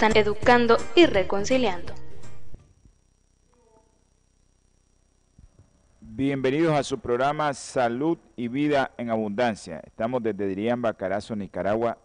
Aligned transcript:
San 0.00 0.16
Educando 0.16 0.78
y 0.94 1.04
Reconciliando. 1.04 1.92
Bienvenidos 6.00 6.72
a 6.72 6.82
su 6.84 7.00
programa 7.00 7.52
Salud 7.52 8.16
y 8.34 8.48
Vida 8.48 8.92
en 8.96 9.10
Abundancia. 9.10 9.82
Estamos 9.84 10.22
desde 10.22 10.46
Diriamba, 10.46 10.94
Carazo, 10.94 11.36
Nicaragua, 11.36 11.98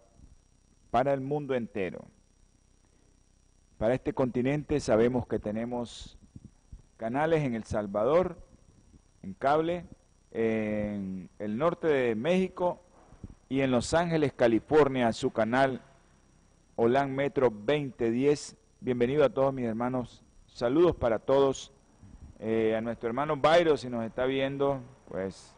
para 0.90 1.14
el 1.14 1.22
mundo 1.22 1.54
entero. 1.54 2.04
Para 3.78 3.94
este 3.94 4.12
continente 4.12 4.78
sabemos 4.78 5.26
que 5.26 5.38
tenemos 5.38 6.18
canales 6.98 7.44
en 7.44 7.54
El 7.54 7.64
Salvador, 7.64 8.36
en 9.22 9.32
cable, 9.32 9.86
en 10.32 11.30
el 11.38 11.56
norte 11.56 11.86
de 11.86 12.14
México 12.14 12.78
y 13.48 13.62
en 13.62 13.70
Los 13.70 13.94
Ángeles, 13.94 14.34
California, 14.34 15.14
su 15.14 15.30
canal 15.30 15.80
Olan 16.78 17.14
Metro 17.14 17.48
2010. 17.48 18.54
Bienvenido 18.80 19.24
a 19.24 19.30
todos 19.30 19.54
mis 19.54 19.64
hermanos. 19.64 20.22
Saludos 20.46 20.94
para 20.94 21.18
todos. 21.18 21.72
Eh, 22.38 22.76
a 22.76 22.82
nuestro 22.82 23.08
hermano 23.08 23.34
Byro, 23.34 23.78
si 23.78 23.88
nos 23.88 24.04
está 24.04 24.26
viendo, 24.26 24.82
pues 25.08 25.56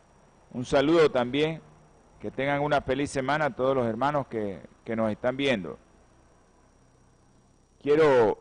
un 0.52 0.64
saludo 0.64 1.10
también. 1.10 1.60
Que 2.20 2.30
tengan 2.30 2.60
una 2.60 2.82
feliz 2.82 3.10
semana 3.10 3.46
a 3.46 3.50
todos 3.50 3.74
los 3.74 3.88
hermanos 3.88 4.28
que, 4.28 4.60
que 4.84 4.94
nos 4.94 5.10
están 5.10 5.36
viendo. 5.36 5.76
Quiero 7.82 8.38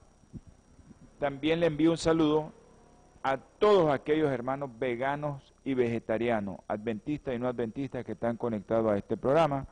también 1.18 1.58
le 1.58 1.66
envío 1.66 1.90
un 1.90 1.98
saludo 1.98 2.52
a 3.24 3.36
todos 3.36 3.92
aquellos 3.92 4.30
hermanos 4.30 4.70
veganos 4.78 5.42
y 5.64 5.74
vegetarianos, 5.74 6.58
adventistas 6.68 7.34
y 7.34 7.40
no 7.40 7.48
adventistas 7.48 8.04
que 8.04 8.12
están 8.12 8.36
conectados 8.36 8.92
a 8.92 8.96
este 8.96 9.16
programa 9.16 9.66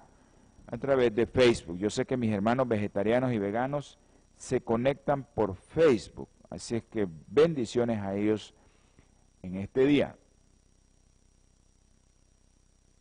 a 0.67 0.77
través 0.79 1.15
de 1.15 1.27
Facebook. 1.27 1.79
Yo 1.79 1.91
sé 1.91 2.05
que 2.07 2.17
mis 2.17 2.33
hermanos 2.33 2.67
vegetarianos 2.67 3.33
y 3.33 3.39
veganos 3.39 4.01
se 4.39 4.61
conectan 4.61 5.25
por 5.25 5.57
Facebook. 5.57 6.29
Así 6.49 6.77
es 6.77 6.85
que 6.85 7.07
bendiciones 7.27 8.01
a 8.01 8.15
ellos 8.15 8.55
en 9.43 9.57
este 9.57 9.85
día. 9.85 10.17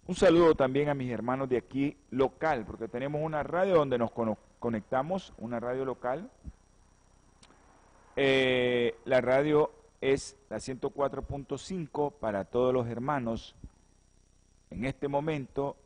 Un 0.08 0.16
saludo 0.16 0.56
también 0.56 0.90
a 0.90 0.94
mis 0.94 1.12
hermanos 1.12 1.47
de 1.47 1.58
aquí 1.58 1.97
local, 2.09 2.66
porque 2.66 2.88
tenemos 2.88 3.22
una 3.22 3.44
radio 3.44 3.76
donde 3.76 3.97
nos 3.97 4.12
conectamos, 4.59 5.34
una 5.38 5.59
radio 5.59 5.86
local. 5.86 6.30
Eh, 8.16 8.96
la 9.06 9.22
radio 9.22 9.72
es 10.02 10.38
la 10.50 10.58
104.5 10.58 12.14
para 12.14 12.46
todos 12.46 12.74
los 12.74 12.88
hermanos. 12.88 13.56
En 14.70 14.86
este 14.86 15.08
momento, 15.08 15.78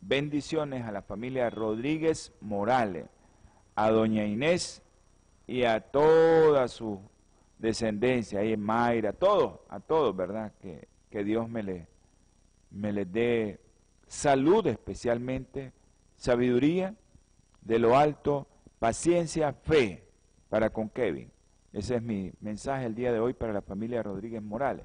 bendiciones 0.00 0.84
a 0.84 0.92
la 0.92 1.02
familia 1.02 1.50
Rodríguez 1.50 2.32
Morales, 2.40 3.06
a 3.76 3.90
doña 3.90 4.24
Inés 4.24 4.82
y 5.48 5.64
a 5.64 5.80
toda 5.80 6.68
su 6.68 7.00
descendencia, 7.58 8.40
ahí 8.40 8.52
en 8.52 8.60
Mayra, 8.60 9.10
a 9.10 9.12
todos, 9.14 9.60
a 9.70 9.80
todos, 9.80 10.14
¿verdad? 10.14 10.52
Que, 10.60 10.86
que 11.10 11.24
Dios 11.24 11.48
me, 11.48 11.62
le, 11.62 11.88
me 12.70 12.92
les 12.92 13.10
dé 13.10 13.58
salud 14.06 14.66
especialmente, 14.66 15.72
sabiduría 16.16 16.94
de 17.62 17.78
lo 17.78 17.96
alto, 17.96 18.46
paciencia, 18.78 19.54
fe 19.54 20.06
para 20.50 20.68
con 20.68 20.90
Kevin. 20.90 21.32
Ese 21.72 21.96
es 21.96 22.02
mi 22.02 22.30
mensaje 22.40 22.84
el 22.84 22.94
día 22.94 23.10
de 23.10 23.18
hoy 23.18 23.32
para 23.32 23.54
la 23.54 23.62
familia 23.62 24.02
Rodríguez 24.02 24.42
Morales. 24.42 24.84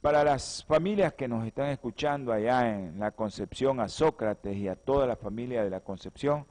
Para 0.00 0.24
las 0.24 0.64
familias 0.64 1.12
que 1.12 1.28
nos 1.28 1.46
están 1.46 1.68
escuchando 1.68 2.32
allá 2.32 2.74
en 2.74 2.98
la 2.98 3.10
Concepción, 3.10 3.78
a 3.80 3.88
Sócrates 3.88 4.56
y 4.56 4.68
a 4.68 4.76
toda 4.76 5.06
la 5.06 5.16
familia 5.16 5.64
de 5.64 5.70
la 5.70 5.80
Concepción, 5.80 6.46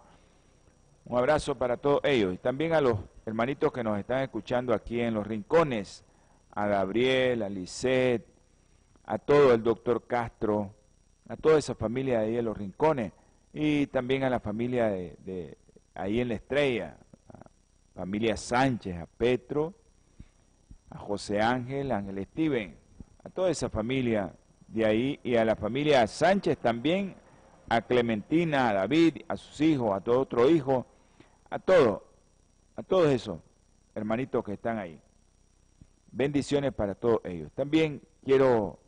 un 1.10 1.18
abrazo 1.18 1.56
para 1.56 1.78
todos 1.78 2.02
ellos. 2.04 2.34
Y 2.34 2.38
también 2.38 2.74
a 2.74 2.82
los 2.82 3.00
hermanitos 3.26 3.72
que 3.72 3.84
nos 3.84 3.98
están 3.98 4.24
escuchando 4.24 4.74
aquí 4.74 5.00
en 5.00 5.14
los 5.14 5.26
rincones, 5.26 6.04
a 6.52 6.68
Gabriel, 6.68 7.44
a 7.44 7.50
Lisette, 7.50 8.28
a 9.06 9.18
todo 9.18 9.54
el 9.54 9.64
doctor 9.64 10.06
Castro, 10.06 10.74
a 11.30 11.38
toda 11.38 11.60
esa 11.60 11.76
familia 11.76 12.20
de 12.20 12.26
ahí 12.26 12.38
en 12.38 12.46
los 12.46 12.58
rincones. 12.58 13.14
Y 13.54 13.88
también 13.88 14.24
a 14.24 14.30
la 14.30 14.42
familia 14.42 14.88
de, 14.90 15.58
ahí 15.96 16.20
en 16.20 16.28
la 16.28 16.34
estrella, 16.34 16.98
a 17.30 18.00
familia 18.00 18.36
Sánchez, 18.36 18.98
a 18.98 19.06
Petro, 19.06 19.74
a 20.90 20.98
José 20.98 21.40
Ángel, 21.40 21.94
a 21.94 21.98
Ángel 22.00 22.22
Steven, 22.26 22.76
a 23.24 23.30
toda 23.30 23.50
esa 23.50 23.70
familia 23.70 24.34
de 24.68 24.86
ahí. 24.86 25.20
Y 25.24 25.38
a 25.38 25.46
la 25.46 25.56
familia 25.56 26.06
Sánchez 26.06 26.58
también, 26.58 27.16
a 27.70 27.82
Clementina, 27.82 28.70
a 28.70 28.74
David, 28.74 29.20
a 29.30 29.38
sus 29.38 29.62
hijos, 29.62 29.96
a 29.96 30.02
todo 30.02 30.20
otro 30.20 30.50
hijo 30.50 30.86
a 31.50 31.60
todos, 31.60 32.02
a 32.76 32.84
todos 32.84 33.10
esos 33.10 33.40
hermanitos 33.96 34.44
que 34.44 34.54
están 34.54 34.78
ahí. 34.78 35.00
Bendiciones 36.12 36.74
para 36.74 36.96
todos 36.96 37.22
ellos. 37.24 37.52
También 37.54 38.02
quiero 38.24 38.80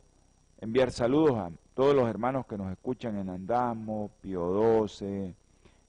enviar 0.59 0.91
saludos 0.91 1.37
a 1.37 1.51
todos 1.73 1.95
los 1.95 2.09
hermanos 2.09 2.45
que 2.45 2.57
nos 2.57 2.71
escuchan 2.71 3.17
en 3.17 3.29
Andamo, 3.29 4.11
Pio 4.21 4.41
12, 4.41 5.33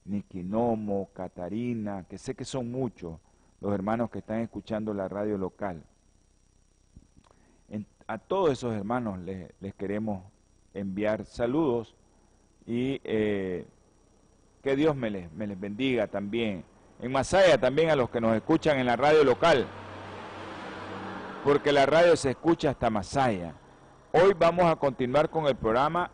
Niquinomo, 0.05 1.11
Catarina, 1.13 2.05
que 2.09 2.19
sé 2.19 2.35
que 2.35 2.45
son 2.45 2.71
muchos 2.71 3.19
los 3.61 3.75
hermanos 3.75 4.11
que 4.11 4.21
están 4.21 4.41
escuchando 4.41 4.95
la 4.95 5.09
radio 5.09 5.37
local. 5.37 5.83
a 8.07 8.19
todos 8.19 8.51
esos 8.51 8.75
hermanos 8.75 9.21
les, 9.21 9.75
queremos 9.75 10.25
enviar 10.75 11.25
saludos 11.25 11.95
y 12.67 13.01
eh, 13.05 13.67
que 14.62 14.77
Dios 14.77 14.95
me 14.95 15.11
les, 15.11 15.33
me 15.33 15.47
les 15.47 15.59
bendiga 15.59 16.07
también. 16.07 16.65
En 17.01 17.12
Masaya 17.12 17.59
también 17.59 17.91
a 17.91 17.97
los 17.97 18.11
que 18.11 18.21
nos 18.21 18.37
escuchan 18.37 18.79
en 18.79 18.87
la 18.87 18.97
radio 18.97 19.25
local. 19.25 19.67
porque 21.45 21.73
la 21.73 21.87
radio 21.87 22.17
se 22.17 22.31
escucha 22.31 22.71
hasta 22.71 22.91
Masaya. 22.91 23.55
Hoy 24.12 24.35
vamos 24.39 24.67
a 24.67 24.77
continuar 24.77 25.31
con 25.31 25.47
el 25.47 25.57
programa 25.57 26.11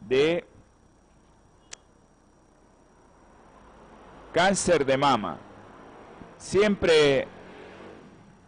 de 0.00 0.46
cáncer 4.32 4.86
de 4.86 4.96
mama. 4.96 5.38
Siempre 6.38 7.28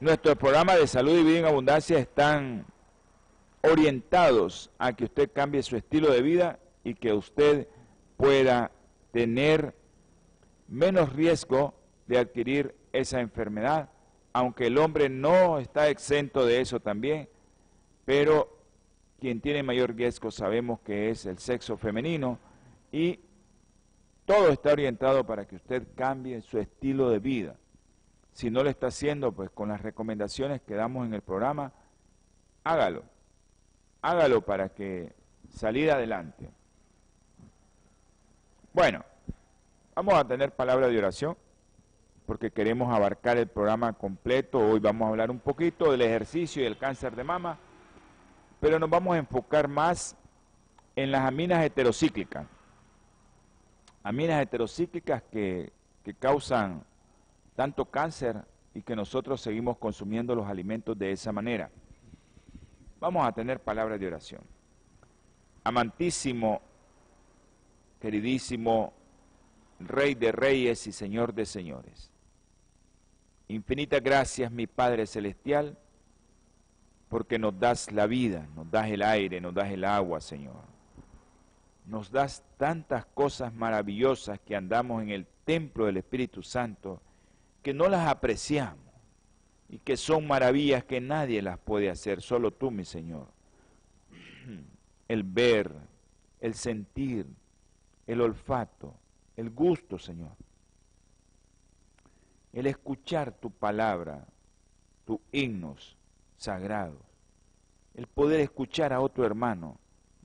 nuestros 0.00 0.36
programas 0.36 0.78
de 0.78 0.86
salud 0.86 1.18
y 1.18 1.22
vida 1.22 1.40
en 1.40 1.44
abundancia 1.44 1.98
están 1.98 2.64
orientados 3.62 4.70
a 4.78 4.94
que 4.94 5.04
usted 5.04 5.30
cambie 5.32 5.62
su 5.62 5.76
estilo 5.76 6.10
de 6.10 6.22
vida 6.22 6.58
y 6.82 6.94
que 6.94 7.12
usted 7.12 7.68
pueda 8.16 8.70
tener 9.12 9.74
menos 10.68 11.12
riesgo 11.12 11.74
de 12.06 12.18
adquirir 12.18 12.74
esa 12.92 13.20
enfermedad, 13.20 13.90
aunque 14.32 14.66
el 14.66 14.78
hombre 14.78 15.08
no 15.08 15.58
está 15.58 15.88
exento 15.88 16.44
de 16.44 16.60
eso 16.60 16.80
también, 16.80 17.28
pero 18.04 18.58
quien 19.20 19.40
tiene 19.40 19.62
mayor 19.62 19.94
riesgo 19.94 20.30
sabemos 20.30 20.80
que 20.80 21.10
es 21.10 21.26
el 21.26 21.38
sexo 21.38 21.76
femenino 21.76 22.38
y 22.90 23.20
todo 24.24 24.48
está 24.48 24.72
orientado 24.72 25.24
para 25.24 25.46
que 25.46 25.56
usted 25.56 25.86
cambie 25.94 26.40
su 26.40 26.58
estilo 26.58 27.10
de 27.10 27.18
vida. 27.18 27.56
Si 28.32 28.50
no 28.50 28.62
lo 28.62 28.70
está 28.70 28.86
haciendo, 28.86 29.32
pues 29.32 29.50
con 29.50 29.68
las 29.68 29.82
recomendaciones 29.82 30.62
que 30.62 30.74
damos 30.74 31.06
en 31.06 31.14
el 31.14 31.20
programa, 31.20 31.72
hágalo. 32.64 33.04
Hágalo 34.00 34.40
para 34.44 34.70
que 34.70 35.12
salir 35.50 35.90
adelante. 35.90 36.50
Bueno, 38.72 39.04
vamos 39.94 40.14
a 40.14 40.26
tener 40.26 40.52
palabra 40.52 40.88
de 40.88 40.98
oración 40.98 41.36
porque 42.26 42.50
queremos 42.50 42.92
abarcar 42.92 43.36
el 43.36 43.48
programa 43.48 43.92
completo. 43.92 44.58
Hoy 44.58 44.80
vamos 44.80 45.06
a 45.06 45.10
hablar 45.10 45.30
un 45.30 45.40
poquito 45.40 45.90
del 45.90 46.02
ejercicio 46.02 46.62
y 46.62 46.64
del 46.64 46.78
cáncer 46.78 47.14
de 47.14 47.24
mama, 47.24 47.58
pero 48.60 48.78
nos 48.78 48.88
vamos 48.88 49.14
a 49.14 49.18
enfocar 49.18 49.68
más 49.68 50.16
en 50.96 51.10
las 51.10 51.26
aminas 51.26 51.64
heterocíclicas 51.64 52.46
aminas 54.02 54.42
heterocíclicas 54.42 55.22
que, 55.30 55.72
que 56.02 56.14
causan 56.14 56.82
tanto 57.54 57.84
cáncer 57.84 58.44
y 58.74 58.82
que 58.82 58.96
nosotros 58.96 59.40
seguimos 59.40 59.76
consumiendo 59.78 60.34
los 60.34 60.48
alimentos 60.48 60.98
de 60.98 61.12
esa 61.12 61.32
manera. 61.32 61.70
Vamos 62.98 63.26
a 63.26 63.32
tener 63.32 63.60
palabras 63.60 64.00
de 64.00 64.06
oración. 64.06 64.40
Amantísimo, 65.64 66.62
queridísimo 68.02 68.92
Rey 69.80 70.14
de 70.14 70.30
Reyes 70.30 70.86
y 70.86 70.92
Señor 70.92 71.32
de 71.32 71.46
Señores. 71.46 72.10
Infinitas 73.48 74.02
gracias, 74.02 74.52
mi 74.52 74.66
Padre 74.66 75.06
Celestial, 75.06 75.78
porque 77.08 77.38
nos 77.38 77.58
das 77.58 77.90
la 77.90 78.06
vida, 78.06 78.46
nos 78.54 78.70
das 78.70 78.90
el 78.90 79.02
aire, 79.02 79.40
nos 79.40 79.54
das 79.54 79.70
el 79.70 79.84
agua, 79.84 80.20
Señor 80.20 80.72
nos 81.86 82.10
das 82.10 82.44
tantas 82.58 83.06
cosas 83.06 83.52
maravillosas 83.52 84.38
que 84.40 84.54
andamos 84.54 85.02
en 85.02 85.10
el 85.10 85.26
templo 85.44 85.86
del 85.86 85.96
Espíritu 85.96 86.42
Santo 86.42 87.00
que 87.62 87.74
no 87.74 87.88
las 87.88 88.08
apreciamos 88.08 88.78
y 89.68 89.78
que 89.78 89.96
son 89.96 90.26
maravillas 90.26 90.84
que 90.84 91.00
nadie 91.00 91.42
las 91.42 91.58
puede 91.58 91.90
hacer, 91.90 92.20
solo 92.20 92.50
tú, 92.50 92.70
mi 92.70 92.84
Señor. 92.84 93.26
El 95.08 95.24
ver, 95.24 95.70
el 96.40 96.54
sentir, 96.54 97.26
el 98.06 98.20
olfato, 98.20 98.94
el 99.36 99.50
gusto, 99.50 99.98
Señor. 99.98 100.36
El 102.52 102.66
escuchar 102.66 103.32
tu 103.32 103.50
palabra, 103.50 104.26
tus 105.04 105.18
himnos 105.32 105.96
sagrados. 106.36 107.00
El 107.94 108.06
poder 108.06 108.40
escuchar 108.40 108.92
a 108.92 109.00
otro 109.00 109.24
hermano 109.24 109.78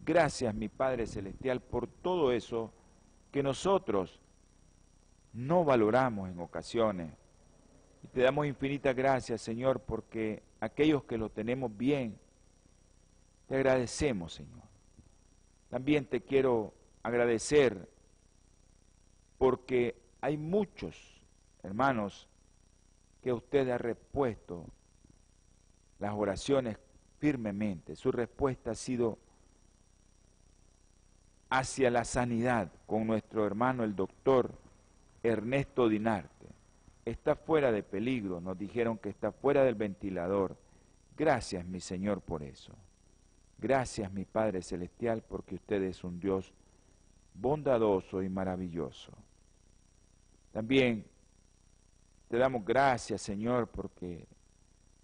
Gracias, 0.07 0.55
mi 0.55 0.69
Padre 0.69 1.05
Celestial, 1.05 1.59
por 1.59 1.85
todo 1.85 2.31
eso 2.31 2.71
que 3.29 3.43
nosotros 3.43 4.21
no 5.33 5.65
valoramos 5.65 6.29
en 6.29 6.39
ocasiones. 6.39 7.11
Y 8.01 8.07
te 8.07 8.21
damos 8.21 8.47
infinitas 8.47 8.95
gracias, 8.95 9.41
Señor, 9.41 9.81
porque 9.81 10.43
aquellos 10.61 11.03
que 11.03 11.17
lo 11.17 11.27
tenemos 11.27 11.75
bien, 11.75 12.17
te 13.47 13.55
agradecemos, 13.55 14.33
Señor. 14.33 14.63
También 15.69 16.05
te 16.05 16.21
quiero 16.21 16.73
agradecer 17.03 17.89
porque 19.37 19.95
hay 20.21 20.37
muchos 20.37 21.21
hermanos 21.63 22.27
que 23.21 23.33
usted 23.33 23.69
ha 23.69 23.77
repuesto 23.77 24.65
las 25.99 26.13
oraciones 26.13 26.77
firmemente. 27.19 27.95
Su 27.95 28.11
respuesta 28.11 28.71
ha 28.71 28.75
sido 28.75 29.17
hacia 31.49 31.89
la 31.89 32.03
sanidad 32.03 32.71
con 32.85 33.07
nuestro 33.07 33.45
hermano 33.45 33.83
el 33.83 33.95
doctor 33.95 34.53
Ernesto 35.23 35.87
Dinarte. 35.87 36.47
Está 37.05 37.35
fuera 37.35 37.71
de 37.71 37.83
peligro, 37.83 38.41
nos 38.41 38.57
dijeron 38.57 38.97
que 38.97 39.09
está 39.09 39.31
fuera 39.31 39.63
del 39.63 39.75
ventilador. 39.75 40.57
Gracias, 41.17 41.65
mi 41.65 41.79
Señor, 41.79 42.21
por 42.21 42.43
eso. 42.43 42.73
Gracias, 43.57 44.11
mi 44.11 44.25
Padre 44.25 44.61
Celestial, 44.61 45.23
porque 45.27 45.55
usted 45.55 45.81
es 45.83 46.03
un 46.03 46.19
Dios 46.19 46.53
bondadoso 47.39 48.21
y 48.23 48.29
maravilloso. 48.29 49.11
También 50.51 51.05
te 52.29 52.37
damos 52.37 52.65
gracias, 52.65 53.21
Señor, 53.21 53.67
porque 53.67 54.27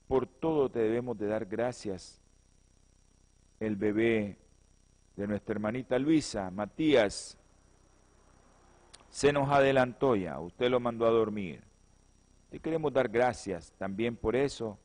por 0.08 0.26
todo 0.28 0.70
te 0.70 0.80
debemos 0.80 1.18
de 1.18 1.28
dar 1.28 1.46
gracias. 1.46 2.20
El 3.60 3.76
bebé 3.76 4.38
de 5.16 5.28
nuestra 5.28 5.54
hermanita 5.54 5.98
Luisa, 6.00 6.50
Matías, 6.52 7.38
se 9.10 9.32
nos 9.32 9.48
adelantó 9.50 10.16
ya, 10.16 10.40
usted 10.40 10.70
lo 10.70 10.80
mandó 10.80 11.06
a 11.06 11.12
dormir. 11.12 11.62
Te 12.50 12.60
queremos 12.60 12.92
dar 12.92 13.10
gracias 13.10 13.72
también 13.78 14.16
por 14.16 14.36
eso. 14.36 14.78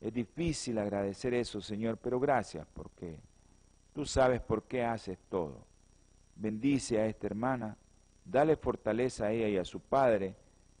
Es 0.00 0.12
difícil 0.12 0.78
agradecer 0.78 1.34
eso, 1.34 1.60
Señor, 1.60 1.98
pero 1.98 2.18
gracias 2.18 2.66
porque 2.72 3.18
tú 3.94 4.06
sabes 4.06 4.40
por 4.40 4.62
qué 4.62 4.84
haces 4.84 5.18
todo. 5.28 5.67
Bendice 6.38 7.00
a 7.00 7.06
esta 7.06 7.26
hermana, 7.26 7.76
dale 8.24 8.56
fortaleza 8.56 9.26
a 9.26 9.32
ella 9.32 9.48
y 9.48 9.56
a 9.58 9.64
su 9.64 9.80
padre 9.80 10.34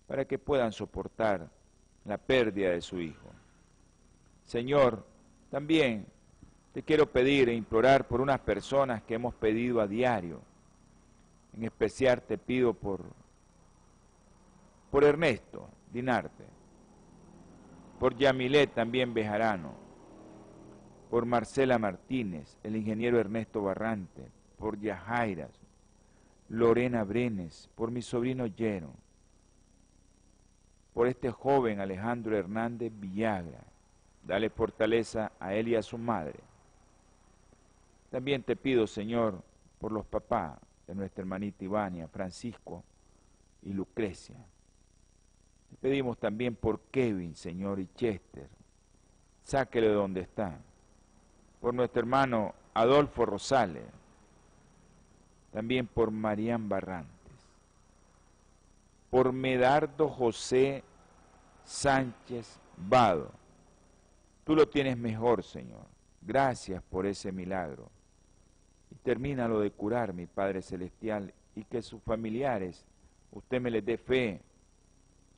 para 0.06 0.24
que 0.24 0.38
puedan 0.38 0.72
soportar 0.72 1.50
la 2.04 2.16
pérdida 2.16 2.70
de 2.70 2.80
su 2.80 3.00
hijo. 3.00 3.28
Señor, 4.44 5.04
también 5.50 6.06
te 6.72 6.82
quiero 6.82 7.10
pedir 7.10 7.48
e 7.48 7.54
implorar 7.54 8.06
por 8.06 8.20
unas 8.20 8.38
personas 8.40 9.02
que 9.02 9.14
hemos 9.14 9.34
pedido 9.34 9.80
a 9.80 9.88
diario. 9.88 10.40
En 11.56 11.64
especial 11.64 12.22
te 12.22 12.38
pido 12.38 12.72
por, 12.72 13.04
por 14.90 15.02
Ernesto 15.02 15.68
Dinarte, 15.92 16.44
por 17.98 18.16
Yamilet 18.16 18.72
también 18.74 19.12
Bejarano, 19.12 19.72
por 21.10 21.26
Marcela 21.26 21.78
Martínez, 21.78 22.58
el 22.62 22.76
ingeniero 22.76 23.18
Ernesto 23.18 23.62
Barrante, 23.62 24.37
por 24.58 24.78
Yajairas, 24.78 25.50
Lorena 26.48 27.04
Brenes, 27.04 27.70
por 27.74 27.90
mi 27.90 28.02
sobrino 28.02 28.46
Lleno, 28.46 28.92
por 30.94 31.06
este 31.06 31.30
joven 31.30 31.80
Alejandro 31.80 32.36
Hernández 32.36 32.92
Villagra. 32.94 33.62
Dale 34.24 34.50
fortaleza 34.50 35.32
a 35.38 35.54
él 35.54 35.68
y 35.68 35.76
a 35.76 35.82
su 35.82 35.96
madre 35.96 36.40
también 38.10 38.42
te 38.42 38.56
pido, 38.56 38.86
Señor, 38.86 39.42
por 39.78 39.92
los 39.92 40.06
papás 40.06 40.58
de 40.86 40.94
nuestra 40.94 41.22
hermanita 41.22 41.64
Ivania, 41.64 42.08
Francisco 42.08 42.82
y 43.62 43.72
Lucrecia. 43.72 44.36
Te 45.70 45.76
pedimos 45.76 46.16
también 46.18 46.54
por 46.54 46.80
Kevin, 46.90 47.34
Señor, 47.34 47.78
y 47.78 47.88
Chester. 47.94 48.48
Sáquelo 49.44 49.88
de 49.88 49.94
donde 49.94 50.20
está. 50.22 50.58
Por 51.60 51.74
nuestro 51.74 52.00
hermano 52.00 52.54
Adolfo 52.72 53.26
Rosales. 53.26 53.84
También 55.58 55.88
por 55.88 56.12
Marían 56.12 56.68
Barrantes. 56.68 57.34
Por 59.10 59.32
Medardo 59.32 60.08
José 60.08 60.84
Sánchez 61.64 62.60
Vado. 62.76 63.32
Tú 64.44 64.54
lo 64.54 64.68
tienes 64.68 64.96
mejor, 64.96 65.42
Señor. 65.42 65.84
Gracias 66.22 66.80
por 66.84 67.06
ese 67.06 67.32
milagro 67.32 67.90
y 68.92 68.94
termina 69.02 69.48
lo 69.48 69.58
de 69.58 69.72
curar, 69.72 70.12
mi 70.12 70.26
Padre 70.26 70.62
Celestial, 70.62 71.34
y 71.56 71.64
que 71.64 71.82
sus 71.82 72.00
familiares, 72.04 72.86
usted 73.32 73.60
me 73.60 73.72
les 73.72 73.84
dé 73.84 73.98
fe, 73.98 74.40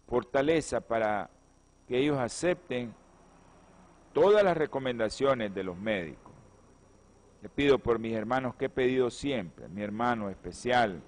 fortaleza 0.07 0.83
para 0.83 1.31
que 1.89 1.97
ellos 1.97 2.19
acepten 2.19 2.93
todas 4.13 4.45
las 4.45 4.55
recomendaciones 4.55 5.55
de 5.55 5.65
los 5.65 5.79
médicos. 5.79 6.30
Le 7.43 7.49
pido 7.49 7.79
por 7.79 7.99
mis 7.99 8.15
hermanos 8.15 8.55
que 8.55 8.67
he 8.67 8.71
pedido 8.71 9.11
siempre, 9.11 9.69
mi 9.69 9.83
hermano 9.83 10.29
especial, 10.29 11.03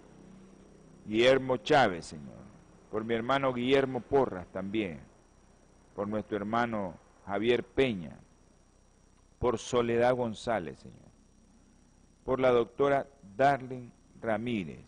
Guillermo 1.06 1.58
Chávez, 1.58 2.06
Señor, 2.06 2.42
por 2.90 3.04
mi 3.04 3.14
hermano 3.14 3.52
Guillermo 3.52 4.00
Porras 4.00 4.46
también, 4.48 5.00
por 5.94 6.08
nuestro 6.08 6.36
hermano 6.36 6.94
Javier 7.26 7.64
Peña, 7.64 8.16
por 9.38 9.58
Soledad 9.58 10.14
González, 10.14 10.78
Señor, 10.78 10.96
por 12.24 12.40
la 12.40 12.50
doctora 12.50 13.06
Darling 13.36 13.90
Ramírez. 14.20 14.84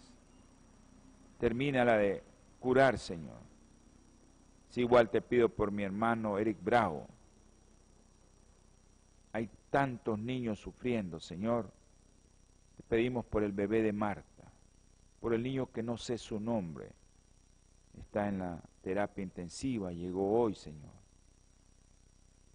Termina 1.39 1.85
la 1.85 1.99
de 1.99 2.23
curar, 2.61 2.99
Señor. 2.99 3.43
Si 4.71 4.81
igual 4.81 5.11
te 5.11 5.21
pido 5.21 5.49
por 5.49 5.71
mi 5.71 5.83
hermano 5.83 6.39
Eric 6.39 6.57
Bravo. 6.63 7.07
Tantos 9.75 10.21
niños 10.21 10.61
sufriendo, 10.61 11.19
Señor. 11.19 11.69
Te 12.77 12.85
pedimos 12.85 13.25
por 13.25 13.43
el 13.43 13.51
bebé 13.51 13.83
de 13.83 13.93
Marta, 13.93 14.45
por 15.19 15.35
el 15.35 15.43
niño 15.43 15.67
que 15.73 15.83
no 15.83 15.97
sé 15.97 16.17
su 16.17 16.39
nombre. 16.39 16.93
Está 17.99 18.29
en 18.29 18.39
la 18.39 18.63
terapia 18.83 19.25
intensiva, 19.25 19.91
llegó 19.91 20.41
hoy, 20.41 20.55
Señor. 20.55 20.93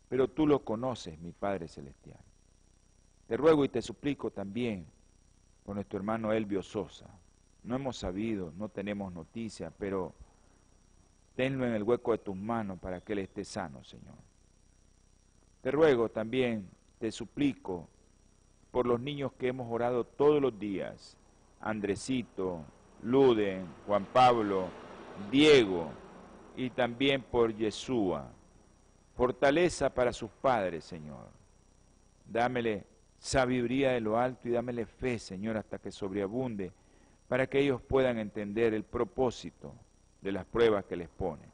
Pero 0.08 0.30
tú 0.30 0.48
lo 0.48 0.64
conoces, 0.64 1.20
mi 1.20 1.34
Padre 1.34 1.68
Celestial. 1.68 2.22
Te 3.28 3.36
ruego 3.36 3.66
y 3.66 3.68
te 3.68 3.82
suplico 3.82 4.32
también 4.32 4.86
por 5.66 5.76
nuestro 5.76 5.98
hermano 5.98 6.32
Elvio 6.32 6.64
Sosa. 6.64 7.10
No 7.66 7.76
hemos 7.76 7.98
sabido, 7.98 8.54
no 8.56 8.70
tenemos 8.70 9.12
noticia, 9.12 9.74
pero 9.78 10.14
tenlo 11.36 11.66
en 11.66 11.74
el 11.74 11.84
hueco 11.84 12.14
de 12.14 12.20
tus 12.20 12.38
manos 12.38 12.80
para 12.80 13.02
que 13.02 13.12
él 13.12 13.20
esté 13.20 13.44
sano, 13.44 13.84
Señor. 13.84 14.16
Te 15.62 15.70
ruego 15.70 16.08
también, 16.08 16.79
te 17.00 17.12
suplico, 17.12 17.88
por 18.72 18.86
los 18.86 19.00
niños 19.00 19.32
que 19.34 19.48
hemos 19.48 19.72
orado 19.72 20.04
todos 20.04 20.42
los 20.42 20.58
días, 20.60 21.18
Andresito, 21.60 22.64
Luden, 23.02 23.66
Juan 23.88 24.06
Pablo, 24.06 24.68
Diego, 25.32 25.92
y 26.56 26.70
también 26.70 27.22
por 27.22 27.56
Yeshua. 27.56 28.30
Fortaleza 29.16 29.94
para 29.94 30.14
sus 30.14 30.30
padres, 30.30 30.84
Señor. 30.84 31.28
Dámele 32.26 32.86
sabiduría 33.18 33.92
de 33.92 34.02
lo 34.02 34.18
alto 34.18 34.48
y 34.48 34.52
dámele 34.52 34.86
fe, 34.86 35.20
Señor, 35.20 35.58
hasta 35.58 35.80
que 35.80 35.92
sobreabunde, 35.92 36.72
para 37.28 37.48
que 37.48 37.60
ellos 37.60 37.82
puedan 37.82 38.18
entender 38.18 38.74
el 38.74 38.84
propósito 38.84 39.74
de 40.22 40.32
las 40.32 40.46
pruebas 40.46 40.86
que 40.86 40.96
les 40.96 41.10
pone. 41.10 41.49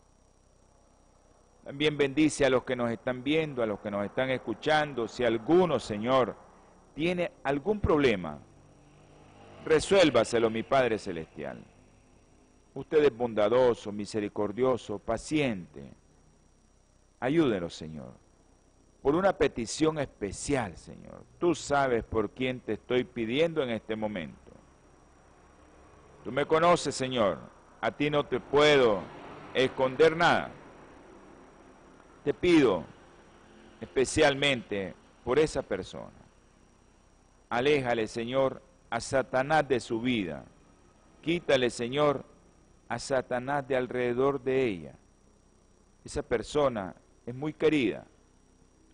También 1.65 1.98
bendice 1.98 2.45
a 2.45 2.50
los 2.51 2.63
que 2.63 2.75
nos 2.75 2.91
están 2.91 3.24
viendo, 3.24 3.63
a 3.63 3.65
los 3.65 3.79
que 3.79 3.89
nos 3.89 4.05
están 4.05 4.29
escuchando. 4.29 5.07
Si 5.07 5.25
alguno, 5.25 5.79
Señor, 5.79 6.36
tiene 6.93 7.31
algún 7.43 7.79
problema, 7.79 8.38
resuélvaselo, 9.65 10.51
mi 10.51 10.62
Padre 10.62 11.00
Celestial. 11.00 11.57
Usted 12.75 13.05
es 13.05 13.17
bondadoso, 13.17 13.91
misericordioso, 13.91 15.00
paciente. 15.00 15.91
Ayúdelo, 17.19 17.72
Señor. 17.72 18.13
Por 19.01 19.15
una 19.15 19.34
petición 19.34 19.98
especial, 19.98 20.77
Señor. 20.77 21.24
Tú 21.39 21.55
sabes 21.55 22.03
por 22.03 22.29
quién 22.29 22.60
te 22.60 22.74
estoy 22.74 23.05
pidiendo 23.05 23.63
en 23.63 23.72
este 23.72 23.95
momento. 23.95 24.51
Tú 26.24 26.31
me 26.31 26.45
conoces, 26.45 26.93
Señor. 26.93 27.39
A 27.81 27.89
ti 27.89 28.12
no 28.12 28.24
te 28.24 28.39
puedo 28.39 29.00
esconder 29.55 30.15
nada. 30.15 30.51
Te 32.25 32.34
pido 32.34 32.84
especialmente 33.79 34.96
por 35.24 35.38
esa 35.38 35.62
persona. 35.62 36.10
Aléjale, 37.50 38.08
Señor, 38.08 38.63
a 38.89 39.00
Satanás 39.00 39.67
de 39.67 39.79
su 39.79 40.01
vida. 40.01 40.44
Quítale, 41.22 41.70
Señor, 41.70 42.25
a 42.88 42.98
Satanás 42.98 43.67
de 43.67 43.75
alrededor 43.75 44.44
de 44.44 44.65
ella. 44.65 44.96
Esa 46.03 46.24
persona 46.24 46.96
es 47.27 47.36
muy 47.36 47.53
querida. 47.53 48.08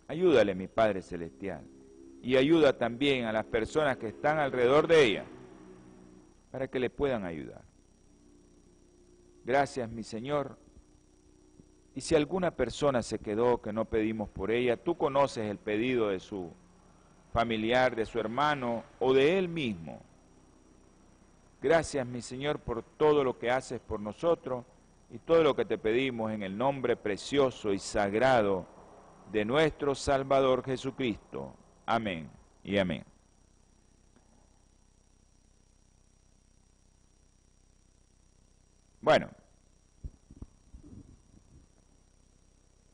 Ayúdale, 0.08 0.54
mi 0.54 0.68
Padre 0.68 1.00
Celestial. 1.00 1.64
Y 2.22 2.36
ayuda 2.36 2.76
también 2.76 3.24
a 3.24 3.32
las 3.32 3.46
personas 3.46 3.96
que 3.96 4.08
están 4.08 4.38
alrededor 4.40 4.86
de 4.86 5.04
ella 5.06 5.24
para 6.50 6.68
que 6.68 6.78
le 6.78 6.90
puedan 6.90 7.24
ayudar. 7.24 7.62
Gracias, 9.42 9.88
mi 9.88 10.02
Señor. 10.02 10.58
Y 11.94 12.00
si 12.00 12.14
alguna 12.14 12.50
persona 12.50 13.02
se 13.02 13.18
quedó 13.18 13.60
que 13.60 13.72
no 13.72 13.84
pedimos 13.84 14.28
por 14.30 14.50
ella, 14.50 14.76
tú 14.76 14.96
conoces 14.96 15.50
el 15.50 15.58
pedido 15.58 16.08
de 16.08 16.20
su 16.20 16.50
familiar, 17.32 17.94
de 17.94 18.06
su 18.06 18.18
hermano 18.18 18.84
o 18.98 19.12
de 19.12 19.38
él 19.38 19.48
mismo. 19.48 20.00
Gracias, 21.60 22.06
mi 22.06 22.22
Señor, 22.22 22.58
por 22.58 22.82
todo 22.82 23.22
lo 23.22 23.38
que 23.38 23.50
haces 23.50 23.80
por 23.80 24.00
nosotros 24.00 24.64
y 25.10 25.18
todo 25.18 25.42
lo 25.42 25.54
que 25.54 25.64
te 25.64 25.78
pedimos 25.78 26.32
en 26.32 26.42
el 26.42 26.56
nombre 26.56 26.96
precioso 26.96 27.72
y 27.72 27.78
sagrado 27.78 28.66
de 29.30 29.44
nuestro 29.44 29.94
Salvador 29.94 30.64
Jesucristo. 30.64 31.54
Amén 31.86 32.30
y 32.64 32.78
amén. 32.78 33.04
Bueno, 39.00 39.28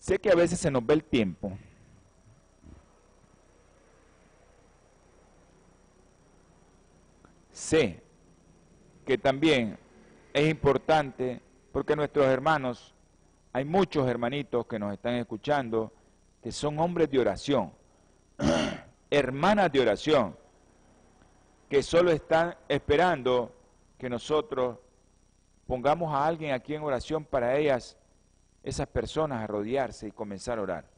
sé 0.09 0.19
que 0.19 0.31
a 0.31 0.35
veces 0.35 0.59
se 0.59 0.71
nos 0.71 0.87
ve 0.87 0.95
el 0.95 1.05
tiempo. 1.05 1.53
Sé 7.53 8.01
que 9.05 9.19
también 9.19 9.79
es 10.33 10.49
importante 10.49 11.43
porque 11.73 11.95
nuestros 11.95 12.25
hermanos, 12.25 12.95
hay 13.53 13.67
muchos 13.67 14.09
hermanitos 14.09 14.67
que 14.67 14.79
nos 14.79 14.95
están 14.95 15.13
escuchando 15.17 15.93
que 16.43 16.53
son 16.53 16.79
hombres 16.79 17.11
de 17.11 17.19
oración, 17.19 17.71
hermanas 19.11 19.71
de 19.71 19.81
oración, 19.81 20.35
que 21.69 21.83
solo 21.83 22.11
están 22.13 22.57
esperando 22.67 23.55
que 23.99 24.09
nosotros 24.09 24.79
pongamos 25.67 26.15
a 26.15 26.27
alguien 26.27 26.53
aquí 26.55 26.75
en 26.75 26.83
oración 26.83 27.27
para 27.27 27.59
ellas, 27.59 27.98
esas 28.69 28.89
personas, 28.89 29.43
a 29.43 29.47
rodearse 29.47 30.09
y 30.09 30.13
comenzar 30.13 30.59
a 30.59 30.63
orar. 30.63 30.91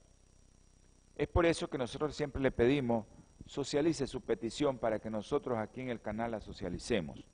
Es 1.17 1.29
por 1.29 1.47
eso 1.47 1.69
que 1.69 1.79
nosotros 1.79 2.15
siempre 2.15 2.41
le 2.41 2.51
pedimos, 2.51 3.07
socialice 3.47 4.07
su 4.07 4.21
petición 4.21 4.79
para 4.79 4.99
que 4.99 5.11
nosotros 5.11 5.59
aquí 5.59 5.81
en 5.81 5.91
el 5.91 6.01
canal 6.01 6.33
la 6.33 6.41
socialicemos. 6.41 7.25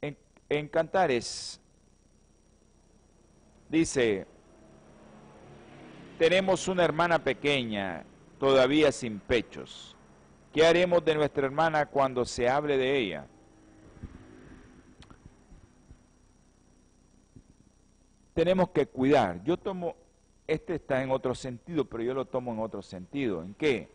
En, 0.00 0.16
en 0.48 0.68
Cantares 0.68 1.60
dice, 3.68 4.26
tenemos 6.18 6.68
una 6.68 6.84
hermana 6.84 7.22
pequeña, 7.22 8.04
todavía 8.38 8.92
sin 8.92 9.20
pechos. 9.20 9.96
¿Qué 10.52 10.66
haremos 10.66 11.04
de 11.04 11.14
nuestra 11.14 11.46
hermana 11.46 11.86
cuando 11.86 12.24
se 12.24 12.48
hable 12.48 12.76
de 12.76 12.98
ella? 12.98 13.26
Tenemos 18.34 18.70
que 18.70 18.86
cuidar. 18.86 19.42
Yo 19.44 19.56
tomo, 19.56 19.96
este 20.46 20.76
está 20.76 21.02
en 21.02 21.10
otro 21.10 21.34
sentido, 21.34 21.84
pero 21.84 22.02
yo 22.02 22.14
lo 22.14 22.24
tomo 22.24 22.52
en 22.52 22.60
otro 22.60 22.82
sentido. 22.82 23.42
¿En 23.42 23.54
qué? 23.54 23.88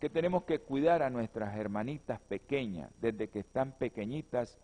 Que 0.00 0.08
tenemos 0.08 0.44
que 0.44 0.60
cuidar 0.60 1.02
a 1.02 1.10
nuestras 1.10 1.56
hermanitas 1.56 2.20
pequeñas, 2.20 2.90
desde 3.00 3.28
que 3.28 3.40
están 3.40 3.72
pequeñitas, 3.72 4.58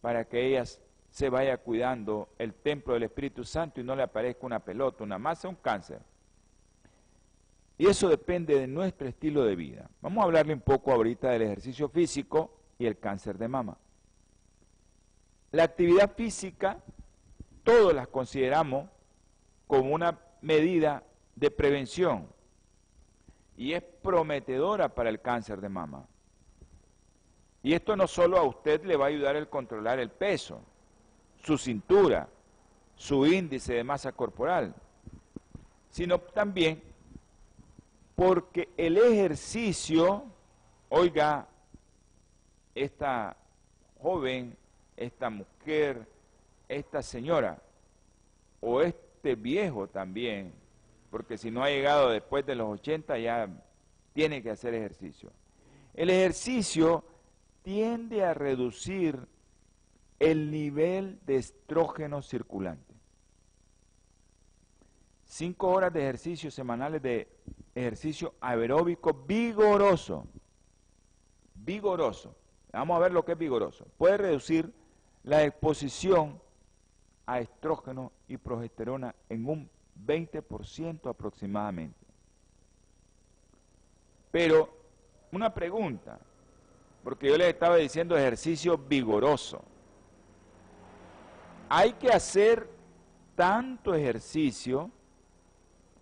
para 0.00 0.24
que 0.24 0.46
ellas 0.46 0.80
se 1.10 1.28
vaya 1.28 1.58
cuidando 1.58 2.28
el 2.38 2.54
templo 2.54 2.94
del 2.94 3.04
Espíritu 3.04 3.44
Santo 3.44 3.80
y 3.80 3.84
no 3.84 3.96
le 3.96 4.02
aparezca 4.02 4.46
una 4.46 4.60
pelota, 4.60 5.04
una 5.04 5.18
masa, 5.18 5.48
un 5.48 5.56
cáncer. 5.56 6.00
Y 7.78 7.86
eso 7.86 8.08
depende 8.08 8.58
de 8.58 8.66
nuestro 8.66 9.08
estilo 9.08 9.44
de 9.44 9.56
vida. 9.56 9.88
Vamos 10.02 10.22
a 10.22 10.26
hablarle 10.26 10.52
un 10.52 10.60
poco 10.60 10.92
ahorita 10.92 11.30
del 11.30 11.42
ejercicio 11.42 11.88
físico 11.88 12.54
y 12.78 12.86
el 12.86 12.98
cáncer 12.98 13.38
de 13.38 13.48
mama. 13.48 13.78
La 15.50 15.64
actividad 15.64 16.14
física 16.14 16.78
todos 17.70 17.94
las 17.94 18.08
consideramos 18.08 18.90
como 19.68 19.94
una 19.94 20.18
medida 20.40 21.04
de 21.36 21.52
prevención 21.52 22.26
y 23.56 23.74
es 23.74 23.82
prometedora 24.02 24.88
para 24.88 25.08
el 25.08 25.20
cáncer 25.20 25.60
de 25.60 25.68
mama. 25.68 26.04
Y 27.62 27.74
esto 27.74 27.94
no 27.94 28.08
solo 28.08 28.38
a 28.38 28.42
usted 28.42 28.84
le 28.84 28.96
va 28.96 29.04
a 29.04 29.08
ayudar 29.08 29.36
a 29.36 29.46
controlar 29.46 30.00
el 30.00 30.10
peso, 30.10 30.60
su 31.44 31.56
cintura, 31.56 32.28
su 32.96 33.24
índice 33.24 33.74
de 33.74 33.84
masa 33.84 34.10
corporal, 34.10 34.74
sino 35.90 36.18
también 36.18 36.82
porque 38.16 38.68
el 38.76 38.98
ejercicio, 38.98 40.24
oiga, 40.88 41.46
esta 42.74 43.36
joven, 44.02 44.56
esta 44.96 45.30
mujer, 45.30 46.08
esta 46.70 47.02
señora 47.02 47.60
o 48.60 48.80
este 48.80 49.34
viejo 49.34 49.88
también, 49.88 50.54
porque 51.10 51.36
si 51.36 51.50
no 51.50 51.64
ha 51.64 51.68
llegado 51.68 52.10
después 52.10 52.46
de 52.46 52.54
los 52.54 52.68
80 52.68 53.18
ya 53.18 53.48
tiene 54.12 54.40
que 54.42 54.50
hacer 54.50 54.74
ejercicio. 54.74 55.32
El 55.94 56.10
ejercicio 56.10 57.04
tiende 57.62 58.24
a 58.24 58.34
reducir 58.34 59.26
el 60.20 60.50
nivel 60.50 61.18
de 61.26 61.36
estrógeno 61.36 62.22
circulante. 62.22 62.94
Cinco 65.24 65.70
horas 65.70 65.92
de 65.92 66.02
ejercicio 66.02 66.50
semanales 66.50 67.02
de 67.02 67.28
ejercicio 67.74 68.34
aeróbico 68.40 69.12
vigoroso. 69.12 70.26
Vigoroso. 71.54 72.36
Vamos 72.72 72.96
a 72.96 73.00
ver 73.00 73.12
lo 73.12 73.24
que 73.24 73.32
es 73.32 73.38
vigoroso. 73.38 73.86
Puede 73.96 74.18
reducir 74.18 74.72
la 75.24 75.44
exposición 75.44 76.40
a 77.30 77.38
estrógeno 77.38 78.10
y 78.26 78.36
progesterona 78.36 79.14
en 79.28 79.46
un 79.46 79.70
20% 80.04 81.08
aproximadamente. 81.08 82.04
Pero 84.32 84.68
una 85.30 85.54
pregunta, 85.54 86.18
porque 87.04 87.28
yo 87.28 87.38
les 87.38 87.46
estaba 87.46 87.76
diciendo 87.76 88.18
ejercicio 88.18 88.76
vigoroso. 88.76 89.62
Hay 91.68 91.92
que 91.92 92.08
hacer 92.08 92.68
tanto 93.36 93.94
ejercicio, 93.94 94.90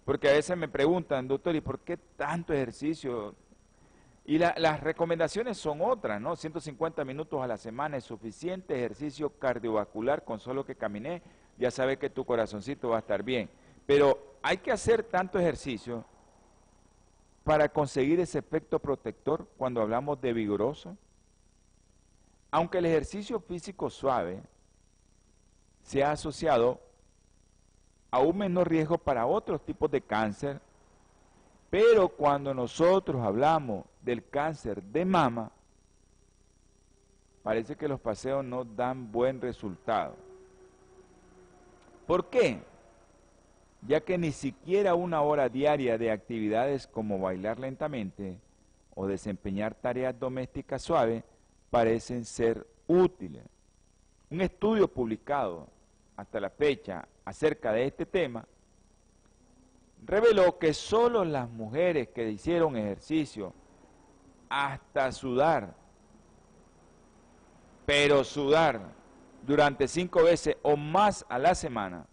porque 0.06 0.30
a 0.30 0.32
veces 0.32 0.56
me 0.56 0.66
preguntan, 0.66 1.28
doctor, 1.28 1.54
¿y 1.54 1.60
por 1.60 1.80
qué 1.80 1.98
tanto 2.16 2.54
ejercicio? 2.54 3.34
Y 4.28 4.36
las 4.36 4.80
recomendaciones 4.80 5.56
son 5.56 5.80
otras, 5.80 6.20
¿no? 6.20 6.36
150 6.36 7.02
minutos 7.06 7.42
a 7.42 7.46
la 7.46 7.56
semana 7.56 7.96
es 7.96 8.04
suficiente, 8.04 8.76
ejercicio 8.76 9.30
cardiovascular 9.30 10.22
con 10.22 10.38
solo 10.38 10.66
que 10.66 10.74
caminé, 10.74 11.22
ya 11.56 11.70
sabes 11.70 11.96
que 11.96 12.10
tu 12.10 12.26
corazoncito 12.26 12.90
va 12.90 12.96
a 12.96 12.98
estar 12.98 13.22
bien. 13.22 13.48
Pero 13.86 14.36
hay 14.42 14.58
que 14.58 14.70
hacer 14.70 15.02
tanto 15.02 15.38
ejercicio 15.38 16.04
para 17.42 17.70
conseguir 17.70 18.20
ese 18.20 18.40
efecto 18.40 18.78
protector 18.78 19.48
cuando 19.56 19.80
hablamos 19.80 20.20
de 20.20 20.34
vigoroso. 20.34 20.94
Aunque 22.50 22.76
el 22.76 22.84
ejercicio 22.84 23.40
físico 23.40 23.88
suave 23.88 24.42
se 25.80 26.04
ha 26.04 26.10
asociado 26.10 26.82
a 28.10 28.20
un 28.20 28.36
menor 28.36 28.68
riesgo 28.68 28.98
para 28.98 29.24
otros 29.24 29.64
tipos 29.64 29.90
de 29.90 30.02
cáncer, 30.02 30.60
pero 31.70 32.08
cuando 32.08 32.52
nosotros 32.52 33.22
hablamos 33.22 33.84
del 34.08 34.26
cáncer 34.26 34.82
de 34.84 35.04
mama, 35.04 35.52
parece 37.42 37.76
que 37.76 37.86
los 37.86 38.00
paseos 38.00 38.42
no 38.42 38.64
dan 38.64 39.12
buen 39.12 39.38
resultado. 39.38 40.16
¿Por 42.06 42.30
qué? 42.30 42.58
Ya 43.82 44.00
que 44.00 44.16
ni 44.16 44.32
siquiera 44.32 44.94
una 44.94 45.20
hora 45.20 45.50
diaria 45.50 45.98
de 45.98 46.10
actividades 46.10 46.86
como 46.86 47.18
bailar 47.18 47.58
lentamente 47.58 48.38
o 48.94 49.06
desempeñar 49.06 49.74
tareas 49.74 50.18
domésticas 50.18 50.80
suaves 50.80 51.22
parecen 51.68 52.24
ser 52.24 52.66
útiles. 52.86 53.44
Un 54.30 54.40
estudio 54.40 54.88
publicado 54.88 55.68
hasta 56.16 56.40
la 56.40 56.48
fecha 56.48 57.06
acerca 57.26 57.74
de 57.74 57.84
este 57.84 58.06
tema 58.06 58.48
reveló 60.06 60.58
que 60.58 60.72
solo 60.72 61.26
las 61.26 61.50
mujeres 61.50 62.08
que 62.08 62.30
hicieron 62.30 62.74
ejercicio 62.74 63.52
hasta 64.48 65.12
sudar, 65.12 65.74
pero 67.86 68.24
sudar 68.24 68.92
durante 69.46 69.88
cinco 69.88 70.22
veces 70.22 70.56
o 70.62 70.76
más 70.76 71.24
a 71.28 71.38
la 71.38 71.54
semana, 71.54 72.06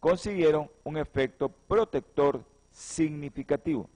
consiguieron 0.00 0.70
un 0.82 0.96
efecto 0.96 1.48
protector 1.48 2.44
significativo. 2.70 3.88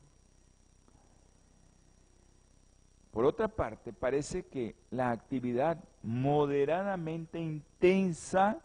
Por 3.11 3.25
otra 3.25 3.49
parte, 3.49 3.93
parece 3.93 4.45
que 4.45 4.77
la 4.91 5.11
actividad 5.11 5.83
moderadamente 6.03 7.41
intensa 7.41 8.61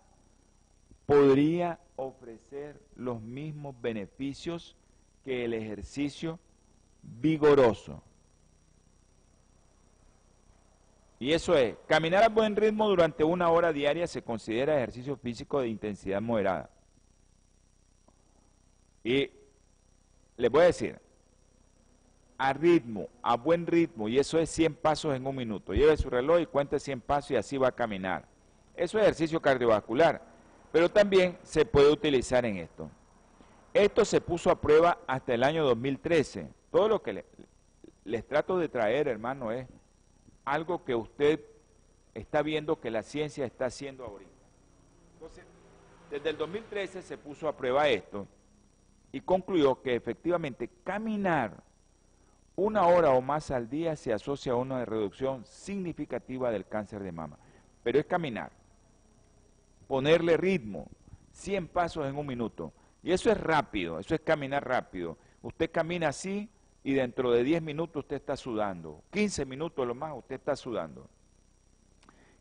podría 1.06 1.80
ofrecer 1.96 2.82
los 2.96 3.22
mismos 3.22 3.76
beneficios 3.82 4.76
que 5.24 5.46
el 5.46 5.54
ejercicio 5.54 6.38
vigoroso. 7.02 8.04
Y 11.22 11.32
eso 11.34 11.56
es, 11.56 11.76
caminar 11.88 12.24
a 12.24 12.30
buen 12.30 12.56
ritmo 12.56 12.90
durante 12.90 13.24
una 13.24 13.50
hora 13.50 13.72
diaria 13.72 14.08
se 14.08 14.24
considera 14.24 14.76
ejercicio 14.76 15.16
físico 15.16 15.62
de 15.62 15.70
intensidad 15.70 16.20
moderada. 16.20 16.70
Y 19.04 19.30
les 20.36 20.52
voy 20.52 20.64
a 20.64 20.66
decir, 20.66 21.00
a 22.38 22.52
ritmo, 22.54 23.08
a 23.22 23.38
buen 23.38 23.68
ritmo, 23.68 24.10
y 24.10 24.18
eso 24.18 24.40
es 24.40 24.50
100 24.50 24.74
pasos 24.74 25.16
en 25.16 25.26
un 25.26 25.36
minuto. 25.36 25.74
Lleve 25.74 25.96
su 25.96 26.10
reloj 26.10 26.42
y 26.42 26.46
cuente 26.48 26.80
100 26.80 27.00
pasos 27.02 27.32
y 27.32 27.36
así 27.36 27.56
va 27.56 27.70
a 27.70 27.72
caminar. 27.72 28.26
Eso 28.76 28.98
es 28.98 29.04
ejercicio 29.04 29.40
cardiovascular 29.40 30.32
pero 30.72 30.90
también 30.90 31.38
se 31.44 31.66
puede 31.66 31.92
utilizar 31.92 32.46
en 32.46 32.58
esto. 32.58 32.90
Esto 33.74 34.06
se 34.06 34.22
puso 34.22 34.50
a 34.50 34.60
prueba 34.60 35.00
hasta 35.08 35.34
el 35.34 35.44
año 35.44 35.66
2013. 35.66 36.48
Todo 36.72 36.88
lo 36.88 37.02
que 37.02 37.26
les 38.06 38.28
trato 38.28 38.58
de 38.58 38.70
traer, 38.70 39.08
hermano, 39.08 39.52
es 39.52 39.68
algo 40.46 40.84
que 40.84 40.96
usted 40.96 41.40
está 42.14 42.42
viendo 42.42 42.80
que 42.80 42.92
la 42.92 43.04
ciencia 43.04 43.46
está 43.46 43.66
haciendo 43.66 44.06
ahorita. 44.06 44.32
Entonces, 45.14 45.46
desde 46.10 46.30
el 46.30 46.38
2013 46.38 47.02
se 47.02 47.18
puso 47.18 47.48
a 47.48 47.56
prueba 47.56 47.88
esto 47.88 48.28
y 49.12 49.22
concluyó 49.22 49.82
que 49.82 49.96
efectivamente 49.96 50.70
caminar 50.84 51.64
una 52.56 52.86
hora 52.88 53.12
o 53.12 53.22
más 53.22 53.50
al 53.52 53.70
día 53.70 53.96
se 53.96 54.14
asocia 54.14 54.54
a 54.54 54.56
una 54.56 54.84
reducción 54.86 55.46
significativa 55.46 56.52
del 56.52 56.66
cáncer 56.66 57.02
de 57.02 57.12
mama. 57.12 57.38
Pero 57.84 58.00
es 58.00 58.06
caminar 58.06 58.52
ponerle 59.92 60.38
ritmo, 60.38 60.88
100 61.34 61.68
pasos 61.68 62.08
en 62.08 62.16
un 62.16 62.26
minuto. 62.26 62.72
Y 63.04 63.12
eso 63.12 63.30
es 63.30 63.38
rápido, 63.38 64.00
eso 64.00 64.16
es 64.16 64.22
caminar 64.22 64.66
rápido. 64.66 65.18
Usted 65.42 65.70
camina 65.70 66.08
así 66.08 66.50
y 66.84 66.94
dentro 66.94 67.32
de 67.32 67.44
10 67.44 67.62
minutos 67.62 68.04
usted 68.04 68.17
está 68.17 68.36
sudando. 68.36 69.04
15 69.12 69.46
minutos 69.46 69.86
lo 69.86 69.94
más 69.94 70.13
usted 70.17 70.36
está 70.36 70.56
sudando. 70.56 71.08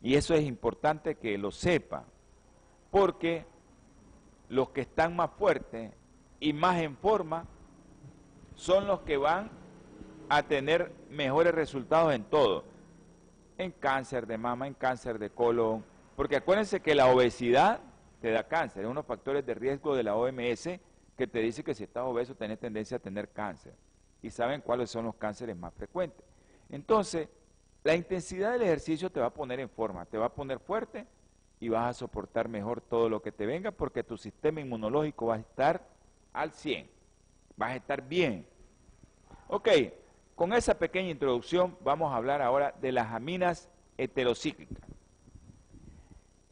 Y 0.00 0.14
eso 0.14 0.34
es 0.34 0.44
importante 0.44 1.16
que 1.16 1.36
lo 1.36 1.50
sepa, 1.50 2.04
porque 2.90 3.44
los 4.48 4.70
que 4.70 4.80
están 4.80 5.14
más 5.14 5.30
fuertes 5.32 5.92
y 6.40 6.52
más 6.52 6.80
en 6.80 6.96
forma 6.96 7.44
son 8.54 8.86
los 8.86 9.00
que 9.00 9.16
van 9.16 9.50
a 10.28 10.42
tener 10.42 10.92
mejores 11.10 11.54
resultados 11.54 12.14
en 12.14 12.24
todo. 12.24 12.64
En 13.58 13.72
cáncer 13.72 14.26
de 14.26 14.38
mama, 14.38 14.66
en 14.66 14.74
cáncer 14.74 15.18
de 15.18 15.28
colon, 15.28 15.84
porque 16.16 16.36
acuérdense 16.36 16.80
que 16.80 16.94
la 16.94 17.06
obesidad 17.08 17.80
te 18.22 18.30
da 18.30 18.48
cáncer, 18.48 18.82
es 18.82 18.86
uno 18.86 19.00
de 19.00 19.00
los 19.00 19.06
factores 19.06 19.44
de 19.44 19.54
riesgo 19.54 19.94
de 19.94 20.02
la 20.02 20.16
OMS 20.16 20.68
que 21.16 21.26
te 21.26 21.40
dice 21.40 21.62
que 21.62 21.74
si 21.74 21.84
estás 21.84 22.04
obeso 22.04 22.34
tenés 22.34 22.58
tendencia 22.58 22.96
a 22.96 23.00
tener 23.00 23.28
cáncer. 23.28 23.74
Y 24.22 24.30
saben 24.30 24.60
cuáles 24.60 24.90
son 24.90 25.06
los 25.06 25.14
cánceres 25.14 25.56
más 25.56 25.72
frecuentes. 25.74 26.24
Entonces, 26.68 27.28
la 27.82 27.94
intensidad 27.94 28.52
del 28.52 28.62
ejercicio 28.62 29.10
te 29.10 29.20
va 29.20 29.26
a 29.26 29.34
poner 29.34 29.60
en 29.60 29.70
forma, 29.70 30.04
te 30.04 30.18
va 30.18 30.26
a 30.26 30.34
poner 30.34 30.58
fuerte 30.58 31.06
y 31.58 31.68
vas 31.68 31.90
a 31.90 31.98
soportar 31.98 32.48
mejor 32.48 32.80
todo 32.80 33.08
lo 33.08 33.22
que 33.22 33.32
te 33.32 33.46
venga 33.46 33.70
porque 33.70 34.02
tu 34.02 34.16
sistema 34.16 34.60
inmunológico 34.60 35.26
va 35.26 35.36
a 35.36 35.38
estar 35.38 35.86
al 36.32 36.52
100, 36.52 36.88
vas 37.56 37.70
a 37.70 37.76
estar 37.76 38.06
bien. 38.06 38.46
Ok, 39.48 39.68
con 40.34 40.52
esa 40.52 40.78
pequeña 40.78 41.10
introducción 41.10 41.76
vamos 41.82 42.12
a 42.12 42.16
hablar 42.16 42.42
ahora 42.42 42.74
de 42.80 42.92
las 42.92 43.12
aminas 43.12 43.68
heterocíclicas. 43.98 44.88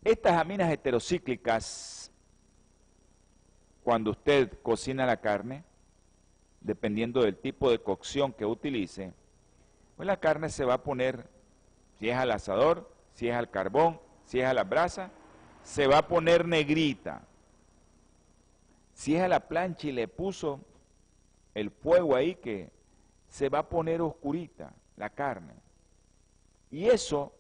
Estas 0.05 0.35
aminas 0.35 0.71
heterocíclicas, 0.71 2.11
cuando 3.83 4.13
usted 4.13 4.53
cocina 4.63 5.07
la 5.07 5.19
carne, 5.19 5.65
dependiendo 6.61 7.23
del 7.23 7.37
tipo 7.37 7.71
de 7.71 7.79
cocción 7.79 8.33
que 8.33 8.47
utilice, 8.47 9.13
pues 9.97 10.07
la 10.07 10.19
carne 10.19 10.49
se 10.49 10.65
va 10.65 10.75
a 10.75 10.83
poner, 10.83 11.29
si 11.99 12.09
es 12.09 12.17
al 12.17 12.31
asador, 12.31 12.91
si 13.15 13.29
es 13.29 13.35
al 13.35 13.51
carbón, 13.51 14.01
si 14.25 14.41
es 14.41 14.47
a 14.47 14.55
la 14.55 14.65
brasa, 14.65 15.11
se 15.63 15.87
va 15.87 15.99
a 15.99 16.09
poner 16.09 16.47
negrita. 16.47 17.23
Si 18.95 19.17
es 19.17 19.23
a 19.23 19.29
la 19.29 19.49
plancha 19.49 19.89
y 19.89 19.93
le 19.93 20.09
puso 20.09 20.61
el 21.55 21.71
fuego 21.71 22.15
ahí 22.15 22.35
que 22.37 22.71
se 23.29 23.49
va 23.49 23.61
a 23.61 23.69
poner 23.69 24.01
oscurita 24.01 24.73
la 24.97 25.11
carne. 25.11 25.55
Y 26.71 26.87
eso 26.87 27.33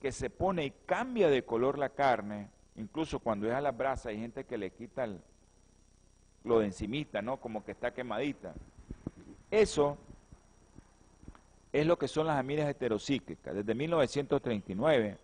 que 0.00 0.12
se 0.12 0.30
pone 0.30 0.64
y 0.64 0.70
cambia 0.70 1.28
de 1.28 1.44
color 1.44 1.78
la 1.78 1.90
carne, 1.90 2.50
incluso 2.76 3.18
cuando 3.18 3.46
es 3.48 3.54
a 3.54 3.60
la 3.60 3.72
brasa 3.72 4.10
hay 4.10 4.18
gente 4.18 4.44
que 4.44 4.58
le 4.58 4.70
quita 4.70 5.06
de 6.46 6.66
encimita, 6.66 7.20
¿no? 7.20 7.38
Como 7.38 7.64
que 7.64 7.72
está 7.72 7.92
quemadita. 7.92 8.54
Eso 9.50 9.98
es 11.72 11.86
lo 11.86 11.98
que 11.98 12.08
son 12.08 12.26
las 12.26 12.38
aminas 12.38 12.68
heterocíclicas. 12.68 13.54
Desde 13.54 13.74
1939, 13.74 15.18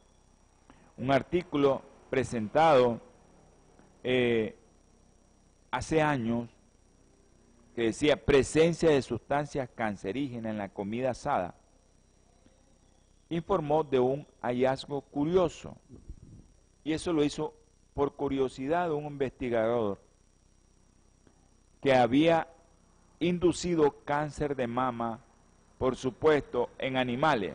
un 0.98 1.11
artículo 1.11 1.82
presentado 2.11 3.00
eh, 4.04 4.56
hace 5.70 6.02
años 6.02 6.48
que 7.74 7.85
decía 7.85 8.16
presencia 8.16 8.90
de 8.90 9.00
sustancias 9.00 9.70
cancerígenas 9.74 10.50
en 10.50 10.58
la 10.58 10.68
comida 10.68 11.11
asada 11.11 11.54
informó 13.35 13.82
de 13.82 13.98
un 13.98 14.26
hallazgo 14.42 15.00
curioso. 15.00 15.76
Y 16.85 16.92
eso 16.92 17.12
lo 17.12 17.24
hizo 17.24 17.54
por 17.94 18.14
curiosidad 18.14 18.92
un 18.92 19.06
investigador 19.06 19.98
que 21.83 21.92
había 21.92 22.47
inducido 23.18 23.97
cáncer 24.05 24.55
de 24.55 24.68
mama, 24.68 25.18
por 25.79 25.97
supuesto, 25.97 26.71
en 26.79 26.97
animales, 26.97 27.55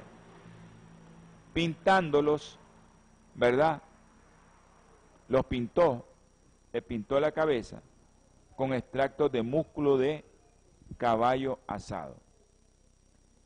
pintándolos, 1.53 2.59
¿verdad? 3.35 3.81
Los 5.29 5.45
pintó, 5.45 6.05
le 6.73 6.81
pintó 6.81 7.19
la 7.21 7.31
cabeza 7.31 7.81
con 8.57 8.73
extractos 8.73 9.31
de 9.31 9.41
músculo 9.41 9.97
de 9.97 10.25
caballo 10.97 11.59
asado. 11.65 12.15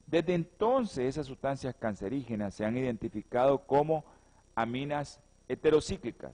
Desde 0.08 0.34
entonces 0.34 1.06
esas 1.06 1.28
sustancias 1.28 1.76
cancerígenas 1.78 2.56
se 2.56 2.66
han 2.66 2.76
identificado 2.76 3.60
como 3.60 4.04
aminas 4.56 5.20
heterocíclicas 5.48 6.32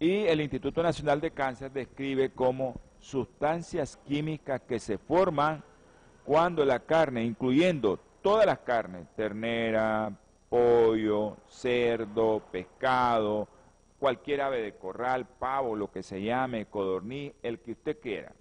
y 0.00 0.26
el 0.26 0.40
Instituto 0.40 0.82
Nacional 0.82 1.20
de 1.20 1.30
Cáncer 1.30 1.70
describe 1.70 2.30
como 2.30 2.80
sustancias 2.98 3.98
químicas 3.98 4.62
que 4.62 4.78
se 4.78 4.96
forman 4.96 5.62
cuando 6.24 6.64
la 6.64 6.80
carne, 6.80 7.22
incluyendo 7.22 7.98
todas 8.22 8.46
las 8.46 8.60
carnes, 8.60 9.06
ternera, 9.14 10.10
pollo, 10.48 11.36
cerdo, 11.46 12.42
pescado, 12.50 13.46
cualquier 13.98 14.40
ave 14.40 14.62
de 14.62 14.74
corral, 14.74 15.26
pavo, 15.38 15.76
lo 15.76 15.90
que 15.90 16.02
se 16.02 16.22
llame, 16.22 16.64
codorní, 16.64 17.34
el 17.42 17.60
que 17.60 17.72
usted 17.72 18.00
quiera. 18.00 18.32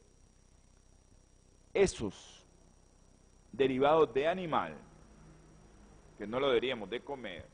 Esos 1.74 2.48
derivados 3.52 4.14
de 4.14 4.30
animal, 4.30 4.78
que 6.18 6.26
no 6.26 6.40
lo 6.40 6.48
deberíamos 6.48 6.90
de 6.90 7.02
comer, 7.02 7.46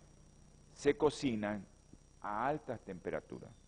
se 0.74 0.96
cocinan 0.96 1.66
a 2.22 2.48
altas 2.48 2.80
temperaturas. 2.82 3.65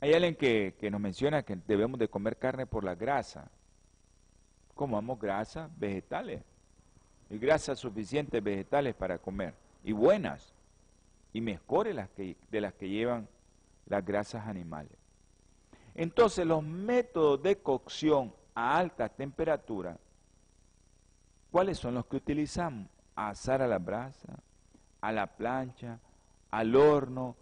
Hay 0.00 0.14
alguien 0.14 0.36
que, 0.36 0.74
nos 0.90 1.00
menciona 1.00 1.42
que 1.42 1.56
debemos 1.66 1.98
de 1.98 2.08
comer 2.08 2.36
carne 2.36 2.66
por 2.66 2.84
la 2.84 2.94
grasa. 2.94 3.50
Comamos 4.74 5.18
grasa 5.18 5.68
vegetales. 5.76 6.42
Y 7.30 7.38
grasas 7.38 7.78
suficientes 7.78 8.42
vegetales 8.42 8.94
para 8.94 9.18
comer. 9.18 9.54
Y 9.84 9.92
buenas. 9.92 10.54
Y 11.32 11.40
mejores 11.40 11.94
las 11.94 12.08
que, 12.10 12.36
de 12.50 12.60
las 12.60 12.74
que 12.74 12.88
llevan 12.88 13.28
las 13.86 14.04
grasas 14.04 14.46
animales. 14.46 14.92
Entonces 15.94 16.46
los 16.46 16.62
métodos 16.62 17.42
de 17.42 17.58
cocción 17.58 18.32
a 18.54 18.78
alta 18.78 19.08
temperatura, 19.08 19.98
¿cuáles 21.50 21.78
son 21.78 21.94
los 21.94 22.06
que 22.06 22.16
utilizamos? 22.16 22.88
asar 23.26 23.62
a 23.62 23.66
la 23.66 23.78
brasa, 23.78 24.38
a 25.00 25.12
la 25.12 25.26
plancha, 25.26 25.98
al 26.50 26.76
horno, 26.76 27.36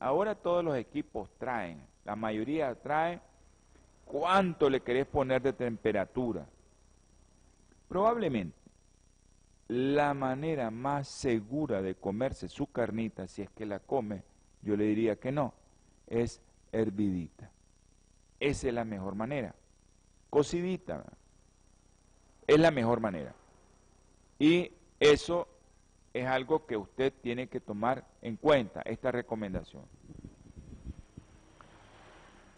Ahora 0.00 0.34
todos 0.34 0.64
los 0.64 0.76
equipos 0.76 1.30
traen, 1.38 1.80
la 2.04 2.16
mayoría 2.16 2.74
trae 2.74 3.20
cuánto 4.04 4.68
le 4.68 4.80
querés 4.80 5.06
poner 5.06 5.40
de 5.40 5.52
temperatura. 5.52 6.46
Probablemente 7.88 8.58
la 9.68 10.14
manera 10.14 10.72
más 10.72 11.06
segura 11.06 11.80
de 11.80 11.94
comerse 11.94 12.48
su 12.48 12.66
carnita, 12.66 13.28
si 13.28 13.42
es 13.42 13.50
que 13.50 13.66
la 13.66 13.78
come, 13.78 14.24
yo 14.62 14.76
le 14.76 14.82
diría 14.84 15.14
que 15.14 15.30
no, 15.30 15.54
es 16.08 16.40
hervidita. 16.72 17.52
Esa 18.40 18.66
es 18.66 18.74
la 18.74 18.84
mejor 18.84 19.14
manera. 19.14 19.54
Cocidita. 20.28 21.04
Es 22.48 22.58
la 22.58 22.72
mejor 22.72 22.98
manera. 22.98 23.32
Y 24.40 24.72
eso 24.98 25.46
es 26.12 26.26
algo 26.26 26.66
que 26.66 26.76
usted 26.76 27.12
tiene 27.22 27.48
que 27.48 27.60
tomar 27.60 28.04
en 28.22 28.36
cuenta, 28.36 28.82
esta 28.82 29.12
recomendación. 29.12 29.84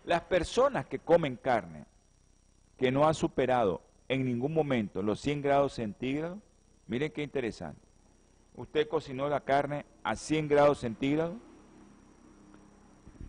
Las 0.05 0.23
personas 0.23 0.87
que 0.87 0.99
comen 0.99 1.37
carne 1.37 1.85
que 2.79 2.91
no 2.91 3.07
ha 3.07 3.15
superado 3.15 3.83
en 4.09 4.25
ningún 4.25 4.53
momento 4.53 5.03
los 5.03 5.21
100 5.21 5.43
grados 5.43 5.75
centígrados, 5.75 6.39
miren 6.87 7.13
qué 7.13 7.23
interesante. 7.23 7.81
Usted 8.57 8.89
cocinó 8.89 9.29
la 9.29 9.41
carne 9.41 9.87
a 10.03 10.17
100 10.17 10.49
grados 10.49 10.79
centígrados, 10.79 11.37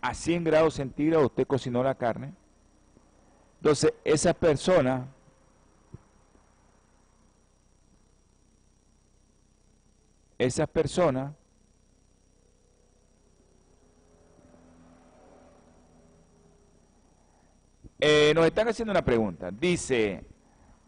a 0.00 0.12
100 0.12 0.44
grados 0.44 0.74
centígrados 0.74 1.26
usted 1.26 1.46
cocinó 1.46 1.82
la 1.82 1.94
carne. 1.94 2.34
Entonces, 3.60 3.94
esa 4.04 4.34
persona 4.34 5.06
esas 10.44 10.68
personas 10.68 11.32
eh, 18.00 18.32
nos 18.34 18.46
están 18.46 18.68
haciendo 18.68 18.92
una 18.92 19.04
pregunta. 19.04 19.50
Dice, 19.50 20.24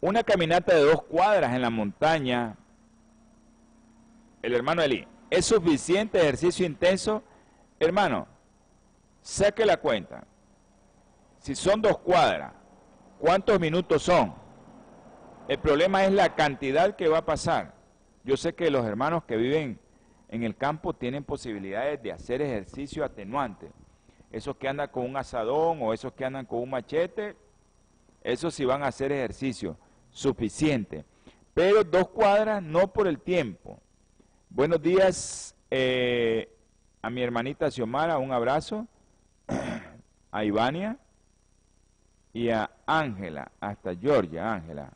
una 0.01 0.23
caminata 0.23 0.75
de 0.75 0.81
dos 0.81 1.03
cuadras 1.03 1.53
en 1.53 1.61
la 1.61 1.69
montaña, 1.69 2.55
el 4.41 4.53
hermano 4.53 4.81
Eli, 4.81 5.07
¿es 5.29 5.45
suficiente 5.45 6.19
ejercicio 6.19 6.65
intenso? 6.65 7.23
Hermano, 7.79 8.27
saque 9.21 9.65
la 9.65 9.77
cuenta. 9.77 10.25
Si 11.39 11.55
son 11.55 11.81
dos 11.81 11.97
cuadras, 11.99 12.53
¿cuántos 13.19 13.59
minutos 13.59 14.03
son? 14.03 14.33
El 15.47 15.59
problema 15.59 16.03
es 16.03 16.11
la 16.11 16.35
cantidad 16.35 16.95
que 16.95 17.07
va 17.07 17.19
a 17.19 17.25
pasar. 17.25 17.76
Yo 18.27 18.35
sé 18.35 18.53
que 18.53 18.69
los 18.69 18.85
hermanos 18.85 19.23
que 19.23 19.37
viven 19.37 19.79
en 20.27 20.43
el 20.43 20.57
campo 20.57 20.93
tienen 20.93 21.23
posibilidades 21.23 22.03
de 22.03 22.11
hacer 22.11 22.41
ejercicio 22.41 23.05
atenuante. 23.05 23.71
Esos 24.33 24.57
que 24.57 24.67
andan 24.67 24.89
con 24.89 25.05
un 25.05 25.15
asadón 25.15 25.81
o 25.81 25.93
esos 25.93 26.11
que 26.11 26.25
andan 26.25 26.45
con 26.45 26.59
un 26.59 26.69
machete, 26.69 27.37
esos 28.21 28.53
sí 28.53 28.65
van 28.65 28.83
a 28.83 28.87
hacer 28.87 29.13
ejercicio 29.13 29.77
suficiente. 30.11 31.05
Pero 31.53 31.85
dos 31.85 32.09
cuadras 32.09 32.61
no 32.61 32.91
por 32.91 33.07
el 33.07 33.17
tiempo. 33.17 33.79
Buenos 34.49 34.81
días 34.81 35.55
eh, 35.71 36.53
a 37.01 37.09
mi 37.09 37.21
hermanita 37.21 37.71
Xiomara, 37.71 38.17
un 38.17 38.33
abrazo. 38.33 38.85
A 40.31 40.43
Ivania 40.43 40.97
y 42.33 42.49
a 42.49 42.69
Ángela, 42.85 43.49
hasta 43.61 43.95
Georgia, 43.95 44.53
Ángela. 44.53 44.91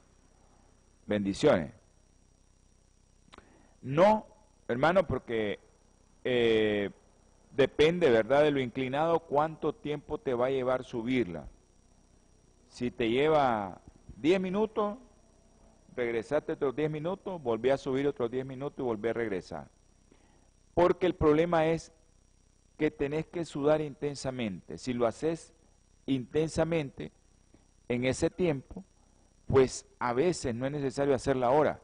Bendiciones. 1.08 1.81
No, 3.82 4.28
hermano, 4.68 5.08
porque 5.08 5.60
eh, 6.24 6.92
depende, 7.56 8.10
¿verdad?, 8.10 8.44
de 8.44 8.52
lo 8.52 8.60
inclinado, 8.60 9.20
cuánto 9.22 9.74
tiempo 9.74 10.20
te 10.20 10.34
va 10.34 10.48
a 10.48 10.52
llevar 10.52 10.84
subirla. 10.84 11.48
Si 12.70 12.92
te 12.92 13.10
lleva 13.10 13.82
10 14.18 14.40
minutos, 14.40 14.98
regresaste 15.96 16.54
otros 16.54 16.76
10 16.76 16.92
minutos, 16.92 17.42
volví 17.42 17.70
a 17.72 17.78
subir 17.78 18.08
otros 18.08 18.30
10 18.30 18.46
minutos 18.46 18.80
y 18.80 18.84
volví 18.84 19.10
a 19.10 19.14
regresar. 19.14 19.68
Porque 20.74 21.08
el 21.08 21.16
problema 21.16 21.66
es 21.66 21.92
que 22.78 22.92
tenés 22.92 23.26
que 23.26 23.46
sudar 23.46 23.82
intensamente. 23.82 24.78
Si 24.78 24.94
lo 24.94 25.06
haces 25.06 25.54
intensamente 26.06 27.12
en 27.90 28.06
ese 28.06 28.30
tiempo, 28.30 28.86
pues 29.48 29.86
a 30.00 30.14
veces 30.14 30.56
no 30.56 30.66
es 30.66 30.72
necesario 30.72 31.14
hacerla 31.14 31.48
ahora 31.48 31.82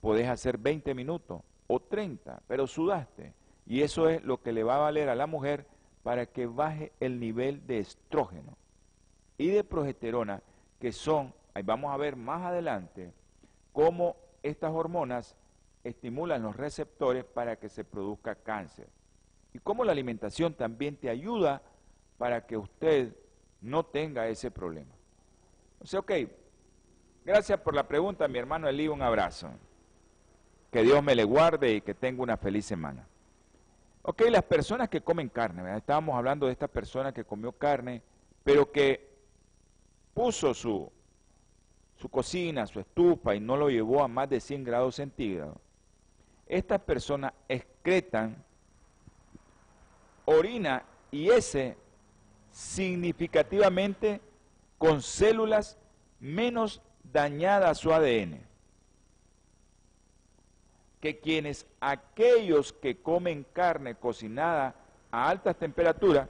podés 0.00 0.28
hacer 0.28 0.58
20 0.58 0.94
minutos 0.94 1.42
o 1.66 1.80
30, 1.80 2.42
pero 2.46 2.66
sudaste. 2.66 3.34
Y 3.66 3.82
eso 3.82 4.08
es 4.08 4.22
lo 4.24 4.40
que 4.42 4.52
le 4.52 4.64
va 4.64 4.76
a 4.76 4.80
valer 4.80 5.08
a 5.08 5.14
la 5.14 5.26
mujer 5.26 5.66
para 6.02 6.26
que 6.26 6.46
baje 6.46 6.92
el 7.00 7.20
nivel 7.20 7.66
de 7.66 7.80
estrógeno 7.80 8.56
y 9.36 9.48
de 9.48 9.62
progesterona, 9.62 10.42
que 10.80 10.90
son, 10.92 11.34
ahí 11.54 11.62
vamos 11.62 11.92
a 11.92 11.96
ver 11.96 12.16
más 12.16 12.42
adelante, 12.42 13.12
cómo 13.72 14.16
estas 14.42 14.72
hormonas 14.72 15.36
estimulan 15.84 16.42
los 16.42 16.56
receptores 16.56 17.24
para 17.24 17.56
que 17.56 17.68
se 17.68 17.84
produzca 17.84 18.34
cáncer. 18.34 18.88
Y 19.52 19.58
cómo 19.58 19.84
la 19.84 19.92
alimentación 19.92 20.54
también 20.54 20.96
te 20.96 21.10
ayuda 21.10 21.62
para 22.16 22.46
que 22.46 22.56
usted 22.56 23.14
no 23.60 23.84
tenga 23.84 24.28
ese 24.28 24.50
problema. 24.50 24.94
O 25.80 25.86
sea, 25.86 26.00
ok, 26.00 26.12
gracias 27.24 27.60
por 27.60 27.74
la 27.74 27.86
pregunta, 27.86 28.26
mi 28.28 28.38
hermano 28.38 28.68
Eli, 28.68 28.88
un 28.88 29.02
abrazo. 29.02 29.50
Que 30.70 30.82
Dios 30.82 31.02
me 31.02 31.14
le 31.14 31.24
guarde 31.24 31.74
y 31.74 31.80
que 31.80 31.94
tenga 31.94 32.22
una 32.22 32.36
feliz 32.36 32.66
semana. 32.66 33.06
Ok, 34.02 34.22
las 34.30 34.44
personas 34.44 34.88
que 34.88 35.00
comen 35.00 35.28
carne, 35.28 35.76
estábamos 35.76 36.16
hablando 36.16 36.46
de 36.46 36.52
esta 36.52 36.68
persona 36.68 37.12
que 37.12 37.24
comió 37.24 37.52
carne, 37.52 38.02
pero 38.44 38.70
que 38.70 39.08
puso 40.14 40.54
su, 40.54 40.90
su 41.96 42.08
cocina, 42.08 42.66
su 42.66 42.80
estufa 42.80 43.34
y 43.34 43.40
no 43.40 43.56
lo 43.56 43.68
llevó 43.68 44.02
a 44.02 44.08
más 44.08 44.28
de 44.30 44.40
100 44.40 44.64
grados 44.64 44.96
centígrados. 44.96 45.56
Estas 46.46 46.80
personas 46.80 47.32
excretan 47.48 48.42
orina 50.24 50.84
y 51.10 51.28
ese 51.28 51.76
significativamente 52.50 54.20
con 54.78 55.02
células 55.02 55.78
menos 56.20 56.80
dañadas 57.12 57.70
a 57.70 57.74
su 57.74 57.92
ADN 57.92 58.47
que 61.00 61.18
quienes 61.20 61.66
aquellos 61.80 62.72
que 62.72 63.00
comen 63.00 63.44
carne 63.52 63.94
cocinada 63.94 64.74
a 65.10 65.28
altas 65.28 65.56
temperaturas 65.56 66.28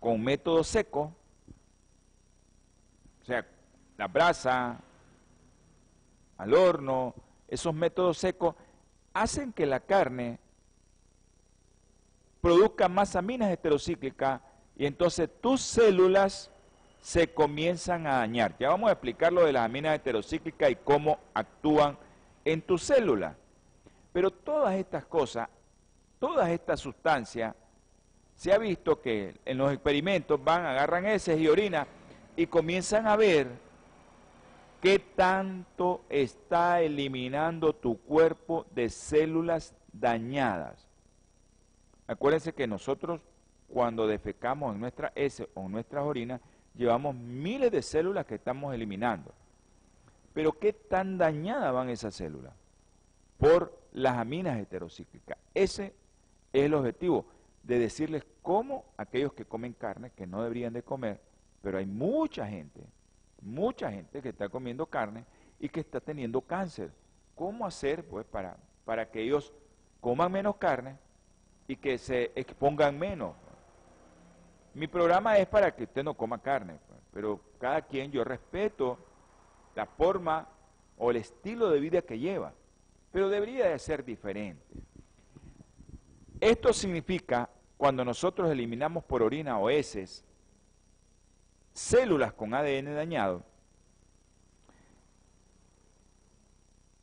con 0.00 0.22
método 0.22 0.62
seco, 0.62 1.12
o 3.22 3.24
sea, 3.24 3.46
la 3.96 4.06
brasa, 4.06 4.78
al 6.36 6.54
horno, 6.54 7.14
esos 7.48 7.74
métodos 7.74 8.18
secos, 8.18 8.54
hacen 9.14 9.52
que 9.52 9.66
la 9.66 9.80
carne 9.80 10.38
produzca 12.40 12.88
más 12.88 13.16
aminas 13.16 13.50
heterocíclicas 13.50 14.40
y 14.76 14.86
entonces 14.86 15.30
tus 15.40 15.62
células 15.62 16.50
se 17.00 17.32
comienzan 17.32 18.06
a 18.06 18.18
dañar. 18.18 18.54
Ya 18.58 18.68
vamos 18.68 18.90
a 18.90 18.92
explicar 18.92 19.32
lo 19.32 19.44
de 19.44 19.52
las 19.52 19.64
aminas 19.64 19.94
heterocíclicas 19.94 20.70
y 20.70 20.76
cómo 20.76 21.18
actúan 21.32 21.96
en 22.46 22.62
tu 22.62 22.78
célula. 22.78 23.36
Pero 24.12 24.30
todas 24.30 24.74
estas 24.76 25.04
cosas, 25.04 25.48
todas 26.18 26.48
estas 26.48 26.80
sustancias, 26.80 27.54
se 28.34 28.52
ha 28.52 28.58
visto 28.58 29.02
que 29.02 29.34
en 29.44 29.58
los 29.58 29.72
experimentos 29.72 30.42
van, 30.42 30.64
agarran 30.64 31.06
heces 31.06 31.38
y 31.38 31.48
orina 31.48 31.86
y 32.36 32.46
comienzan 32.46 33.06
a 33.06 33.16
ver 33.16 33.48
qué 34.80 34.98
tanto 34.98 36.02
está 36.08 36.80
eliminando 36.80 37.74
tu 37.74 37.98
cuerpo 37.98 38.66
de 38.70 38.88
células 38.88 39.74
dañadas. 39.92 40.86
Acuérdense 42.06 42.52
que 42.52 42.66
nosotros 42.66 43.20
cuando 43.68 44.06
defecamos 44.06 44.74
en 44.74 44.80
nuestra 44.80 45.12
heces 45.16 45.48
o 45.54 45.62
en 45.62 45.72
nuestras 45.72 46.04
orinas, 46.04 46.40
llevamos 46.76 47.16
miles 47.16 47.72
de 47.72 47.82
células 47.82 48.24
que 48.24 48.36
estamos 48.36 48.72
eliminando. 48.72 49.34
Pero 50.36 50.52
¿qué 50.52 50.74
tan 50.74 51.16
dañadas 51.16 51.72
van 51.72 51.88
esas 51.88 52.14
células? 52.14 52.52
Por 53.38 53.74
las 53.92 54.18
aminas 54.18 54.58
heterocíclicas. 54.58 55.38
Ese 55.54 55.94
es 56.52 56.62
el 56.64 56.74
objetivo 56.74 57.24
de 57.62 57.78
decirles 57.78 58.22
cómo 58.42 58.84
aquellos 58.98 59.32
que 59.32 59.46
comen 59.46 59.72
carne, 59.72 60.10
que 60.10 60.26
no 60.26 60.42
deberían 60.42 60.74
de 60.74 60.82
comer, 60.82 61.22
pero 61.62 61.78
hay 61.78 61.86
mucha 61.86 62.46
gente, 62.46 62.82
mucha 63.40 63.90
gente 63.90 64.20
que 64.20 64.28
está 64.28 64.50
comiendo 64.50 64.84
carne 64.84 65.24
y 65.58 65.70
que 65.70 65.80
está 65.80 66.00
teniendo 66.00 66.42
cáncer. 66.42 66.90
¿Cómo 67.34 67.64
hacer 67.64 68.06
pues 68.06 68.26
para, 68.26 68.58
para 68.84 69.10
que 69.10 69.22
ellos 69.22 69.54
coman 70.02 70.32
menos 70.32 70.56
carne 70.56 70.98
y 71.66 71.76
que 71.76 71.96
se 71.96 72.30
expongan 72.34 72.98
menos? 72.98 73.34
Mi 74.74 74.86
programa 74.86 75.38
es 75.38 75.46
para 75.46 75.74
que 75.74 75.84
usted 75.84 76.04
no 76.04 76.12
coma 76.12 76.42
carne, 76.42 76.78
pues, 76.88 77.00
pero 77.10 77.40
cada 77.58 77.80
quien 77.80 78.12
yo 78.12 78.22
respeto 78.22 78.98
la 79.76 79.86
forma 79.86 80.48
o 80.96 81.10
el 81.10 81.18
estilo 81.18 81.68
de 81.70 81.78
vida 81.78 82.02
que 82.02 82.18
lleva, 82.18 82.54
pero 83.12 83.28
debería 83.28 83.66
de 83.68 83.78
ser 83.78 84.04
diferente. 84.04 84.64
Esto 86.40 86.72
significa 86.72 87.50
cuando 87.76 88.04
nosotros 88.04 88.50
eliminamos 88.50 89.04
por 89.04 89.22
orina 89.22 89.58
o 89.58 89.68
heces 89.68 90.24
células 91.74 92.32
con 92.32 92.54
ADN 92.54 92.94
dañado, 92.94 93.44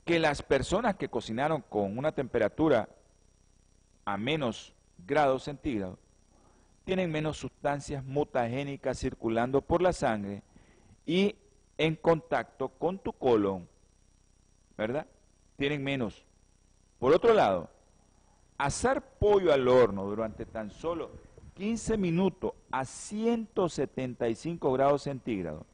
que 0.03 0.17
las 0.17 0.41
personas 0.41 0.95
que 0.95 1.09
cocinaron 1.09 1.61
con 1.61 1.95
una 1.95 2.11
temperatura 2.11 2.89
a 4.03 4.17
menos 4.17 4.73
grados 4.97 5.43
centígrados 5.43 5.99
tienen 6.85 7.11
menos 7.11 7.37
sustancias 7.37 8.03
mutagénicas 8.03 8.99
circulando 8.99 9.61
por 9.61 9.81
la 9.81 9.93
sangre 9.93 10.41
y 11.05 11.35
en 11.77 11.95
contacto 11.95 12.69
con 12.69 12.99
tu 12.99 13.13
colon, 13.13 13.67
¿verdad? 14.77 15.07
Tienen 15.57 15.83
menos. 15.83 16.25
Por 16.99 17.13
otro 17.13 17.33
lado, 17.33 17.69
Asar 18.57 19.01
pollo 19.19 19.51
al 19.51 19.67
horno 19.67 20.05
durante 20.05 20.45
tan 20.45 20.69
solo 20.69 21.11
15 21.55 21.97
minutos 21.97 22.53
a 22.71 22.85
175 22.85 24.73
grados 24.73 25.03
centígrados, 25.03 25.65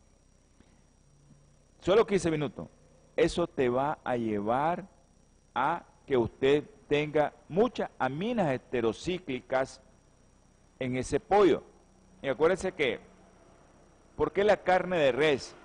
solo 1.82 2.06
15 2.06 2.32
minutos, 2.32 2.68
eso 3.16 3.48
te 3.48 3.70
va 3.70 4.00
a 4.04 4.18
llevar 4.18 4.88
a 5.54 5.84
que 6.06 6.18
usted 6.18 6.64
tenga 6.88 7.34
muchas 7.48 7.90
aminas 8.00 8.52
heterocíclicas 8.52 9.82
en 10.80 10.98
ese 10.98 11.20
pollo. 11.20 11.64
Y 12.22 12.28
acuérdense 12.28 12.72
que, 12.72 13.00
¿por 14.16 14.32
qué 14.32 14.44
la 14.44 14.58
carne 14.58 14.98
de 14.98 15.12
res 15.12 15.56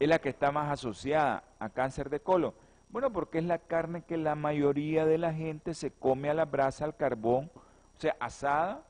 es 0.00 0.08
la 0.08 0.18
que 0.18 0.30
está 0.30 0.50
más 0.50 0.72
asociada 0.72 1.44
a 1.60 1.68
cáncer 1.68 2.10
de 2.10 2.20
colon? 2.20 2.54
Bueno, 2.88 3.12
porque 3.12 3.38
es 3.38 3.44
la 3.44 3.58
carne 3.58 4.02
que 4.02 4.16
la 4.16 4.34
mayoría 4.34 5.06
de 5.06 5.18
la 5.18 5.32
gente 5.32 5.74
se 5.74 5.92
come 5.92 6.28
a 6.28 6.34
la 6.34 6.46
brasa, 6.46 6.84
al 6.84 6.96
carbón, 6.96 7.50
o 7.54 8.00
sea, 8.00 8.16
asada, 8.18 8.82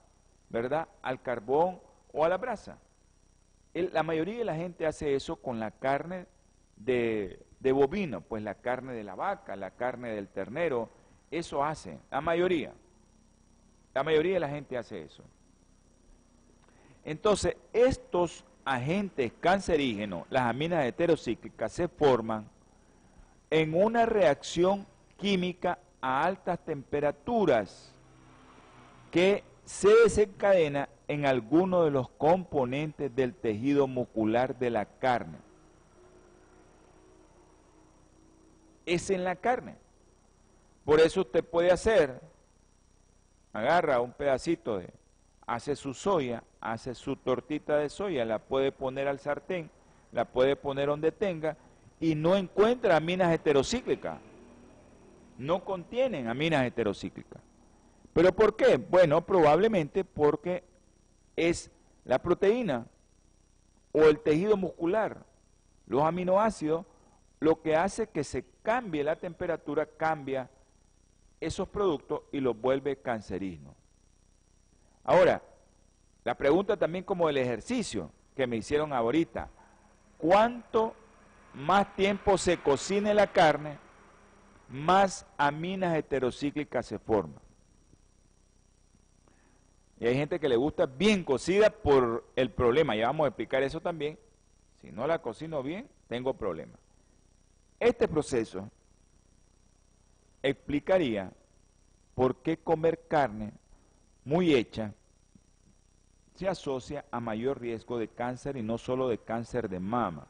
¿verdad? 0.49 0.88
Al 1.03 1.20
carbón 1.20 1.81
o 2.12 2.25
a 2.25 2.29
la 2.29 2.38
brasa. 2.38 2.79
la 3.75 4.03
mayoría 4.03 4.38
de 4.38 4.44
la 4.44 4.55
gente 4.55 4.87
hace 4.87 5.14
eso 5.14 5.37
con 5.37 5.61
la 5.61 5.70
carne 5.73 6.27
de, 6.77 7.44
bovino, 7.61 8.20
pues 8.20 8.42
la 8.42 8.55
carne 8.55 8.92
de 8.92 9.05
la 9.05 9.14
vaca, 9.14 9.55
la 9.57 9.73
carne 9.73 10.11
del 10.11 10.29
ternero, 10.29 10.88
eso 11.31 11.62
hace, 11.62 11.99
la 12.11 12.20
mayoría. 12.20 12.73
La 13.92 14.03
mayoría 14.03 14.35
de 14.35 14.40
la 14.40 14.49
gente 14.49 14.79
hace 14.79 15.03
eso. 15.03 15.25
Entonces, 17.05 17.57
estos 17.73 18.44
agentes 18.64 19.33
cancerígenos, 19.40 20.27
las 20.31 20.42
aminas 20.42 20.85
heterocíclicas, 20.85 21.73
se 21.73 21.88
forman 21.88 22.49
en 23.51 23.75
una 23.75 24.07
reacción 24.07 24.87
química 25.16 25.79
a 26.01 26.25
altas 26.25 26.59
temperaturas 26.64 27.92
que 29.11 29.44
se 29.64 29.88
desencadena 30.05 30.88
en 31.09 31.27
alguno 31.27 31.85
de 31.85 31.90
los 31.90 32.09
componentes 32.09 33.14
del 33.14 33.35
tejido 33.35 33.87
muscular 33.87 34.59
de 34.59 34.70
la 34.70 34.85
carne. 34.85 35.38
Es 38.87 39.11
en 39.11 39.25
la 39.25 39.37
carne. 39.37 39.77
Por 40.85 41.01
eso 41.01 41.20
usted 41.20 41.44
puede 41.44 41.70
hacer, 41.70 42.20
agarra 43.53 44.01
un 44.01 44.12
pedacito 44.12 44.79
de, 44.79 44.92
hace 45.46 45.76
su 45.76 45.94
soya, 45.94 46.42
hace 46.61 46.94
su 46.94 47.16
tortita 47.16 47.76
de 47.79 47.88
soya, 47.88 48.24
la 48.24 48.38
puede 48.38 48.72
poner 48.72 49.09
al 49.09 49.18
sartén, 49.18 49.70
la 50.12 50.24
puede 50.24 50.57
poner 50.57 50.88
donde 50.88 51.12
tenga, 51.12 51.57
y 52.00 52.14
no 52.14 52.37
encuentra 52.37 52.96
aminas 52.96 53.33
heterocíclicas. 53.33 54.18
No 55.38 55.64
contienen 55.64 56.29
aminas 56.29 56.64
heterocíclicas. 56.66 57.40
¿Pero 58.12 58.33
por 58.33 58.57
qué? 58.57 58.76
Bueno, 58.76 59.24
probablemente 59.24 60.05
porque 60.05 60.64
es 61.37 61.70
la 62.05 62.20
proteína 62.20 62.87
o 63.92 64.03
el 64.05 64.18
tejido 64.20 64.57
muscular, 64.57 65.24
los 65.87 66.03
aminoácidos, 66.03 66.87
lo 67.38 67.62
que 67.62 67.76
hace 67.76 68.09
que 68.09 68.24
se 68.24 68.44
cambie 68.62 69.03
la 69.03 69.16
temperatura, 69.16 69.87
cambia 69.87 70.50
esos 71.40 71.68
productos 71.68 72.22
y 72.33 72.40
los 72.40 72.61
vuelve 72.61 72.96
cancerígenos. 72.96 73.74
Ahora, 75.11 75.42
la 76.23 76.37
pregunta 76.37 76.77
también 76.77 77.03
como 77.03 77.29
el 77.29 77.37
ejercicio 77.37 78.12
que 78.37 78.46
me 78.46 78.57
hicieron 78.57 78.92
ahorita, 78.92 79.49
¿cuánto 80.18 80.94
más 81.53 81.96
tiempo 81.96 82.38
se 82.38 82.59
cocine 82.59 83.12
la 83.12 83.27
carne, 83.27 83.77
más 84.68 85.27
aminas 85.37 85.96
heterocíclicas 85.96 86.87
se 86.87 87.01
forman. 87.01 87.40
Y 89.99 90.07
hay 90.07 90.14
gente 90.14 90.38
que 90.38 90.49
le 90.49 90.55
gusta 90.55 90.87
bien 90.87 91.25
cocida 91.25 91.70
por 91.70 92.25
el 92.37 92.53
problema, 92.53 92.94
ya 92.94 93.09
vamos 93.09 93.25
a 93.25 93.29
explicar 93.31 93.64
eso 93.64 93.81
también. 93.81 94.16
Si 94.81 94.92
no 94.92 95.09
la 95.09 95.20
cocino 95.20 95.61
bien, 95.61 95.88
tengo 96.07 96.35
problemas. 96.35 96.79
Este 97.81 98.07
proceso 98.07 98.70
explicaría 100.40 101.33
por 102.14 102.37
qué 102.37 102.59
comer 102.59 103.09
carne 103.09 103.55
muy 104.25 104.55
hecha 104.55 104.94
se 106.40 106.48
asocia 106.48 107.05
a 107.11 107.20
mayor 107.20 107.61
riesgo 107.61 107.98
de 107.98 108.09
cáncer 108.09 108.57
y 108.57 108.62
no 108.62 108.79
solo 108.79 109.09
de 109.09 109.18
cáncer 109.18 109.68
de 109.68 109.79
mama 109.79 110.26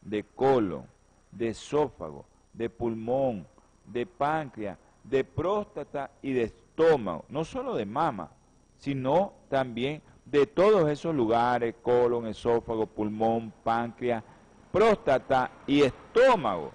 de 0.00 0.22
colon, 0.22 0.86
de 1.32 1.48
esófago, 1.48 2.24
de 2.52 2.70
pulmón, 2.70 3.44
de 3.84 4.06
páncreas, 4.06 4.78
de 5.02 5.24
próstata 5.24 6.12
y 6.22 6.34
de 6.34 6.44
estómago, 6.44 7.24
no 7.28 7.44
solo 7.44 7.74
de 7.74 7.84
mama, 7.84 8.30
sino 8.78 9.32
también 9.48 10.00
de 10.24 10.46
todos 10.46 10.88
esos 10.88 11.12
lugares, 11.16 11.74
colon, 11.82 12.28
esófago, 12.28 12.86
pulmón, 12.86 13.52
páncreas, 13.64 14.22
próstata 14.70 15.50
y 15.66 15.82
estómago. 15.82 16.70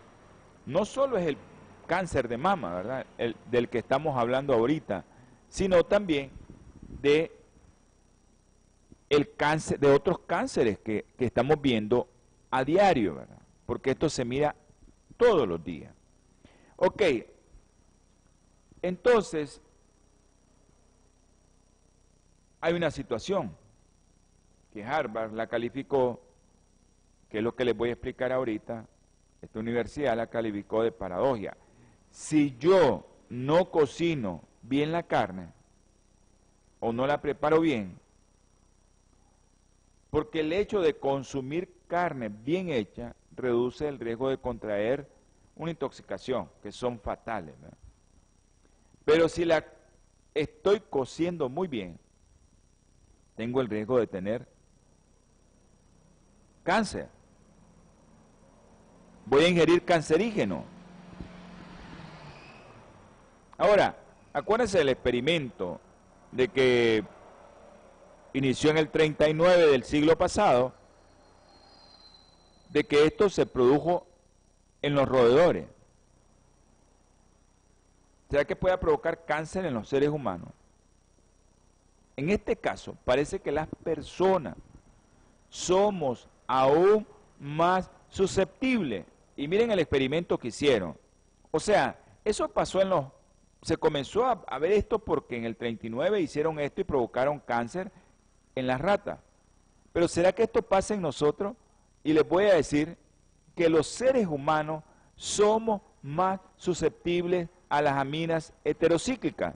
No 0.65 0.83
solo 0.83 1.17
es 1.17 1.27
el 1.27 1.37
cáncer 1.87 2.27
de 2.27 2.37
mama, 2.37 2.73
¿verdad? 2.73 3.05
El, 3.17 3.37
del 3.49 3.69
que 3.69 3.77
estamos 3.77 4.17
hablando 4.17 4.53
ahorita, 4.53 5.05
sino 5.47 5.85
también 5.85 6.29
de 7.01 7.31
el 9.09 9.35
cáncer, 9.35 9.79
de 9.79 9.91
otros 9.91 10.19
cánceres 10.19 10.79
que, 10.79 11.05
que 11.17 11.25
estamos 11.25 11.61
viendo 11.61 12.07
a 12.51 12.63
diario, 12.63 13.15
¿verdad? 13.15 13.41
Porque 13.65 13.91
esto 13.91 14.09
se 14.09 14.25
mira 14.25 14.55
todos 15.17 15.47
los 15.47 15.63
días. 15.63 15.93
Ok, 16.77 17.01
entonces 18.81 19.61
hay 22.61 22.73
una 22.73 22.91
situación. 22.91 23.55
que 24.73 24.83
Harvard 24.83 25.31
la 25.33 25.47
calificó, 25.47 26.21
que 27.29 27.37
es 27.37 27.43
lo 27.43 27.55
que 27.55 27.63
les 27.63 27.77
voy 27.77 27.89
a 27.89 27.93
explicar 27.93 28.31
ahorita, 28.31 28.85
esta 29.41 29.59
universidad 29.59 30.17
la 30.17 30.27
calificó 30.27 30.83
de 30.83 30.91
paradoja. 30.91 31.55
Si 32.09 32.57
yo 32.57 33.07
no 33.29 33.71
cocino 33.71 34.41
bien 34.63 34.91
la 34.91 35.03
carne 35.03 35.47
o 36.79 36.91
no 36.91 37.07
la 37.07 37.21
preparo 37.21 37.61
bien, 37.61 37.99
porque 40.15 40.39
el 40.39 40.53
hecho 40.53 40.79
de 40.79 40.95
consumir 40.95 41.69
carne 41.87 42.29
bien 42.29 42.69
hecha 42.69 43.13
reduce 43.35 43.85
el 43.85 43.99
riesgo 43.99 44.29
de 44.29 44.37
contraer 44.37 45.09
una 45.57 45.71
intoxicación, 45.71 46.49
que 46.63 46.71
son 46.71 47.01
fatales. 47.01 47.53
Pero 49.03 49.27
si 49.27 49.43
la 49.43 49.65
estoy 50.33 50.79
cociendo 50.89 51.49
muy 51.49 51.67
bien, 51.67 51.99
tengo 53.35 53.59
el 53.59 53.67
riesgo 53.67 53.99
de 53.99 54.07
tener 54.07 54.47
cáncer. 56.63 57.09
Voy 59.25 59.43
a 59.43 59.49
ingerir 59.49 59.83
cancerígeno. 59.83 60.63
Ahora, 63.57 63.97
acuérdense 64.31 64.77
del 64.77 64.87
experimento 64.87 65.81
de 66.31 66.47
que 66.47 67.03
inició 68.37 68.69
en 68.69 68.77
el 68.77 68.89
39 68.89 69.67
del 69.67 69.83
siglo 69.85 70.17
pasado, 70.17 70.73
de 72.69 72.83
que 72.83 73.05
esto 73.05 73.29
se 73.29 73.45
produjo 73.45 74.05
en 74.81 74.93
los 74.93 75.07
roedores. 75.07 75.67
¿Será 78.29 78.43
que 78.43 78.57
pueda 78.57 78.77
provocar 78.77 79.23
cáncer 79.25 79.65
en 79.65 79.73
los 79.73 79.87
seres 79.87 80.09
humanos? 80.09 80.49
En 82.17 82.29
este 82.29 82.57
caso, 82.57 82.97
parece 83.05 83.39
que 83.39 83.53
las 83.53 83.69
personas 83.83 84.55
somos 85.49 86.27
aún 86.45 87.07
más 87.39 87.89
susceptibles. 88.09 89.05
Y 89.37 89.47
miren 89.47 89.71
el 89.71 89.79
experimento 89.79 90.37
que 90.37 90.49
hicieron. 90.49 90.97
O 91.51 91.59
sea, 91.59 91.97
eso 92.25 92.49
pasó 92.49 92.81
en 92.81 92.89
los... 92.89 93.05
Se 93.61 93.77
comenzó 93.77 94.25
a, 94.25 94.43
a 94.47 94.59
ver 94.59 94.73
esto 94.73 94.99
porque 94.99 95.37
en 95.37 95.45
el 95.45 95.55
39 95.55 96.19
hicieron 96.19 96.59
esto 96.59 96.81
y 96.81 96.83
provocaron 96.83 97.39
cáncer 97.39 97.91
en 98.55 98.67
las 98.67 98.81
ratas. 98.81 99.19
Pero 99.93 100.07
¿será 100.07 100.33
que 100.33 100.43
esto 100.43 100.61
pasa 100.61 100.93
en 100.93 101.01
nosotros? 101.01 101.55
Y 102.03 102.13
les 102.13 102.27
voy 102.27 102.45
a 102.45 102.55
decir 102.55 102.97
que 103.55 103.69
los 103.69 103.87
seres 103.87 104.27
humanos 104.27 104.83
somos 105.15 105.81
más 106.01 106.39
susceptibles 106.57 107.49
a 107.69 107.81
las 107.81 107.93
aminas 107.93 108.53
heterocíclicas. 108.63 109.55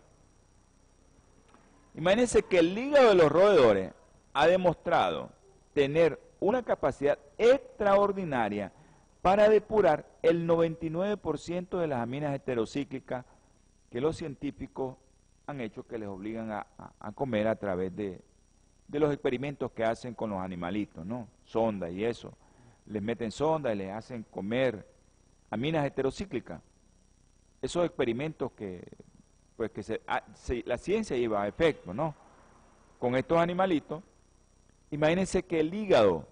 Imagínense 1.95 2.43
que 2.43 2.59
el 2.59 2.77
hígado 2.77 3.09
de 3.09 3.15
los 3.15 3.31
roedores 3.31 3.91
ha 4.33 4.47
demostrado 4.47 5.29
tener 5.73 6.19
una 6.39 6.63
capacidad 6.63 7.19
extraordinaria 7.38 8.71
para 9.21 9.49
depurar 9.49 10.05
el 10.21 10.47
99% 10.47 11.77
de 11.77 11.88
las 11.88 11.99
aminas 11.99 12.33
heterocíclicas 12.33 13.25
que 13.91 13.99
los 13.99 14.15
científicos 14.15 14.95
han 15.45 15.59
hecho 15.59 15.85
que 15.85 15.97
les 15.97 16.07
obligan 16.07 16.51
a, 16.51 16.67
a 16.99 17.12
comer 17.12 17.47
a 17.47 17.57
través 17.57 17.93
de, 17.95 18.21
de 18.89 18.99
los 18.99 19.13
experimentos 19.13 19.71
que 19.71 19.84
hacen 19.84 20.15
con 20.15 20.32
los 20.32 20.39
animalitos, 20.39 21.06
¿no? 21.06 21.28
Sonda 21.45 21.89
y 21.89 22.04
eso. 22.04 22.34
Les 22.88 23.02
meten 23.02 23.32
sonda 23.32 23.71
y 23.71 23.78
les 23.78 23.91
hacen 23.91 24.23
comer 24.23 24.86
aminas 25.52 25.86
heterocíclicas. 25.86 26.60
Esos 27.62 27.86
experimentos 27.86 28.52
que, 28.54 28.84
pues 29.56 29.71
que 29.71 30.02
ah, 30.08 30.23
la 30.65 30.78
ciencia 30.78 31.15
lleva 31.15 31.43
a 31.43 31.47
efecto, 31.47 31.93
¿no? 31.93 32.15
Con 32.97 33.15
estos 33.15 33.38
animalitos, 33.38 34.02
imagínense 34.89 35.43
que 35.43 35.60
el 35.60 35.71
hígado 35.71 36.28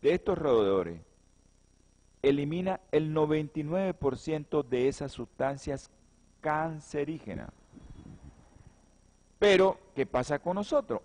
de 0.00 0.14
estos 0.14 0.36
roedores 0.36 1.00
elimina 2.22 2.80
el 2.90 3.14
99% 3.14 4.64
de 4.64 4.88
esas 4.88 5.12
sustancias 5.12 5.90
cancerígenas. 6.40 7.50
Pero, 9.42 9.76
¿qué 9.96 10.06
pasa 10.06 10.38
con 10.38 10.54
nosotros? 10.54 11.00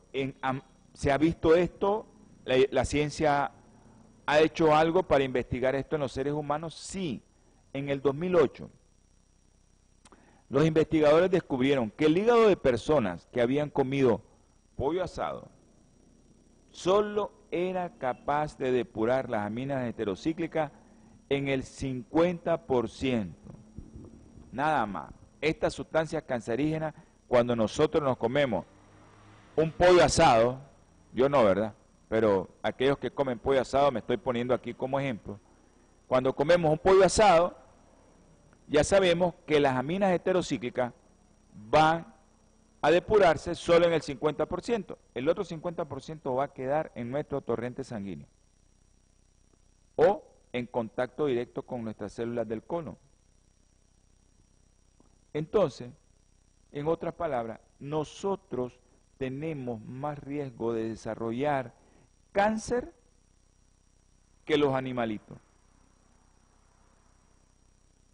se 0.93 1.11
ha 1.11 1.17
visto 1.17 1.55
esto, 1.55 2.05
la, 2.45 2.85
ciencia 2.85 3.51
ha 4.27 4.39
hecho 4.39 4.75
algo 4.75 5.01
para 5.01 5.23
investigar 5.23 5.73
esto 5.73 5.95
en 5.95 6.01
los 6.01 6.11
seres 6.11 6.33
humanos. 6.33 6.75
Sí, 6.75 7.23
en 7.73 7.89
el 7.89 7.99
2008 7.99 8.69
los 10.49 10.67
investigadores 10.67 11.31
descubrieron 11.31 11.89
que 11.89 12.05
el 12.05 12.15
hígado 12.15 12.47
de 12.47 12.55
personas 12.55 13.27
que 13.31 13.41
habían 13.41 13.71
comido 13.71 14.21
pollo 14.75 15.03
asado 15.03 15.49
solo 16.69 17.31
era 17.49 17.97
capaz 17.97 18.55
de 18.59 18.71
depurar 18.71 19.31
las 19.31 19.47
aminas 19.47 19.83
heterocíclicas 19.89 20.71
en 21.29 21.47
el 21.47 21.63
50%. 21.63 23.33
Nada 24.51 24.85
más. 24.85 25.11
Estas 25.41 25.73
sustancias 25.73 26.23
cancerígenas 26.23 26.93
cuando 27.27 27.55
nosotros 27.55 28.03
nos 28.03 28.17
comemos 28.17 28.65
un 29.55 29.71
pollo 29.71 30.03
asado, 30.03 30.59
yo 31.13 31.27
no, 31.29 31.43
¿verdad? 31.43 31.73
Pero 32.09 32.49
aquellos 32.61 32.97
que 32.97 33.11
comen 33.11 33.39
pollo 33.39 33.61
asado, 33.61 33.91
me 33.91 33.99
estoy 33.99 34.17
poniendo 34.17 34.53
aquí 34.53 34.73
como 34.73 34.99
ejemplo, 34.99 35.39
cuando 36.07 36.33
comemos 36.33 36.71
un 36.71 36.77
pollo 36.77 37.03
asado, 37.03 37.57
ya 38.67 38.83
sabemos 38.83 39.33
que 39.45 39.59
las 39.59 39.75
aminas 39.75 40.13
heterocíclicas 40.13 40.93
van 41.69 42.13
a 42.81 42.91
depurarse 42.91 43.55
solo 43.55 43.87
en 43.87 43.93
el 43.93 44.01
50%. 44.01 44.97
El 45.13 45.27
otro 45.27 45.43
50% 45.43 46.37
va 46.37 46.45
a 46.45 46.53
quedar 46.53 46.91
en 46.95 47.11
nuestro 47.11 47.41
torrente 47.41 47.83
sanguíneo 47.83 48.27
o 49.95 50.23
en 50.53 50.65
contacto 50.67 51.25
directo 51.25 51.63
con 51.63 51.83
nuestras 51.83 52.13
células 52.13 52.47
del 52.47 52.63
colon. 52.63 52.97
Entonces, 55.33 55.89
en 56.79 56.87
otras 56.87 57.13
palabras, 57.13 57.59
nosotros 57.79 58.79
tenemos 59.17 59.81
más 59.81 60.19
riesgo 60.19 60.73
de 60.73 60.89
desarrollar 60.89 61.73
cáncer 62.31 62.93
que 64.45 64.57
los 64.57 64.73
animalitos. 64.75 65.37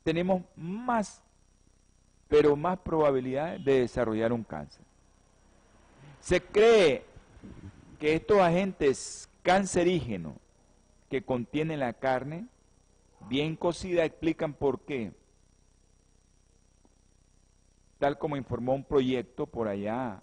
Tenemos 0.04 0.44
más, 0.56 1.22
pero 2.28 2.56
más 2.56 2.80
probabilidades 2.80 3.64
de 3.64 3.82
desarrollar 3.82 4.32
un 4.32 4.44
cáncer. 4.44 4.84
Se 6.20 6.42
cree 6.42 7.04
que 8.00 8.16
estos 8.16 8.40
agentes 8.40 9.30
cancerígenos 9.42 10.36
que 11.10 11.22
contienen 11.22 11.82
la 11.82 11.94
carne, 11.94 12.48
bien 13.28 13.56
cocida, 13.56 14.06
explican 14.06 14.54
por 14.54 14.80
qué 14.82 15.12
tal 18.04 18.18
como 18.18 18.36
informó 18.36 18.74
un 18.74 18.84
proyecto 18.84 19.48
por 19.48 19.70
allá 19.70 20.22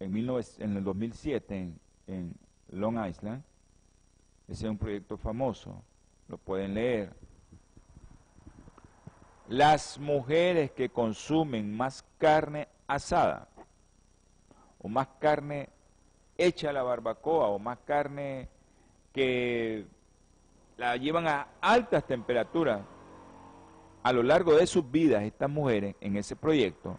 en, 0.00 0.16
en 0.16 0.76
el 0.78 0.82
2007 0.82 1.74
en, 2.06 2.34
Long 2.70 3.06
Island. 3.06 3.42
Ese 4.48 4.64
es 4.64 4.70
un 4.70 4.78
proyecto 4.78 5.18
famoso, 5.18 5.82
lo 6.26 6.38
pueden 6.38 6.72
leer. 6.72 7.12
Las 9.46 9.98
mujeres 9.98 10.70
que 10.70 10.88
consumen 10.88 11.76
más 11.76 12.02
carne 12.16 12.68
asada 12.86 13.46
o 14.78 14.88
más 14.88 15.08
carne 15.18 15.68
hecha 16.38 16.70
a 16.70 16.72
la 16.72 16.82
barbacoa 16.82 17.48
o 17.48 17.58
más 17.58 17.76
carne 17.84 18.48
que 19.12 19.84
la 20.78 20.96
llevan 20.96 21.28
a 21.28 21.48
altas 21.60 22.06
temperaturas 22.06 22.80
a 24.02 24.12
lo 24.12 24.22
largo 24.22 24.54
de 24.54 24.66
sus 24.66 24.90
vidas, 24.90 25.22
estas 25.22 25.48
mujeres 25.48 25.94
en 26.00 26.16
ese 26.16 26.34
proyecto 26.34 26.98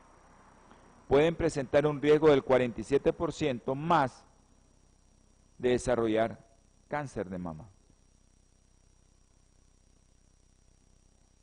pueden 1.07 1.35
presentar 1.35 1.85
un 1.85 2.01
riesgo 2.01 2.29
del 2.29 2.43
47% 2.43 3.75
más 3.75 4.25
de 5.57 5.69
desarrollar 5.69 6.39
cáncer 6.87 7.29
de 7.29 7.37
mama. 7.37 7.67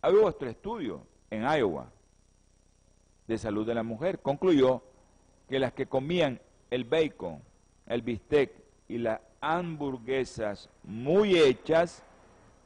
Había 0.02 0.24
otro 0.24 0.48
estudio 0.48 1.06
en 1.30 1.42
Iowa 1.42 1.90
de 3.28 3.38
salud 3.38 3.66
de 3.66 3.74
la 3.74 3.82
mujer. 3.82 4.20
Concluyó 4.20 4.82
que 5.48 5.58
las 5.58 5.72
que 5.72 5.86
comían 5.86 6.40
el 6.70 6.84
bacon, 6.84 7.42
el 7.86 8.02
bistec 8.02 8.52
y 8.88 8.98
las 8.98 9.20
hamburguesas 9.40 10.68
muy 10.82 11.38
hechas 11.38 12.02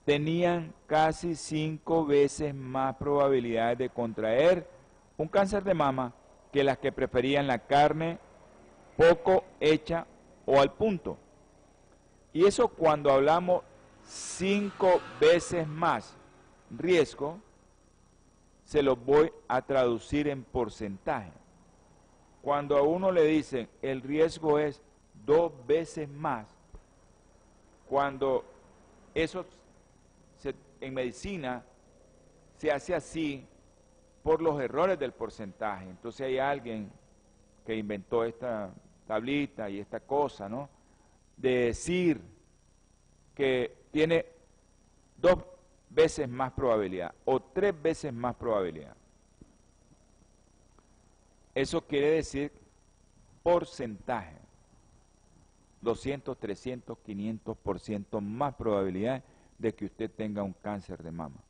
tenían 0.05 0.75
casi 0.87 1.35
cinco 1.35 2.05
veces 2.05 2.55
más 2.55 2.97
probabilidades 2.97 3.79
de 3.79 3.89
contraer 3.89 4.69
un 5.17 5.29
cáncer 5.29 5.65
de 5.65 5.75
mama 5.75 6.13
que 6.53 6.65
las 6.65 6.79
que 6.79 6.93
preferían 6.93 7.47
la 7.47 7.59
carne 7.59 8.19
poco 8.97 9.45
hecha 9.61 10.07
o 10.47 10.61
al 10.61 10.73
punto. 10.73 11.17
Y 12.33 12.45
eso 12.47 12.69
cuando 12.69 13.11
hablamos 13.11 13.63
cinco 14.07 15.01
veces 15.21 15.67
más 15.67 16.17
riesgo, 16.71 17.39
se 18.65 18.83
lo 18.83 18.97
voy 18.97 19.33
a 19.49 19.63
traducir 19.63 20.29
en 20.29 20.43
porcentaje. 20.43 21.33
Cuando 22.43 22.77
a 22.77 22.83
uno 22.83 23.11
le 23.11 23.25
dicen 23.25 23.69
el 23.83 24.03
riesgo 24.03 24.59
es 24.59 24.83
dos 25.25 25.53
veces 25.67 26.09
más, 26.09 26.47
cuando 27.89 28.45
eso 29.15 29.47
en 30.87 30.95
medicina 30.95 31.65
se 32.57 32.71
hace 32.71 32.95
así 32.95 33.47
por 34.23 34.41
los 34.41 34.61
errores 34.61 34.99
del 34.99 35.13
porcentaje. 35.13 35.85
Entonces 35.85 36.27
hay 36.27 36.39
alguien 36.39 36.91
que 37.67 37.77
inventó 37.77 38.25
esta 38.25 38.73
tablita 39.07 39.69
y 39.69 39.81
esta 39.81 40.01
cosa, 40.01 40.49
¿no? 40.49 40.69
De 41.37 41.67
decir 41.67 42.21
que 43.35 43.77
tiene 43.91 44.27
dos 45.17 45.39
veces 45.91 46.29
más 46.29 46.53
probabilidad 46.53 47.15
o 47.25 47.41
tres 47.41 47.81
veces 47.81 48.13
más 48.13 48.35
probabilidad. 48.37 48.97
Eso 51.55 51.81
quiere 51.83 52.11
decir 52.11 52.53
porcentaje. 53.43 54.37
200, 55.83 56.39
300, 56.39 56.99
500% 57.07 58.21
más 58.21 58.55
probabilidad 58.55 59.23
de 59.59 59.75
que 59.75 59.87
usted 59.87 60.11
tenga 60.11 60.43
un 60.43 60.53
cáncer 60.53 61.03
de 61.03 61.11
mama. 61.11 61.41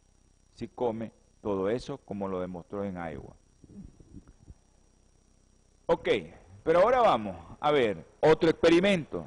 Si 0.54 0.68
come 0.68 1.12
todo 1.42 1.68
eso 1.68 1.98
como 1.98 2.28
lo 2.28 2.40
demostró 2.40 2.84
en 2.84 2.94
Iowa. 2.94 3.34
Ok, 5.86 6.08
pero 6.62 6.80
ahora 6.80 7.00
vamos 7.00 7.36
a 7.60 7.70
ver 7.70 8.04
otro 8.20 8.48
experimento. 8.48 9.26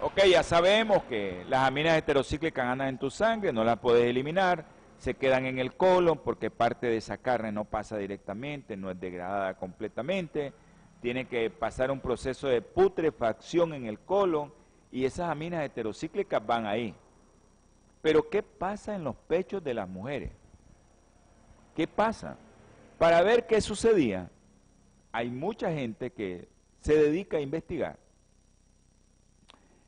Ok, 0.00 0.20
ya 0.30 0.42
sabemos 0.42 1.02
que 1.04 1.44
las 1.48 1.66
aminas 1.66 1.98
heterocíclicas 1.98 2.64
andan 2.64 2.88
en 2.88 2.98
tu 2.98 3.10
sangre, 3.10 3.52
no 3.52 3.64
las 3.64 3.78
puedes 3.78 4.04
eliminar, 4.04 4.66
se 4.98 5.14
quedan 5.14 5.46
en 5.46 5.58
el 5.58 5.74
colon 5.74 6.18
porque 6.18 6.50
parte 6.50 6.86
de 6.86 6.98
esa 6.98 7.18
carne 7.18 7.50
no 7.50 7.64
pasa 7.64 7.96
directamente, 7.96 8.76
no 8.76 8.90
es 8.90 9.00
degradada 9.00 9.54
completamente, 9.54 10.52
tiene 11.00 11.26
que 11.26 11.50
pasar 11.50 11.90
un 11.90 12.00
proceso 12.00 12.48
de 12.48 12.62
putrefacción 12.62 13.74
en 13.74 13.86
el 13.86 13.98
colon 13.98 14.52
y 14.92 15.04
esas 15.04 15.28
aminas 15.28 15.64
heterocíclicas 15.64 16.46
van 16.46 16.66
ahí. 16.66 16.94
Pero 18.04 18.28
¿qué 18.28 18.42
pasa 18.42 18.94
en 18.94 19.02
los 19.02 19.16
pechos 19.16 19.64
de 19.64 19.72
las 19.72 19.88
mujeres? 19.88 20.30
¿Qué 21.74 21.86
pasa? 21.86 22.36
Para 22.98 23.22
ver 23.22 23.46
qué 23.46 23.62
sucedía, 23.62 24.30
hay 25.10 25.30
mucha 25.30 25.72
gente 25.72 26.12
que 26.12 26.46
se 26.80 26.96
dedica 26.96 27.38
a 27.38 27.40
investigar. 27.40 27.98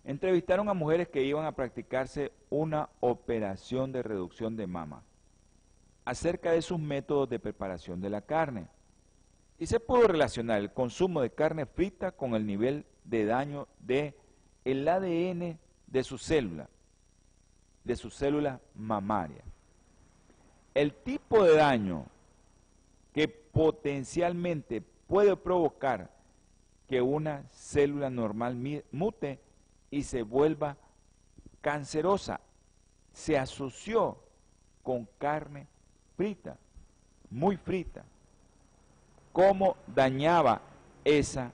Entrevistaron 0.02 0.70
a 0.70 0.72
mujeres 0.72 1.08
que 1.08 1.24
iban 1.24 1.44
a 1.44 1.52
practicarse 1.52 2.32
una 2.48 2.88
operación 3.00 3.92
de 3.92 4.02
reducción 4.02 4.56
de 4.56 4.66
mama 4.66 5.02
acerca 6.06 6.52
de 6.52 6.62
sus 6.62 6.78
métodos 6.78 7.28
de 7.28 7.38
preparación 7.38 8.00
de 8.00 8.08
la 8.08 8.22
carne. 8.22 8.68
Y 9.58 9.66
se 9.66 9.78
pudo 9.78 10.08
relacionar 10.08 10.62
el 10.62 10.72
consumo 10.72 11.20
de 11.20 11.28
carne 11.28 11.66
frita 11.66 12.12
con 12.12 12.34
el 12.34 12.46
nivel 12.46 12.86
de 13.04 13.26
daño 13.26 13.68
de 13.78 14.14
ADN 14.64 15.58
de 15.86 16.02
su 16.02 16.16
célula, 16.16 16.70
de 17.86 17.94
su 17.94 18.10
célula 18.10 18.60
mamaria. 18.74 19.42
El 20.74 20.92
tipo 20.92 21.44
de 21.44 21.56
daño 21.56 22.04
que 23.14 23.28
potencialmente 23.28 24.82
puede 25.06 25.36
provocar 25.36 26.10
que 26.88 27.00
una 27.00 27.44
célula 27.52 28.10
normal 28.10 28.56
mute 28.90 29.40
y 29.90 30.02
se 30.02 30.22
vuelva 30.22 30.76
cancerosa 31.60 32.40
se 33.12 33.38
asoció 33.38 34.18
con 34.82 35.08
carne 35.18 35.68
frita, 36.16 36.58
muy 37.30 37.56
frita. 37.56 38.04
¿Cómo 39.32 39.76
dañaba 39.86 40.60
esa 41.04 41.52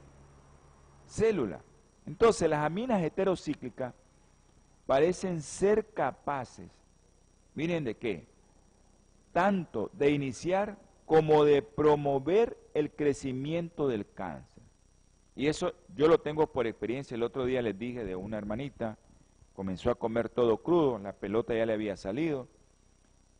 célula? 1.06 1.60
Entonces 2.06 2.48
las 2.48 2.64
aminas 2.64 3.02
heterocíclicas 3.02 3.94
parecen 4.86 5.42
ser 5.42 5.86
capaces, 5.92 6.70
miren 7.54 7.84
de 7.84 7.96
qué, 7.96 8.26
tanto 9.32 9.90
de 9.92 10.10
iniciar 10.10 10.76
como 11.06 11.44
de 11.44 11.62
promover 11.62 12.56
el 12.74 12.90
crecimiento 12.90 13.88
del 13.88 14.06
cáncer. 14.10 14.62
Y 15.34 15.46
eso 15.46 15.72
yo 15.94 16.08
lo 16.08 16.18
tengo 16.18 16.46
por 16.46 16.66
experiencia. 16.66 17.14
El 17.14 17.22
otro 17.22 17.44
día 17.44 17.62
les 17.62 17.78
dije 17.78 18.04
de 18.04 18.16
una 18.16 18.38
hermanita, 18.38 18.98
comenzó 19.54 19.90
a 19.90 19.94
comer 19.94 20.28
todo 20.28 20.58
crudo, 20.58 20.98
la 20.98 21.12
pelota 21.12 21.54
ya 21.54 21.66
le 21.66 21.72
había 21.72 21.96
salido. 21.96 22.48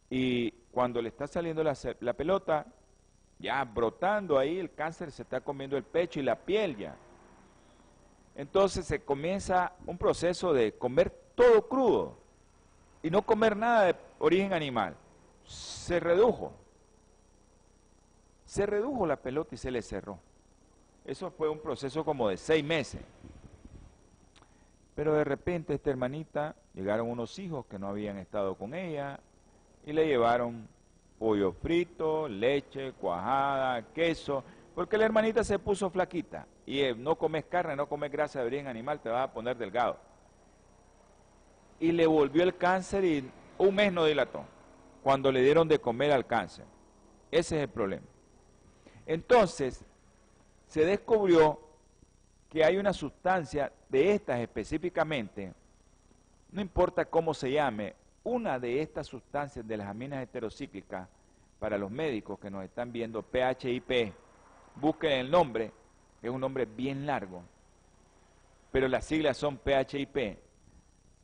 Y 0.08 0.50
cuando 0.70 1.00
le 1.00 1.08
está 1.08 1.26
saliendo 1.26 1.62
la, 1.62 1.74
pelota, 2.14 2.66
ya 3.38 3.64
brotando 3.64 4.38
ahí, 4.38 4.58
el 4.58 4.72
cáncer 4.72 5.10
se 5.10 5.22
está 5.22 5.40
comiendo 5.40 5.76
el 5.76 5.84
pecho 5.84 6.20
y 6.20 6.22
la 6.22 6.36
piel 6.36 6.76
ya. 6.76 6.96
Entonces 8.34 8.86
se 8.86 9.02
comienza 9.02 9.72
un 9.86 9.98
proceso 9.98 10.52
de 10.52 10.72
comer 10.72 11.21
todo 11.34 11.68
crudo 11.68 12.16
y 13.02 13.10
no 13.10 13.22
comer 13.22 13.56
nada 13.56 13.84
de 13.84 13.96
origen 14.18 14.52
animal. 14.52 14.96
Se 15.44 15.98
redujo. 16.00 16.52
Se 18.46 18.66
redujo 18.66 19.06
la 19.06 19.16
pelota 19.16 19.54
y 19.54 19.58
se 19.58 19.70
le 19.70 19.82
cerró. 19.82 20.18
Eso 21.04 21.30
fue 21.30 21.48
un 21.48 21.58
proceso 21.58 22.04
como 22.04 22.28
de 22.28 22.36
seis 22.36 22.64
meses. 22.64 23.00
Pero 24.94 25.14
de 25.14 25.24
repente 25.24 25.74
esta 25.74 25.90
hermanita, 25.90 26.54
llegaron 26.74 27.08
unos 27.08 27.38
hijos 27.38 27.66
que 27.66 27.78
no 27.78 27.88
habían 27.88 28.18
estado 28.18 28.54
con 28.54 28.74
ella 28.74 29.18
y 29.84 29.92
le 29.92 30.06
llevaron 30.06 30.68
pollo 31.18 31.52
frito, 31.52 32.28
leche, 32.28 32.92
cuajada, 32.92 33.82
queso, 33.92 34.44
porque 34.74 34.98
la 34.98 35.04
hermanita 35.04 35.44
se 35.44 35.58
puso 35.58 35.88
flaquita 35.90 36.46
y 36.66 36.80
eh, 36.80 36.94
no 36.94 37.16
comes 37.16 37.44
carne, 37.46 37.76
no 37.76 37.88
comes 37.88 38.10
grasa 38.10 38.40
de 38.40 38.46
origen 38.46 38.66
animal, 38.66 39.00
te 39.00 39.08
vas 39.08 39.28
a 39.28 39.32
poner 39.32 39.56
delgado. 39.56 39.98
Y 41.82 41.90
le 41.90 42.06
volvió 42.06 42.44
el 42.44 42.56
cáncer 42.56 43.04
y 43.04 43.28
un 43.58 43.74
mes 43.74 43.92
no 43.92 44.04
dilató, 44.04 44.44
cuando 45.02 45.32
le 45.32 45.42
dieron 45.42 45.66
de 45.66 45.80
comer 45.80 46.12
al 46.12 46.24
cáncer. 46.24 46.64
Ese 47.28 47.56
es 47.56 47.62
el 47.62 47.68
problema. 47.68 48.06
Entonces, 49.04 49.84
se 50.68 50.84
descubrió 50.84 51.58
que 52.48 52.64
hay 52.64 52.76
una 52.76 52.92
sustancia 52.92 53.72
de 53.88 54.14
estas 54.14 54.38
específicamente, 54.38 55.52
no 56.52 56.60
importa 56.60 57.04
cómo 57.04 57.34
se 57.34 57.50
llame, 57.50 57.96
una 58.22 58.60
de 58.60 58.80
estas 58.80 59.08
sustancias 59.08 59.66
de 59.66 59.76
las 59.76 59.88
aminas 59.88 60.22
heterocíclicas, 60.22 61.08
para 61.58 61.78
los 61.78 61.90
médicos 61.90 62.38
que 62.38 62.48
nos 62.48 62.62
están 62.64 62.92
viendo, 62.92 63.22
PHIP, 63.22 64.12
busquen 64.76 65.12
el 65.12 65.30
nombre, 65.32 65.72
es 66.22 66.30
un 66.30 66.40
nombre 66.40 66.64
bien 66.64 67.06
largo, 67.06 67.42
pero 68.70 68.86
las 68.86 69.04
siglas 69.04 69.36
son 69.36 69.58
PHIP, 69.58 70.38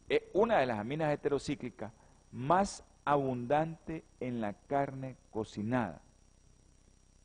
es 0.08 0.22
una 0.32 0.58
de 0.58 0.66
las 0.66 0.78
aminas 0.78 1.12
heterocíclicas 1.12 1.92
más 2.32 2.84
abundante 3.04 4.04
en 4.20 4.40
la 4.40 4.52
carne 4.52 5.16
cocinada. 5.30 6.00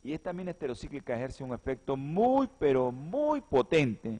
Y 0.03 0.13
esta 0.13 0.31
amina 0.31 0.51
heterocíclica 0.51 1.15
ejerce 1.15 1.43
un 1.43 1.53
efecto 1.53 1.95
muy, 1.95 2.49
pero 2.59 2.91
muy 2.91 3.41
potente 3.41 4.19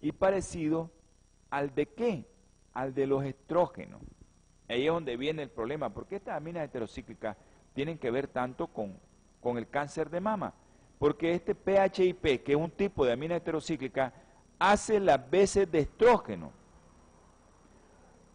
y 0.00 0.12
parecido 0.12 0.90
al 1.50 1.74
de 1.74 1.86
qué? 1.86 2.24
Al 2.72 2.94
de 2.94 3.06
los 3.06 3.24
estrógenos. 3.24 4.00
Ahí 4.68 4.86
es 4.86 4.92
donde 4.92 5.16
viene 5.16 5.42
el 5.42 5.50
problema, 5.50 5.90
porque 5.90 6.16
estas 6.16 6.36
aminas 6.36 6.64
heterocíclicas 6.64 7.36
tienen 7.74 7.98
que 7.98 8.10
ver 8.10 8.28
tanto 8.28 8.68
con, 8.68 8.96
con 9.40 9.58
el 9.58 9.68
cáncer 9.68 10.08
de 10.08 10.20
mama. 10.20 10.54
Porque 10.98 11.32
este 11.32 11.54
PHIP, 11.54 12.44
que 12.44 12.52
es 12.52 12.56
un 12.56 12.70
tipo 12.70 13.04
de 13.04 13.12
amina 13.12 13.36
heterocíclica, 13.36 14.12
hace 14.58 15.00
las 15.00 15.28
veces 15.28 15.70
de 15.70 15.80
estrógeno. 15.80 16.52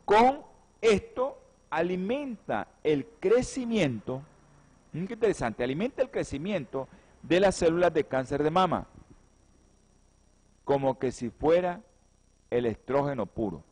Con 0.07 0.39
esto 0.79 1.37
alimenta 1.69 2.69
el 2.81 3.05
crecimiento 3.19 4.21
qué 4.93 5.13
interesante, 5.13 5.65
alimenta 5.65 6.01
el 6.01 6.09
crecimiento 6.09 6.87
de 7.21 7.41
las 7.41 7.55
células 7.55 7.93
de 7.93 8.05
cáncer 8.05 8.41
de 8.41 8.49
mama, 8.49 8.87
como 10.63 10.97
que 10.97 11.11
si 11.11 11.29
fuera 11.29 11.81
el 12.49 12.65
estrógeno 12.65 13.25
puro. 13.25 13.63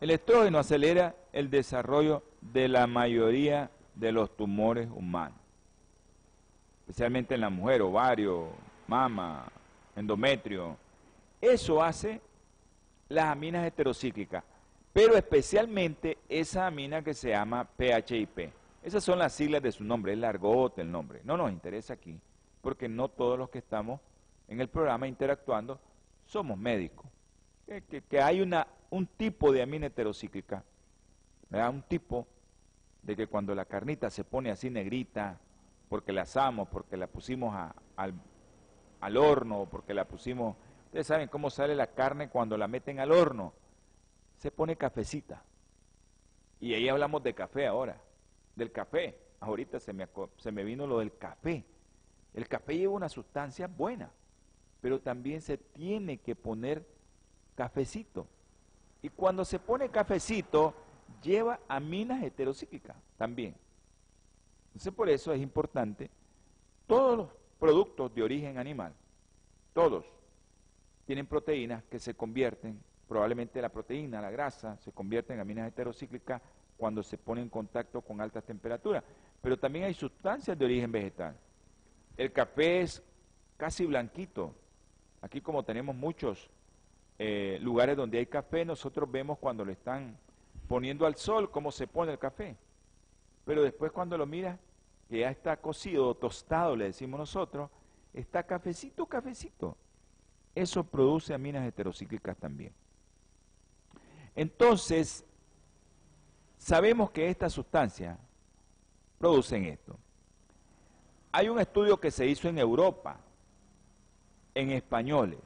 El 0.00 0.12
estrógeno 0.12 0.60
acelera 0.60 1.16
el 1.32 1.50
desarrollo 1.50 2.22
de 2.40 2.68
la 2.68 2.86
mayoría 2.86 3.72
de 3.96 4.12
los 4.12 4.36
tumores 4.36 4.88
humanos, 4.88 5.40
especialmente 6.82 7.34
en 7.34 7.40
la 7.40 7.50
mujer, 7.50 7.82
ovario, 7.82 8.50
mama, 8.86 9.48
endometrio. 9.96 10.76
Eso 11.40 11.82
hace 11.82 12.20
las 13.10 13.26
aminas 13.26 13.66
heterocíclicas, 13.66 14.42
pero 14.92 15.16
especialmente 15.16 16.18
esa 16.28 16.66
amina 16.66 17.02
que 17.02 17.12
se 17.12 17.30
llama 17.30 17.68
PHIP. 17.76 18.52
Esas 18.82 19.04
son 19.04 19.18
las 19.18 19.34
siglas 19.34 19.62
de 19.62 19.72
su 19.72 19.84
nombre, 19.84 20.12
es 20.12 20.18
largote 20.18 20.80
el 20.80 20.90
nombre. 20.90 21.20
No 21.24 21.36
nos 21.36 21.50
interesa 21.50 21.94
aquí, 21.94 22.18
porque 22.62 22.88
no 22.88 23.08
todos 23.08 23.38
los 23.38 23.50
que 23.50 23.58
estamos 23.58 24.00
en 24.48 24.60
el 24.60 24.68
programa 24.68 25.06
interactuando 25.06 25.78
somos 26.24 26.56
médicos. 26.56 27.06
Que, 27.66 28.20
hay 28.20 28.40
una, 28.40 28.66
un 28.90 29.06
tipo 29.06 29.52
de 29.52 29.62
amina 29.62 29.86
heterocíclica, 29.86 30.64
un 31.50 31.82
tipo 31.82 32.26
de 33.02 33.16
que 33.16 33.26
cuando 33.26 33.54
la 33.54 33.64
carnita 33.64 34.08
se 34.08 34.24
pone 34.24 34.50
así 34.50 34.70
negrita, 34.70 35.38
porque 35.88 36.12
la 36.12 36.22
asamos, 36.22 36.68
porque 36.68 36.96
la 36.96 37.08
pusimos 37.08 37.54
al, 37.96 38.14
al 39.00 39.16
horno, 39.16 39.66
porque 39.70 39.94
la 39.94 40.04
pusimos 40.04 40.56
Ustedes 40.90 41.06
saben 41.06 41.28
cómo 41.28 41.50
sale 41.50 41.76
la 41.76 41.86
carne 41.86 42.28
cuando 42.28 42.56
la 42.56 42.66
meten 42.66 42.98
al 42.98 43.12
horno. 43.12 43.52
Se 44.38 44.50
pone 44.50 44.74
cafecita. 44.74 45.40
Y 46.58 46.74
ahí 46.74 46.88
hablamos 46.88 47.22
de 47.22 47.32
café 47.32 47.68
ahora, 47.68 47.96
del 48.56 48.72
café. 48.72 49.16
Ahorita 49.38 49.78
se 49.78 49.92
me, 49.92 50.08
se 50.38 50.50
me 50.50 50.64
vino 50.64 50.88
lo 50.88 50.98
del 50.98 51.16
café. 51.16 51.64
El 52.34 52.48
café 52.48 52.76
lleva 52.76 52.92
una 52.92 53.08
sustancia 53.08 53.68
buena, 53.68 54.10
pero 54.80 54.98
también 54.98 55.42
se 55.42 55.58
tiene 55.58 56.18
que 56.18 56.34
poner 56.34 56.84
cafecito. 57.54 58.26
Y 59.00 59.10
cuando 59.10 59.44
se 59.44 59.60
pone 59.60 59.90
cafecito, 59.90 60.74
lleva 61.22 61.60
aminas 61.68 62.20
heterocíclicas 62.24 62.96
también. 63.16 63.54
Entonces 64.70 64.92
por 64.92 65.08
eso 65.08 65.32
es 65.32 65.40
importante, 65.40 66.10
todos 66.88 67.16
los 67.16 67.28
productos 67.60 68.12
de 68.12 68.24
origen 68.24 68.58
animal, 68.58 68.92
todos, 69.72 70.04
tienen 71.10 71.26
proteínas 71.26 71.82
que 71.90 71.98
se 71.98 72.14
convierten, 72.14 72.80
probablemente 73.08 73.60
la 73.60 73.68
proteína, 73.68 74.20
la 74.20 74.30
grasa, 74.30 74.76
se 74.76 74.92
convierte 74.92 75.34
en 75.34 75.40
aminas 75.40 75.66
heterocíclicas 75.66 76.40
cuando 76.76 77.02
se 77.02 77.18
pone 77.18 77.42
en 77.42 77.48
contacto 77.48 78.00
con 78.00 78.20
altas 78.20 78.44
temperaturas. 78.44 79.02
Pero 79.42 79.58
también 79.58 79.86
hay 79.86 79.94
sustancias 79.94 80.56
de 80.56 80.64
origen 80.64 80.92
vegetal. 80.92 81.36
El 82.16 82.30
café 82.30 82.82
es 82.82 83.02
casi 83.56 83.86
blanquito. 83.86 84.54
Aquí 85.20 85.40
como 85.40 85.64
tenemos 85.64 85.96
muchos 85.96 86.48
eh, 87.18 87.58
lugares 87.60 87.96
donde 87.96 88.18
hay 88.18 88.26
café, 88.26 88.64
nosotros 88.64 89.10
vemos 89.10 89.36
cuando 89.38 89.64
lo 89.64 89.72
están 89.72 90.16
poniendo 90.68 91.06
al 91.06 91.16
sol 91.16 91.50
cómo 91.50 91.72
se 91.72 91.88
pone 91.88 92.12
el 92.12 92.20
café. 92.20 92.56
Pero 93.44 93.64
después 93.64 93.90
cuando 93.90 94.16
lo 94.16 94.26
miras, 94.26 94.60
que 95.08 95.18
ya 95.18 95.30
está 95.30 95.56
cocido, 95.56 96.14
tostado, 96.14 96.76
le 96.76 96.84
decimos 96.84 97.18
nosotros, 97.18 97.68
está 98.14 98.44
cafecito, 98.44 99.06
cafecito. 99.06 99.76
Eso 100.54 100.84
produce 100.84 101.32
aminas 101.32 101.66
heterocíclicas 101.66 102.36
también. 102.36 102.72
Entonces, 104.34 105.24
sabemos 106.58 107.10
que 107.10 107.28
estas 107.28 107.52
sustancias 107.52 108.18
producen 109.18 109.64
esto. 109.64 109.96
Hay 111.32 111.48
un 111.48 111.60
estudio 111.60 112.00
que 112.00 112.10
se 112.10 112.26
hizo 112.26 112.48
en 112.48 112.58
Europa, 112.58 113.18
en 114.54 114.70
españoles, 114.72 115.38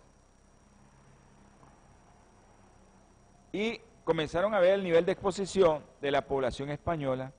y 3.52 3.80
comenzaron 4.04 4.54
a 4.54 4.60
ver 4.60 4.74
el 4.74 4.82
nivel 4.82 5.04
de 5.04 5.12
exposición 5.12 5.84
de 6.00 6.10
la 6.10 6.26
población 6.26 6.70
española 6.70 7.32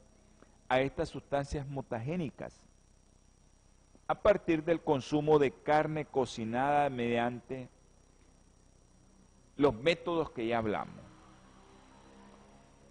a 0.69 0.79
estas 0.79 1.09
sustancias 1.09 1.67
mutagénicas 1.67 2.64
a 4.07 4.15
partir 4.15 4.63
del 4.63 4.81
consumo 4.81 5.39
de 5.39 5.51
carne 5.51 6.05
cocinada 6.05 6.89
mediante 6.89 7.69
los 9.57 9.73
métodos 9.73 10.29
que 10.31 10.47
ya 10.47 10.59
hablamos. 10.59 11.03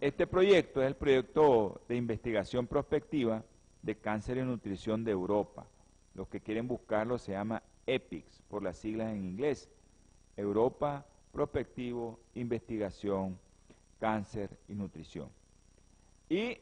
Este 0.01 0.27
proyecto 0.27 0.83
es 0.83 0.89
el 0.89 0.97
proyecto 0.97 1.81
de 1.89 1.97
investigación 1.97 2.67
prospectiva 2.67 3.43
de 3.83 3.97
cáncer 3.97 4.39
y 4.39 4.43
nutrición 4.43 5.05
de 5.05 5.13
Europa. 5.13 5.67
Los 6.15 6.29
que 6.29 6.41
quieren 6.41 6.67
buscarlo 6.67 7.19
se 7.19 7.33
llama 7.33 7.63
EPICS, 7.87 8.43
por 8.49 8.63
las 8.63 8.79
siglas 8.79 9.13
en 9.13 9.25
inglés. 9.25 9.71
Europa 10.37 11.07
prospectivo, 11.33 12.21
investigación, 12.35 13.39
cáncer 13.99 14.51
y 14.69 14.75
nutrición. 14.75 15.29
Y 16.29 16.59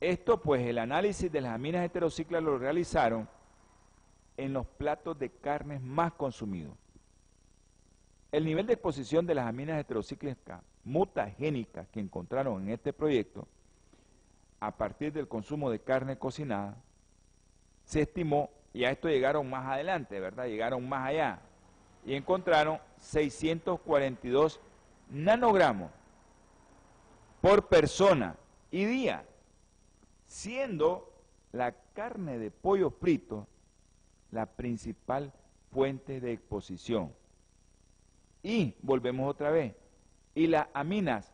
esto, 0.00 0.40
pues, 0.40 0.66
el 0.66 0.78
análisis 0.78 1.30
de 1.30 1.40
las 1.40 1.54
aminas 1.54 1.84
heterociclas 1.84 2.42
lo 2.42 2.58
realizaron 2.58 3.28
en 4.36 4.52
los 4.52 4.66
platos 4.66 5.18
de 5.18 5.30
carnes 5.30 5.80
más 5.80 6.12
consumidos. 6.12 6.74
El 8.32 8.44
nivel 8.44 8.66
de 8.66 8.74
exposición 8.74 9.26
de 9.26 9.34
las 9.34 9.46
aminas 9.46 9.80
heterocíclicas 9.80 10.62
mutagénicas 10.84 11.88
que 11.88 12.00
encontraron 12.00 12.62
en 12.62 12.70
este 12.70 12.92
proyecto, 12.92 13.46
a 14.60 14.76
partir 14.76 15.12
del 15.12 15.28
consumo 15.28 15.70
de 15.70 15.80
carne 15.80 16.18
cocinada, 16.18 16.76
se 17.84 18.02
estimó, 18.02 18.50
y 18.72 18.84
a 18.84 18.90
esto 18.90 19.08
llegaron 19.08 19.48
más 19.48 19.66
adelante, 19.66 20.20
¿verdad? 20.20 20.46
Llegaron 20.46 20.88
más 20.88 21.08
allá, 21.08 21.40
y 22.04 22.14
encontraron 22.14 22.78
642 22.98 24.60
nanogramos 25.10 25.90
por 27.40 27.68
persona 27.68 28.36
y 28.70 28.84
día, 28.84 29.24
siendo 30.26 31.12
la 31.52 31.72
carne 31.94 32.38
de 32.38 32.50
pollo 32.50 32.90
frito 32.90 33.46
la 34.36 34.46
principal 34.46 35.32
fuente 35.72 36.20
de 36.20 36.32
exposición. 36.32 37.12
Y 38.42 38.74
volvemos 38.82 39.28
otra 39.28 39.50
vez, 39.50 39.74
y 40.34 40.46
las 40.46 40.68
aminas 40.72 41.32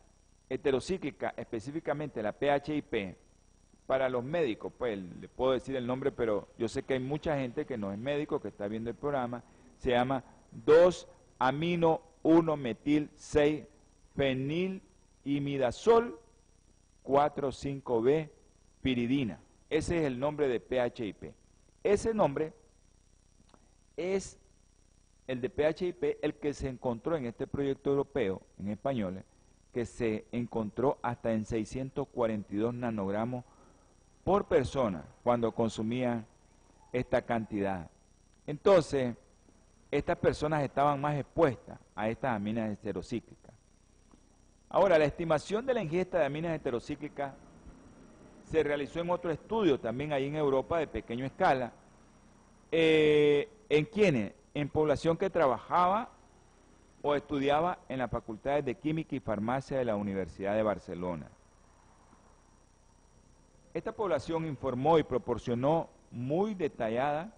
heterocíclicas, 0.49 1.33
específicamente 1.37 2.23
la 2.23 2.33
PHIP, 2.33 3.15
para 3.85 4.07
los 4.09 4.23
médicos, 4.23 4.71
pues 4.77 4.97
le 4.97 5.27
puedo 5.27 5.51
decir 5.51 5.75
el 5.75 5.85
nombre, 5.85 6.11
pero 6.11 6.47
yo 6.57 6.67
sé 6.67 6.83
que 6.83 6.93
hay 6.93 6.99
mucha 6.99 7.37
gente 7.37 7.65
que 7.65 7.77
no 7.77 7.91
es 7.91 7.99
médico, 7.99 8.39
que 8.39 8.47
está 8.47 8.67
viendo 8.67 8.89
el 8.89 8.95
programa, 8.95 9.43
se 9.77 9.91
llama 9.91 10.23
2 10.65 11.07
amino 11.39 12.01
1 12.23 12.57
metil 12.57 13.09
6 13.15 13.65
fenil 14.15 14.81
imidazol 15.25 16.17
4,5-B 17.03 18.29
piridina. 18.81 19.39
Ese 19.69 19.97
es 19.97 20.05
el 20.05 20.17
nombre 20.17 20.47
de 20.47 20.61
PHIP. 20.61 21.33
Ese 21.83 22.13
nombre 22.13 22.53
es 23.97 24.39
el 25.27 25.41
de 25.41 25.49
PHIP, 25.49 26.17
el 26.21 26.35
que 26.35 26.53
se 26.53 26.69
encontró 26.69 27.15
en 27.15 27.25
este 27.25 27.47
proyecto 27.47 27.89
europeo, 27.91 28.41
en 28.59 28.69
español, 28.69 29.23
que 29.73 29.85
se 29.85 30.25
encontró 30.31 30.97
hasta 31.01 31.33
en 31.33 31.45
642 31.45 32.73
nanogramos 32.73 33.43
por 34.23 34.45
persona 34.45 35.03
cuando 35.23 35.51
consumían 35.51 36.25
esta 36.91 37.21
cantidad. 37.21 37.89
Entonces, 38.45 39.15
estas 39.89 40.17
personas 40.17 40.63
estaban 40.63 40.99
más 40.99 41.17
expuestas 41.17 41.79
a 41.95 42.09
estas 42.09 42.35
aminas 42.35 42.71
heterocíclicas. 42.71 43.53
Ahora, 44.69 44.97
la 44.97 45.05
estimación 45.05 45.65
de 45.65 45.73
la 45.73 45.83
ingesta 45.83 46.19
de 46.19 46.25
aminas 46.25 46.55
heterocíclicas 46.55 47.33
se 48.45 48.63
realizó 48.63 48.99
en 48.99 49.09
otro 49.09 49.31
estudio 49.31 49.79
también 49.79 50.13
ahí 50.13 50.27
en 50.27 50.35
Europa 50.35 50.79
de 50.79 50.87
pequeña 50.87 51.25
escala. 51.25 51.71
Eh, 52.71 53.47
¿En 53.73 53.85
quiénes? 53.85 54.33
En 54.53 54.69
población 54.69 55.17
que 55.17 55.31
trabajaba 55.31 56.11
o 57.01 57.15
estudiaba 57.15 57.79
en 57.89 57.97
las 57.97 58.11
facultades 58.11 58.63
de 58.63 58.75
Química 58.75 59.15
y 59.15 59.19
Farmacia 59.19 59.79
de 59.79 59.83
la 59.83 59.95
Universidad 59.95 60.53
de 60.53 60.61
Barcelona. 60.61 61.27
Esta 63.73 63.91
población 63.91 64.45
informó 64.45 64.99
y 64.99 65.03
proporcionó 65.03 65.89
muy 66.11 66.53
detallada 66.53 67.35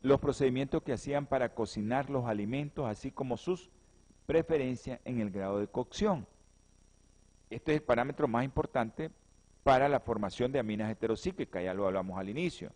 los 0.00 0.18
procedimientos 0.20 0.82
que 0.82 0.94
hacían 0.94 1.26
para 1.26 1.50
cocinar 1.50 2.08
los 2.08 2.24
alimentos, 2.24 2.86
así 2.86 3.10
como 3.10 3.36
sus 3.36 3.70
preferencias 4.24 5.00
en 5.04 5.20
el 5.20 5.30
grado 5.30 5.58
de 5.58 5.68
cocción. 5.68 6.26
Este 7.50 7.72
es 7.72 7.80
el 7.80 7.84
parámetro 7.84 8.26
más 8.26 8.42
importante 8.46 9.10
para 9.64 9.86
la 9.86 10.00
formación 10.00 10.50
de 10.50 10.60
aminas 10.60 10.90
heterocíclicas, 10.90 11.62
ya 11.62 11.74
lo 11.74 11.84
hablamos 11.84 12.18
al 12.18 12.30
inicio. 12.30 12.70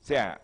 O 0.00 0.02
sea, 0.02 0.40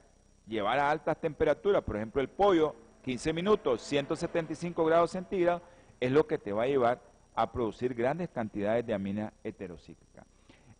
llevar 0.46 0.78
a 0.78 0.90
altas 0.90 1.20
temperaturas, 1.20 1.82
por 1.82 1.96
ejemplo 1.96 2.20
el 2.20 2.28
pollo, 2.28 2.74
15 3.04 3.32
minutos, 3.32 3.82
175 3.82 4.84
grados 4.84 5.10
centígrados, 5.10 5.62
es 6.00 6.10
lo 6.10 6.26
que 6.26 6.38
te 6.38 6.52
va 6.52 6.64
a 6.64 6.66
llevar 6.66 7.00
a 7.34 7.50
producir 7.50 7.94
grandes 7.94 8.28
cantidades 8.28 8.86
de 8.86 8.94
aminas 8.94 9.32
heterocíclicas. 9.42 10.24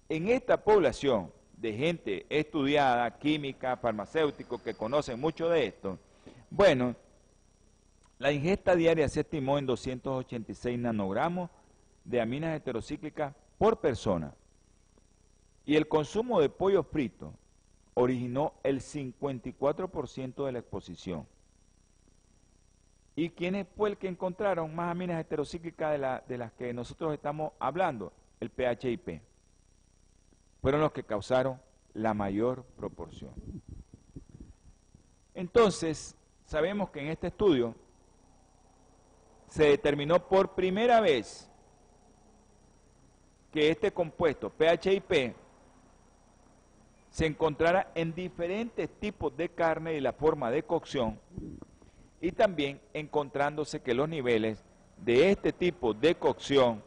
En 0.09 0.29
esta 0.29 0.63
población, 0.63 1.33
de 1.57 1.73
gente 1.73 2.27
estudiada, 2.29 3.19
química, 3.19 3.77
farmacéutico, 3.77 4.63
que 4.63 4.75
conocen 4.75 5.21
mucho 5.21 5.49
de 5.49 5.67
esto, 5.67 5.99
bueno, 6.51 6.97
la 8.19 8.33
ingesta 8.33 8.75
diaria 8.75 9.09
se 9.09 9.21
estimó 9.21 9.59
en 9.59 9.67
286 9.67 10.79
nanogramos 10.79 11.51
de 12.05 12.21
aminas 12.21 12.57
heterocíclicas 12.57 13.35
por 13.59 13.81
persona. 13.81 14.35
Y 15.65 15.77
el 15.77 15.87
consumo 15.87 16.41
de 16.41 16.49
pollo 16.49 16.83
frito 16.83 17.33
originó 17.95 18.55
el 18.63 18.81
54% 18.81 20.47
de 20.47 20.53
la 20.53 20.59
exposición. 20.59 21.27
¿Y 23.15 23.31
quién 23.31 23.67
fue 23.77 23.91
el 23.91 23.99
que 23.99 24.09
encontraron 24.09 24.75
más 24.75 24.91
aminas 24.91 25.21
heterocíclicas 25.21 25.93
de, 25.93 26.21
de 26.27 26.39
las 26.39 26.53
que 26.53 26.73
nosotros 26.73 27.13
estamos 27.13 27.53
hablando? 27.59 28.13
El 28.41 28.51
PHIP 28.51 29.21
fueron 30.63 30.81
los 30.81 30.93
que 30.93 31.05
causaron 31.05 31.61
la 31.93 32.15
mayor 32.15 32.65
proporción. 32.77 33.33
Entonces, 35.35 36.17
sabemos 36.45 36.91
que 36.91 37.01
en 37.01 37.09
este 37.09 37.27
estudio 37.27 37.75
se 39.49 39.65
determinó 39.65 40.27
por 40.27 40.55
primera 40.55 41.01
vez 41.01 41.51
que 43.51 43.71
este 43.71 43.93
compuesto 43.93 44.51
PHIP 44.51 45.35
se 47.13 47.27
encontrara 47.27 47.93
en 47.95 48.15
diferentes 48.15 48.89
tipos 48.99 49.37
de 49.37 49.51
carne 49.51 49.95
y 49.95 50.01
la 50.01 50.15
forma 50.15 50.51
de 50.51 50.63
cocción 50.63 51.21
y 52.23 52.33
también 52.33 52.81
encontrándose 52.95 53.83
que 53.83 53.93
los 53.93 54.09
niveles 54.09 54.65
de 54.97 55.31
este 55.31 55.53
tipo 55.53 55.93
de 55.93 56.15
cocción 56.15 56.83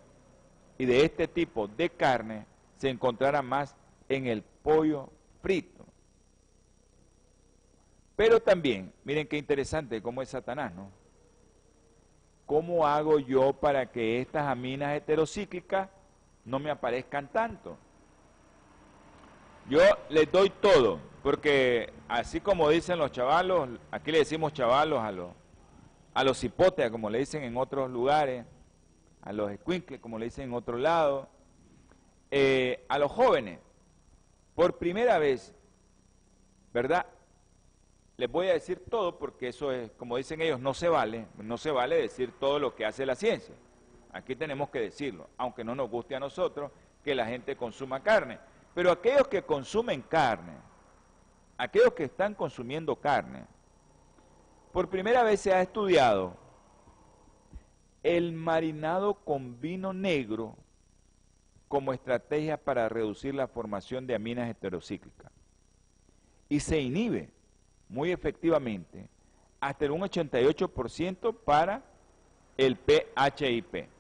y 0.80 0.86
de 0.86 1.05
este 1.05 1.28
tipo 1.28 1.67
de 1.67 1.91
carne 1.91 2.47
se 2.78 2.89
encontraran 2.89 3.45
más 3.45 3.76
en 4.09 4.26
el 4.26 4.41
pollo 4.41 5.11
frito. 5.43 5.86
Pero 8.15 8.39
también, 8.39 8.91
miren 9.03 9.28
qué 9.28 9.38
interesante 9.38 10.01
cómo 10.01 10.23
es 10.23 10.30
Satanás, 10.30 10.73
¿no? 10.73 10.89
¿Cómo 12.47 12.88
hago 12.88 13.19
yo 13.19 13.53
para 13.53 13.91
que 13.91 14.21
estas 14.21 14.47
aminas 14.47 14.95
heterocíclicas 14.95 15.89
no 16.45 16.57
me 16.57 16.71
aparezcan 16.71 17.32
tanto? 17.32 17.78
Yo 19.68 19.80
les 20.09 20.32
doy 20.32 20.51
todo, 20.51 20.99
porque 21.24 21.91
así 22.07 22.39
como 22.39 22.70
dicen 22.70 22.99
los 22.99 23.11
chavalos, 23.11 23.68
aquí 23.89 24.11
le 24.11 24.20
decimos 24.20 24.53
chavalos 24.53 24.99
a 24.99 25.11
los, 25.11 25.32
a 26.13 26.24
los 26.24 26.45
como 26.91 27.09
le 27.09 27.18
dicen 27.18 27.43
en 27.43 27.57
otros 27.57 27.89
lugares, 27.89 28.45
a 29.24 29.34
los 29.34 29.51
escuincles, 29.51 29.99
como 29.99 30.20
le 30.20 30.26
dicen 30.26 30.49
en 30.49 30.53
otro 30.53 30.78
lado, 30.78 31.28
eh, 32.30 32.86
a 32.89 32.99
los 32.99 33.11
jóvenes, 33.11 33.59
por 34.53 34.78
primera 34.78 35.18
vez, 35.18 35.51
¿verdad? 36.72 37.07
Les 38.18 38.32
voy 38.32 38.49
a 38.49 38.53
decir 38.53 38.84
todo 38.88 39.18
porque 39.18 39.47
eso 39.47 39.72
es, 39.72 39.89
como 39.93 40.18
dicen 40.18 40.41
ellos, 40.41 40.59
no 40.59 40.76
se 40.76 40.89
vale, 40.89 41.26
no 41.39 41.57
se 41.57 41.72
vale 41.72 41.95
decir 41.95 42.34
todo 42.39 42.59
lo 42.59 42.76
que 42.76 42.86
hace 42.86 43.03
la 43.03 43.16
ciencia. 43.16 43.55
Aquí 44.13 44.36
tenemos 44.36 44.70
que 44.70 44.80
decirlo, 44.80 45.28
aunque 45.38 45.63
no 45.63 45.74
nos 45.74 45.89
guste 45.89 46.16
a 46.16 46.20
nosotros 46.20 46.70
que 47.03 47.16
la 47.16 47.26
gente 47.26 47.55
consuma 47.55 48.03
carne. 48.03 48.38
Pero 48.76 48.91
aquellos 48.91 49.28
que 49.30 49.41
consumen 49.41 50.01
carne, 50.01 50.53
aquellos 51.57 51.93
que 51.93 52.03
están 52.03 52.36
consumiendo 52.36 52.95
carne, 52.97 53.45
por 54.73 54.89
primera 54.89 55.23
vez 55.23 55.39
se 55.39 55.53
ha 55.53 55.61
estudiado 55.61 56.36
el 58.03 58.34
marinado 58.34 59.13
con 59.15 59.59
vino 59.61 59.93
negro 59.93 60.57
como 61.69 61.93
estrategia 61.93 62.57
para 62.57 62.89
reducir 62.89 63.34
la 63.34 63.47
formación 63.47 64.05
de 64.05 64.15
aminas 64.15 64.49
heterocíclicas. 64.49 65.32
Y 66.49 66.59
se 66.59 66.80
inhibe 66.80 67.32
muy 67.88 68.11
efectivamente 68.11 69.09
hasta 69.61 69.91
un 69.91 70.01
88% 70.01 71.34
para 71.34 71.82
el 72.57 72.78
PHIP. 72.78 73.94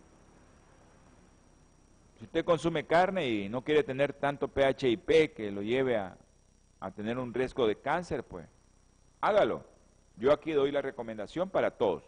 Si 2.17 2.23
usted 2.23 2.45
consume 2.45 2.85
carne 2.85 3.27
y 3.27 3.49
no 3.49 3.63
quiere 3.63 3.83
tener 3.83 4.13
tanto 4.13 4.47
PHIP 4.47 5.33
que 5.35 5.51
lo 5.51 5.61
lleve 5.61 5.97
a, 5.97 6.17
tener 6.95 7.17
un 7.17 7.33
riesgo 7.33 7.67
de 7.67 7.77
cáncer, 7.77 8.23
pues 8.23 8.47
hágalo. 9.19 9.63
Yo 10.17 10.31
aquí 10.31 10.51
doy 10.51 10.71
la 10.71 10.83
recomendación 10.83 11.49
para 11.49 11.71
todos. 11.71 12.03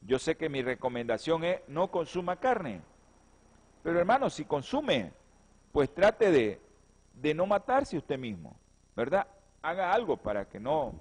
Yo 0.00 0.18
sé 0.18 0.36
que 0.36 0.48
mi 0.48 0.62
recomendación 0.62 1.44
es 1.44 1.60
no 1.68 1.90
consuma 1.90 2.36
carne. 2.36 2.80
Pero 3.82 3.98
hermano, 3.98 4.30
si 4.30 4.46
consume, 4.46 5.12
pues 5.70 5.92
trate 5.94 6.30
de, 6.30 6.60
de 7.14 7.34
no 7.34 7.46
matarse 7.46 7.98
usted 7.98 8.18
mismo, 8.18 8.56
¿verdad? 8.96 9.26
Haga 9.62 9.92
algo 9.92 10.16
para 10.16 10.48
que 10.48 10.58
no... 10.58 10.94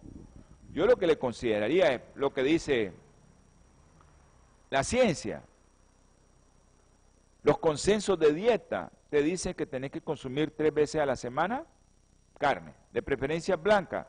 Yo 0.72 0.86
lo 0.86 0.98
que 0.98 1.08
le 1.08 1.18
consideraría 1.18 1.94
es 1.94 2.02
lo 2.16 2.32
que 2.32 2.44
dice 2.44 2.94
la 4.70 4.84
ciencia. 4.84 5.42
Los 7.50 7.58
consensos 7.58 8.20
de 8.20 8.32
dieta 8.32 8.92
te 9.10 9.24
dicen 9.24 9.56
que 9.56 9.66
tenés 9.66 9.90
que 9.90 10.02
consumir 10.02 10.56
tres 10.56 10.72
veces 10.72 11.02
a 11.02 11.06
la 11.08 11.16
semana 11.16 11.66
carne, 12.38 12.76
de 12.94 13.02
preferencia 13.02 13.56
blanca, 13.56 14.06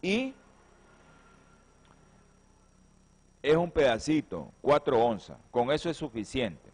y 0.00 0.32
es 3.42 3.56
un 3.56 3.72
pedacito, 3.72 4.52
cuatro 4.62 5.04
onzas, 5.04 5.36
con 5.50 5.72
eso 5.72 5.90
es 5.90 5.96
suficiente. 5.96 6.70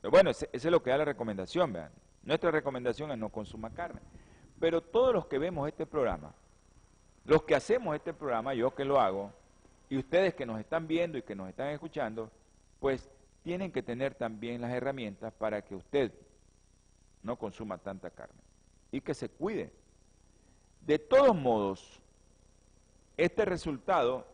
Pero 0.00 0.12
bueno, 0.12 0.30
ese, 0.30 0.48
es 0.52 0.64
lo 0.66 0.80
que 0.80 0.90
da 0.90 0.98
la 0.98 1.04
recomendación, 1.04 1.72
vean. 1.72 1.90
Nuestra 2.22 2.52
recomendación 2.52 3.10
es 3.10 3.18
no 3.18 3.28
consuma 3.28 3.70
carne. 3.70 4.00
Pero 4.60 4.80
todos 4.80 5.12
los 5.12 5.26
que 5.26 5.40
vemos 5.40 5.66
este 5.66 5.84
programa, 5.84 6.32
los 7.24 7.42
que 7.42 7.56
hacemos 7.56 7.96
este 7.96 8.14
programa, 8.14 8.54
yo 8.54 8.72
que 8.72 8.84
lo 8.84 9.00
hago, 9.00 9.32
y 9.90 9.98
ustedes 9.98 10.32
que 10.32 10.46
nos 10.46 10.60
están 10.60 10.86
viendo 10.86 11.18
y 11.18 11.22
que 11.22 11.34
nos 11.34 11.48
están 11.48 11.70
escuchando, 11.70 12.30
pues 12.78 13.10
tienen 13.46 13.70
que 13.70 13.80
tener 13.80 14.16
también 14.16 14.60
las 14.60 14.72
herramientas 14.72 15.32
para 15.32 15.62
que 15.62 15.76
usted 15.76 16.12
no 17.22 17.38
consuma 17.38 17.78
tanta 17.78 18.10
carne 18.10 18.42
y 18.90 19.00
que 19.00 19.14
se 19.14 19.28
cuide. 19.28 19.72
De 20.80 20.98
todos 20.98 21.36
modos, 21.36 22.02
este 23.16 23.44
resultado 23.44 24.26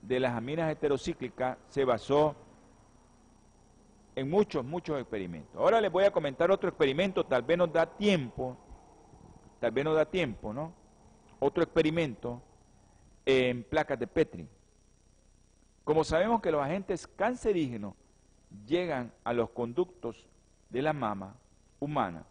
de 0.00 0.20
las 0.20 0.36
aminas 0.36 0.70
heterocíclicas 0.70 1.58
se 1.66 1.84
basó 1.84 2.36
en 4.14 4.30
muchos, 4.30 4.64
muchos 4.64 5.00
experimentos. 5.00 5.56
Ahora 5.56 5.80
les 5.80 5.90
voy 5.90 6.04
a 6.04 6.12
comentar 6.12 6.48
otro 6.52 6.68
experimento, 6.68 7.26
tal 7.26 7.42
vez 7.42 7.58
nos 7.58 7.72
da 7.72 7.86
tiempo, 7.86 8.56
tal 9.58 9.72
vez 9.72 9.84
nos 9.84 9.96
da 9.96 10.04
tiempo, 10.04 10.52
¿no? 10.52 10.72
Otro 11.40 11.64
experimento 11.64 12.40
en 13.26 13.64
placas 13.64 13.98
de 13.98 14.06
Petri. 14.06 14.48
Como 15.82 16.04
sabemos 16.04 16.40
que 16.40 16.52
los 16.52 16.62
agentes 16.62 17.08
cancerígenos 17.08 17.94
llegan 18.66 19.12
a 19.24 19.32
los 19.32 19.50
conductos 19.50 20.26
de 20.68 20.82
la 20.82 20.92
mama 20.92 21.34
humana, 21.78 22.24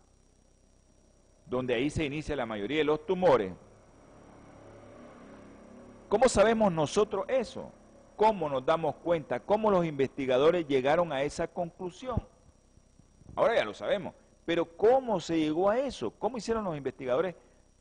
donde 1.46 1.74
ahí 1.74 1.90
se 1.90 2.06
inicia 2.06 2.36
la 2.36 2.46
mayoría 2.46 2.80
de 2.80 2.84
los 2.84 3.06
tumores. 3.06 3.54
¿Cómo 6.08 6.28
sabemos 6.28 6.72
nosotros 6.72 7.26
eso? 7.28 7.72
¿Cómo 8.16 8.50
nos 8.50 8.66
damos 8.66 8.96
cuenta? 8.96 9.40
¿Cómo 9.40 9.72
los 9.72 9.86
investigadores 9.86 10.68
llegaron 10.68 11.14
a 11.14 11.24
esa 11.24 11.48
conclusión? 11.48 12.22
Ahora 13.36 13.56
ya 13.56 13.64
lo 13.64 13.74
sabemos, 13.74 14.14
pero 14.46 14.66
¿cómo 14.66 15.20
se 15.20 15.38
llegó 15.38 15.70
a 15.70 15.80
eso? 15.80 16.12
¿Cómo 16.12 16.38
hicieron 16.38 16.64
los 16.64 16.76
investigadores 16.76 17.36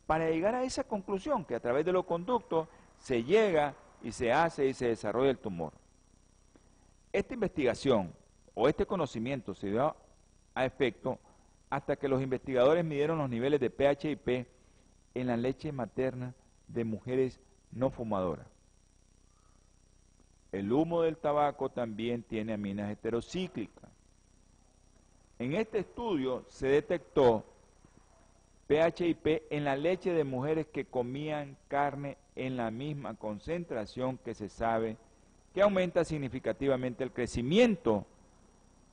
para 0.07 0.31
llegar 0.31 0.55
a 0.55 0.63
esa 0.63 0.85
conclusión? 0.85 1.45
Que 1.45 1.55
a 1.55 1.61
través 1.61 1.85
de 1.85 1.93
los 1.93 2.05
conductos 2.05 2.69
se 2.99 3.25
llega 3.25 3.75
y 4.03 4.13
se 4.13 4.33
hace 4.33 4.67
y 4.67 4.75
se 4.75 4.89
desarrolla 4.89 5.31
el 5.31 5.39
tumor. 5.39 5.73
Esta 7.13 7.35
investigación 7.35 8.13
o 8.61 8.69
este 8.69 8.87
conocimiento 8.87 9.55
se 9.55 9.69
dio 9.69 9.95
a 10.53 10.65
efecto 10.65 11.21
hasta 11.71 11.95
que 11.95 12.09
los 12.09 12.21
investigadores 12.21 12.85
midieron 12.85 13.19
los 13.19 13.31
niveles 13.31 13.61
de 13.61 13.71
pH 13.71 14.11
y 14.11 14.17
P 14.17 14.47
en 15.15 15.29
la 15.29 15.37
leche 15.37 15.71
materna 15.71 16.35
de 16.67 16.83
mujeres 16.83 17.39
no 17.71 17.91
fumadoras. 17.91 18.49
El 20.51 20.73
humo 20.73 21.03
del 21.03 21.19
tabaco 21.19 21.69
también 21.69 22.25
tiene 22.25 22.55
aminas 22.55 22.91
heterocíclicas. 22.91 23.89
En 25.39 25.55
este 25.55 25.79
estudio 25.79 26.45
se 26.49 26.67
detectó 26.67 27.45
pH 28.67 29.07
y 29.07 29.15
P 29.15 29.47
en 29.51 29.63
la 29.63 29.77
leche 29.77 30.13
de 30.13 30.25
mujeres 30.25 30.67
que 30.67 30.85
comían 30.85 31.57
carne 31.69 32.17
en 32.35 32.57
la 32.57 32.73
misma 32.73 33.15
concentración 33.15 34.19
que 34.19 34.35
se 34.35 34.49
sabe 34.49 34.97
que 35.55 35.63
aumenta 35.63 36.05
significativamente 36.05 37.05
el 37.05 37.13
crecimiento 37.13 38.05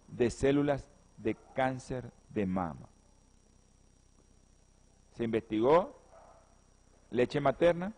de 0.08 0.30
células 0.30 0.88
de 1.18 1.36
cáncer 1.56 2.12
de 2.30 2.46
mama. 2.46 2.88
Se 5.14 5.24
investigó 5.24 5.96
leche 7.10 7.40
materna, 7.40 7.94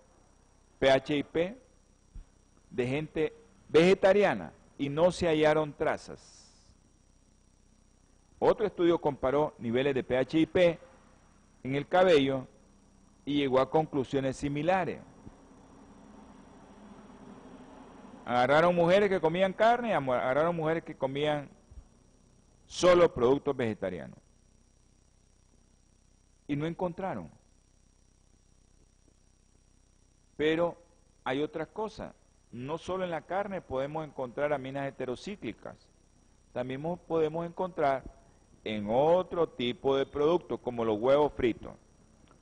PHIP, 0.79 1.57
de 2.69 2.87
gente 2.87 3.33
vegetariana 3.69 4.53
y 4.77 4.89
no 4.89 5.11
se 5.11 5.27
hallaron 5.27 5.73
trazas. 5.73 6.43
Otro 8.39 8.67
estudio 8.67 8.99
comparó 8.99 9.55
niveles 9.57 9.95
de 9.95 10.03
PHIP 10.03 10.79
en 11.63 11.75
el 11.75 11.87
cabello 11.87 12.45
y 13.25 13.37
llegó 13.39 13.59
a 13.59 13.69
conclusiones 13.69 14.37
similares. 14.37 14.99
Agarraron 18.25 18.75
mujeres 18.75 19.09
que 19.09 19.19
comían 19.19 19.53
carne, 19.53 19.95
agarraron 19.95 20.55
mujeres 20.55 20.83
que 20.83 20.95
comían 20.95 21.49
solo 22.67 23.13
productos 23.13 23.55
vegetarianos. 23.55 24.19
Y 26.47 26.55
no 26.55 26.65
encontraron. 26.65 27.29
Pero 30.35 30.77
hay 31.23 31.41
otras 31.41 31.67
cosas. 31.69 32.13
No 32.51 32.77
solo 32.77 33.03
en 33.03 33.09
la 33.09 33.21
carne 33.21 33.61
podemos 33.61 34.05
encontrar 34.05 34.53
aminas 34.53 34.87
heterocíclicas, 34.87 35.75
también 36.53 36.81
podemos 37.07 37.45
encontrar 37.45 38.03
en 38.63 38.87
otro 38.89 39.49
tipo 39.49 39.97
de 39.97 40.05
productos 40.05 40.59
como 40.59 40.85
los 40.85 40.99
huevos 40.99 41.33
fritos. 41.33 41.73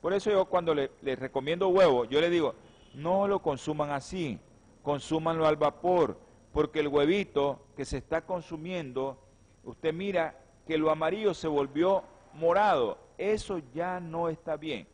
Por 0.00 0.12
eso 0.12 0.30
yo 0.30 0.44
cuando 0.44 0.74
les 0.74 1.18
recomiendo 1.18 1.68
huevos, 1.68 2.08
yo 2.08 2.20
les 2.20 2.30
digo, 2.30 2.54
no 2.94 3.26
lo 3.26 3.42
consuman 3.42 3.90
así, 3.90 4.38
consúmanlo 4.82 5.46
al 5.46 5.56
vapor, 5.56 6.18
porque 6.52 6.80
el 6.80 6.88
huevito 6.88 7.60
que 7.76 7.84
se 7.84 7.98
está 7.98 8.22
consumiendo 8.22 9.18
usted 9.66 9.92
mira 9.92 10.34
que 10.66 10.78
lo 10.78 10.90
amarillo 10.90 11.34
se 11.34 11.48
volvió 11.48 12.04
morado, 12.32 12.98
eso 13.18 13.60
ya 13.74 14.00
no 14.00 14.28
está 14.28 14.56
bien. 14.56 14.86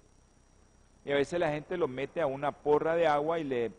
Y 1.04 1.12
a 1.12 1.16
veces 1.16 1.38
la 1.38 1.50
gente 1.50 1.76
lo 1.76 1.88
mete 1.88 2.20
a 2.20 2.26
una 2.26 2.52
porra 2.52 2.96
de 2.96 3.06
agua 3.06 3.38
y 3.38 3.44
le 3.44 3.72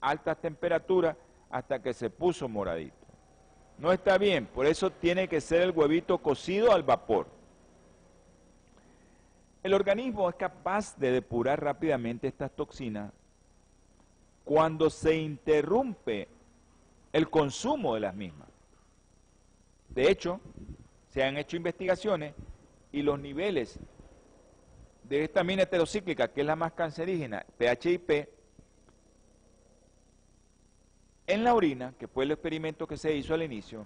altas 0.00 0.38
temperaturas 0.40 1.16
hasta 1.50 1.82
que 1.82 1.92
se 1.92 2.10
puso 2.10 2.48
moradito. 2.48 2.94
No 3.78 3.92
está 3.92 4.18
bien, 4.18 4.46
por 4.46 4.66
eso 4.66 4.90
tiene 4.90 5.28
que 5.28 5.40
ser 5.40 5.62
el 5.62 5.70
huevito 5.70 6.18
cocido 6.18 6.72
al 6.72 6.82
vapor. 6.82 7.26
El 9.62 9.74
organismo 9.74 10.28
es 10.28 10.36
capaz 10.36 10.96
de 10.98 11.12
depurar 11.12 11.62
rápidamente 11.62 12.28
estas 12.28 12.50
toxinas 12.50 13.12
cuando 14.44 14.90
se 14.90 15.16
interrumpe 15.16 16.28
el 17.12 17.28
consumo 17.28 17.94
de 17.94 18.00
las 18.00 18.14
mismas. 18.14 18.49
De 19.90 20.10
hecho, 20.10 20.40
se 21.08 21.22
han 21.22 21.36
hecho 21.36 21.56
investigaciones 21.56 22.34
y 22.92 23.02
los 23.02 23.18
niveles 23.18 23.78
de 25.04 25.24
esta 25.24 25.42
mina 25.42 25.62
heterocíclica, 25.62 26.28
que 26.28 26.40
es 26.40 26.46
la 26.46 26.56
más 26.56 26.72
cancerígena, 26.72 27.44
PHIP, 27.58 28.28
en 31.26 31.44
la 31.44 31.54
orina, 31.54 31.94
que 31.98 32.08
fue 32.08 32.24
el 32.24 32.32
experimento 32.32 32.86
que 32.86 32.96
se 32.96 33.14
hizo 33.14 33.34
al 33.34 33.42
inicio, 33.42 33.84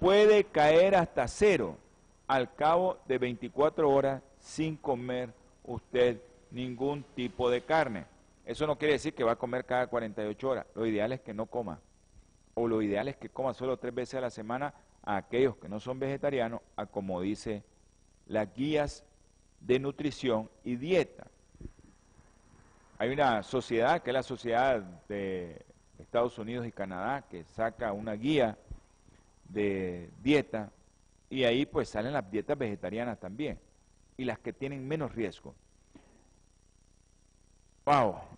puede 0.00 0.44
caer 0.44 0.94
hasta 0.94 1.26
cero 1.28 1.76
al 2.26 2.54
cabo 2.54 2.98
de 3.06 3.18
24 3.18 3.88
horas 3.88 4.22
sin 4.38 4.76
comer 4.76 5.32
usted 5.64 6.20
ningún 6.50 7.04
tipo 7.14 7.50
de 7.50 7.62
carne. 7.62 8.06
Eso 8.44 8.66
no 8.66 8.78
quiere 8.78 8.94
decir 8.94 9.14
que 9.14 9.24
va 9.24 9.32
a 9.32 9.36
comer 9.36 9.64
cada 9.64 9.86
48 9.88 10.48
horas. 10.48 10.66
Lo 10.74 10.86
ideal 10.86 11.12
es 11.12 11.20
que 11.20 11.34
no 11.34 11.46
coma. 11.46 11.80
O 12.58 12.66
lo 12.66 12.80
ideal 12.80 13.06
es 13.08 13.16
que 13.16 13.28
coma 13.28 13.52
solo 13.52 13.76
tres 13.76 13.94
veces 13.94 14.14
a 14.14 14.22
la 14.22 14.30
semana 14.30 14.72
a 15.02 15.16
aquellos 15.16 15.56
que 15.56 15.68
no 15.68 15.78
son 15.78 15.98
vegetarianos, 15.98 16.62
a 16.74 16.86
como 16.86 17.20
dice 17.20 17.62
las 18.28 18.52
guías 18.54 19.04
de 19.60 19.78
nutrición 19.78 20.48
y 20.64 20.76
dieta. 20.76 21.26
Hay 22.96 23.10
una 23.10 23.42
sociedad, 23.42 24.02
que 24.02 24.08
es 24.08 24.14
la 24.14 24.22
Sociedad 24.22 24.80
de 25.06 25.66
Estados 25.98 26.38
Unidos 26.38 26.66
y 26.66 26.72
Canadá, 26.72 27.26
que 27.28 27.44
saca 27.44 27.92
una 27.92 28.14
guía 28.14 28.56
de 29.50 30.08
dieta 30.22 30.72
y 31.28 31.44
ahí 31.44 31.66
pues 31.66 31.90
salen 31.90 32.14
las 32.14 32.30
dietas 32.30 32.56
vegetarianas 32.56 33.20
también 33.20 33.58
y 34.16 34.24
las 34.24 34.38
que 34.38 34.54
tienen 34.54 34.88
menos 34.88 35.14
riesgo. 35.14 35.54
Wow. 37.84 38.35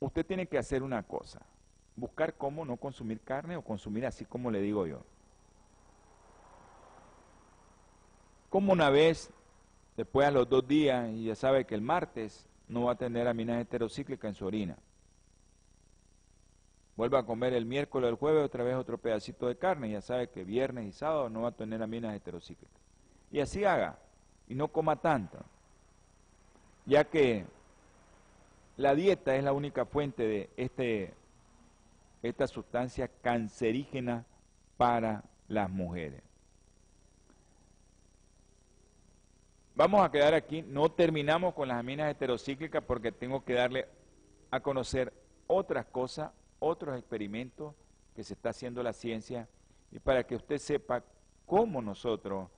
Usted 0.00 0.26
tiene 0.26 0.46
que 0.46 0.58
hacer 0.58 0.82
una 0.82 1.02
cosa, 1.02 1.40
buscar 1.96 2.34
cómo 2.34 2.64
no 2.64 2.76
consumir 2.76 3.20
carne 3.20 3.56
o 3.56 3.62
consumir 3.62 4.06
así 4.06 4.24
como 4.24 4.50
le 4.50 4.60
digo 4.60 4.86
yo. 4.86 5.00
Como 8.50 8.72
una 8.72 8.90
vez, 8.90 9.30
después 9.96 10.26
a 10.26 10.30
los 10.30 10.48
dos 10.48 10.66
días, 10.66 11.10
y 11.10 11.24
ya 11.24 11.34
sabe 11.34 11.64
que 11.64 11.74
el 11.74 11.80
martes 11.80 12.46
no 12.68 12.84
va 12.84 12.92
a 12.92 12.96
tener 12.96 13.26
aminas 13.26 13.60
heterocíclicas 13.60 14.28
en 14.28 14.34
su 14.34 14.46
orina. 14.46 14.76
Vuelva 16.96 17.20
a 17.20 17.26
comer 17.26 17.52
el 17.52 17.66
miércoles 17.66 18.06
o 18.06 18.10
el 18.10 18.16
jueves 18.16 18.44
otra 18.44 18.64
vez 18.64 18.74
otro 18.74 18.98
pedacito 18.98 19.46
de 19.46 19.56
carne, 19.56 19.90
ya 19.90 20.00
sabe 20.00 20.28
que 20.28 20.44
viernes 20.44 20.86
y 20.86 20.92
sábado 20.92 21.28
no 21.28 21.42
va 21.42 21.48
a 21.48 21.56
tener 21.56 21.82
aminas 21.82 22.14
heterocíclicas. 22.14 22.80
Y 23.30 23.40
así 23.40 23.64
haga, 23.64 23.98
y 24.48 24.54
no 24.54 24.68
coma 24.68 24.96
tanto, 24.96 25.38
ya 26.86 27.04
que 27.04 27.44
la 28.76 28.94
dieta 28.94 29.36
es 29.36 29.44
la 29.44 29.52
única 29.52 29.84
fuente 29.86 30.26
de 30.26 30.50
este, 30.56 31.14
esta 32.22 32.46
sustancia 32.46 33.08
cancerígena 33.22 34.24
para 34.76 35.24
las 35.48 35.70
mujeres. 35.70 36.22
Vamos 39.74 40.04
a 40.04 40.10
quedar 40.10 40.34
aquí, 40.34 40.62
no 40.62 40.90
terminamos 40.90 41.54
con 41.54 41.68
las 41.68 41.78
aminas 41.78 42.10
heterocíclicas 42.10 42.82
porque 42.82 43.12
tengo 43.12 43.44
que 43.44 43.54
darle 43.54 43.86
a 44.50 44.60
conocer 44.60 45.12
otras 45.46 45.84
cosas, 45.86 46.32
otros 46.58 46.98
experimentos 46.98 47.74
que 48.14 48.24
se 48.24 48.34
está 48.34 48.50
haciendo 48.50 48.82
la 48.82 48.94
ciencia 48.94 49.48
y 49.92 49.98
para 49.98 50.24
que 50.26 50.36
usted 50.36 50.58
sepa 50.58 51.04
cómo 51.44 51.82
nosotros 51.82 52.48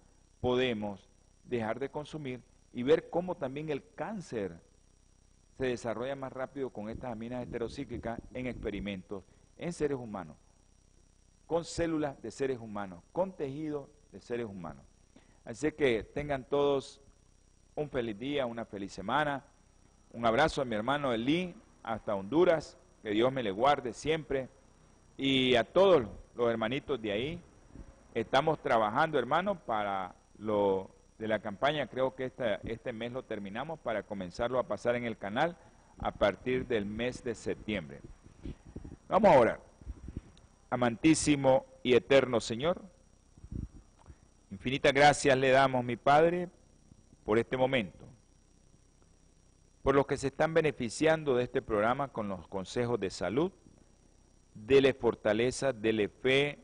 podemos 0.40 1.08
dejar 1.44 1.80
de 1.80 1.90
consumir 1.90 2.40
y 2.72 2.84
ver 2.84 3.10
cómo 3.10 3.34
también 3.34 3.68
el 3.68 3.82
cáncer 3.94 4.60
se 5.59 5.66
desarrolla 5.66 6.14
más 6.14 6.32
rápido 6.32 6.70
con 6.70 6.88
estas 6.88 7.11
aminas 7.11 7.42
heterocíclicas 7.42 8.20
en 8.32 8.46
experimentos 8.46 9.24
en 9.56 9.72
seres 9.72 9.98
humanos, 9.98 10.36
con 11.48 11.64
células 11.64 12.20
de 12.22 12.30
seres 12.30 12.61
humanos, 12.61 13.02
con 13.12 13.32
tejidos 13.32 13.88
de 14.12 14.20
seres 14.20 14.46
humanos. 14.46 14.84
Así 15.44 15.72
que 15.72 16.04
tengan 16.04 16.44
todos 16.44 17.00
un 17.74 17.90
feliz 17.90 18.16
día, 18.16 18.46
una 18.46 18.64
feliz 18.66 18.92
semana. 18.92 19.44
Un 20.12 20.24
abrazo 20.24 20.62
a 20.62 20.64
mi 20.64 20.76
hermano 20.76 21.12
Elí 21.12 21.52
hasta 21.82 22.14
Honduras, 22.14 22.78
que 23.02 23.11
Dios 23.11 23.32
me 23.32 23.42
le 23.42 23.50
guarde 23.50 23.92
siempre. 23.92 24.48
Y 25.16 25.56
a 25.56 25.64
todos 25.64 26.04
los 26.36 26.50
hermanitos 26.50 27.02
de 27.02 27.11
ahí, 27.11 27.40
estamos 28.14 28.61
trabajando, 28.61 29.18
hermano, 29.18 29.59
para 29.59 30.14
lo 30.38 30.88
de 31.18 31.28
la 31.28 31.40
campaña. 31.40 31.88
Creo 31.88 32.14
que 32.14 32.32
este 32.64 32.92
mes 32.92 33.12
lo 33.12 33.24
terminamos 33.24 33.78
para 33.80 34.04
comenzarlo 34.04 34.58
a 34.58 34.68
pasar 34.68 34.94
en 34.94 35.04
el 35.04 35.18
canal 35.18 35.56
a 35.98 36.12
partir 36.12 36.66
del 36.66 36.86
mes 36.86 37.24
de 37.24 37.34
septiembre. 37.34 38.00
Vamos 39.08 39.30
a 39.30 39.38
orar. 39.38 39.60
Amantísimo 40.70 41.66
y 41.82 41.94
eterno 41.94 42.40
Señor, 42.40 42.82
infinitas 44.50 44.92
gracias 44.92 45.36
le 45.36 45.50
damos, 45.50 45.82
mi 45.82 45.96
Padre, 45.96 46.48
por 47.24 47.38
este 47.38 47.56
momento, 47.56 48.04
por 49.82 49.94
los 49.94 50.06
que 50.06 50.18
se 50.18 50.26
están 50.26 50.52
beneficiando 50.52 51.34
de 51.34 51.44
este 51.44 51.62
programa 51.62 52.08
con 52.08 52.28
los 52.28 52.46
consejos 52.48 53.00
de 53.00 53.08
salud, 53.08 53.50
dele 54.54 54.92
fortaleza, 54.92 55.72
dele 55.72 56.08
fe, 56.08 56.58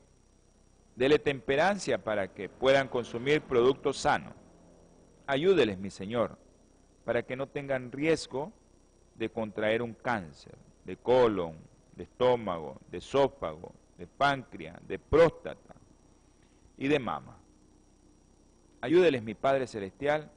dele 0.96 1.18
temperancia 1.18 2.04
para 2.04 2.28
que 2.28 2.50
puedan 2.50 2.88
consumir 2.88 3.40
productos 3.40 3.96
sanos. 3.96 4.34
Ayúdeles, 5.26 5.78
mi 5.78 5.90
Señor, 5.90 6.38
para 7.04 7.22
que 7.22 7.36
no 7.36 7.48
tengan 7.48 7.90
riesgo 7.90 8.52
de 9.14 9.30
contraer 9.30 9.82
un 9.82 9.94
cáncer 9.94 10.56
de 10.84 10.96
colon, 10.96 11.56
de 11.96 12.04
estómago, 12.04 12.78
de 12.90 12.98
esófago, 12.98 13.72
de 13.96 14.06
páncreas, 14.06 14.76
de 14.86 14.98
próstata 14.98 15.74
y 16.76 16.88
de 16.88 16.98
mama. 16.98 17.38
Ayúdeles, 18.80 19.22
mi 19.22 19.34
Padre 19.34 19.66
Celestial, 19.66 20.30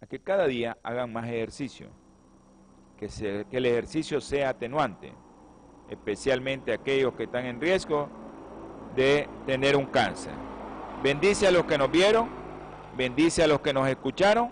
a 0.00 0.06
que 0.06 0.18
cada 0.18 0.46
día 0.46 0.78
hagan 0.82 1.12
más 1.12 1.26
ejercicio, 1.26 1.88
que, 2.98 3.08
que 3.50 3.56
el 3.56 3.66
ejercicio 3.66 4.20
sea 4.20 4.50
atenuante, 4.50 5.12
especialmente 5.90 6.72
aquellos 6.72 7.14
que 7.14 7.24
están 7.24 7.44
en 7.44 7.60
riesgo 7.60 8.08
de 8.96 9.28
tener 9.46 9.76
un 9.76 9.86
cáncer. 9.86 10.32
Bendice 11.02 11.46
a 11.46 11.50
los 11.50 11.66
que 11.66 11.76
nos 11.76 11.90
vieron, 11.90 12.41
bendice 12.96 13.42
a 13.42 13.46
los 13.46 13.60
que 13.60 13.72
nos 13.72 13.88
escucharon 13.88 14.50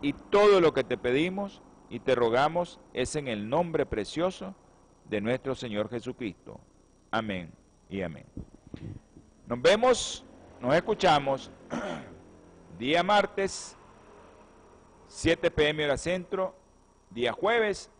y 0.00 0.12
todo 0.12 0.60
lo 0.60 0.72
que 0.72 0.84
te 0.84 0.96
pedimos 0.96 1.62
y 1.90 2.00
te 2.00 2.14
rogamos 2.14 2.78
es 2.92 3.16
en 3.16 3.28
el 3.28 3.48
nombre 3.48 3.86
precioso 3.86 4.54
de 5.08 5.20
nuestro 5.20 5.54
Señor 5.54 5.88
Jesucristo. 5.88 6.60
Amén 7.10 7.50
y 7.88 8.02
amén. 8.02 8.26
Nos 9.46 9.60
vemos, 9.62 10.24
nos 10.60 10.74
escuchamos 10.74 11.50
día 12.78 13.02
martes 13.02 13.76
7 15.08 15.50
pm 15.50 15.84
hora 15.84 15.96
centro, 15.96 16.54
día 17.10 17.32
jueves, 17.32 17.90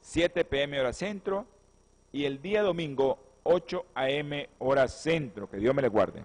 7 0.00 0.44
pm 0.44 0.80
hora 0.80 0.92
centro, 0.92 1.46
y 2.12 2.24
el 2.24 2.40
día 2.40 2.62
domingo, 2.62 3.18
8 3.42 3.84
am 3.94 4.30
hora 4.58 4.88
centro. 4.88 5.50
Que 5.50 5.58
Dios 5.58 5.74
me 5.74 5.82
le 5.82 5.88
guarde. 5.88 6.24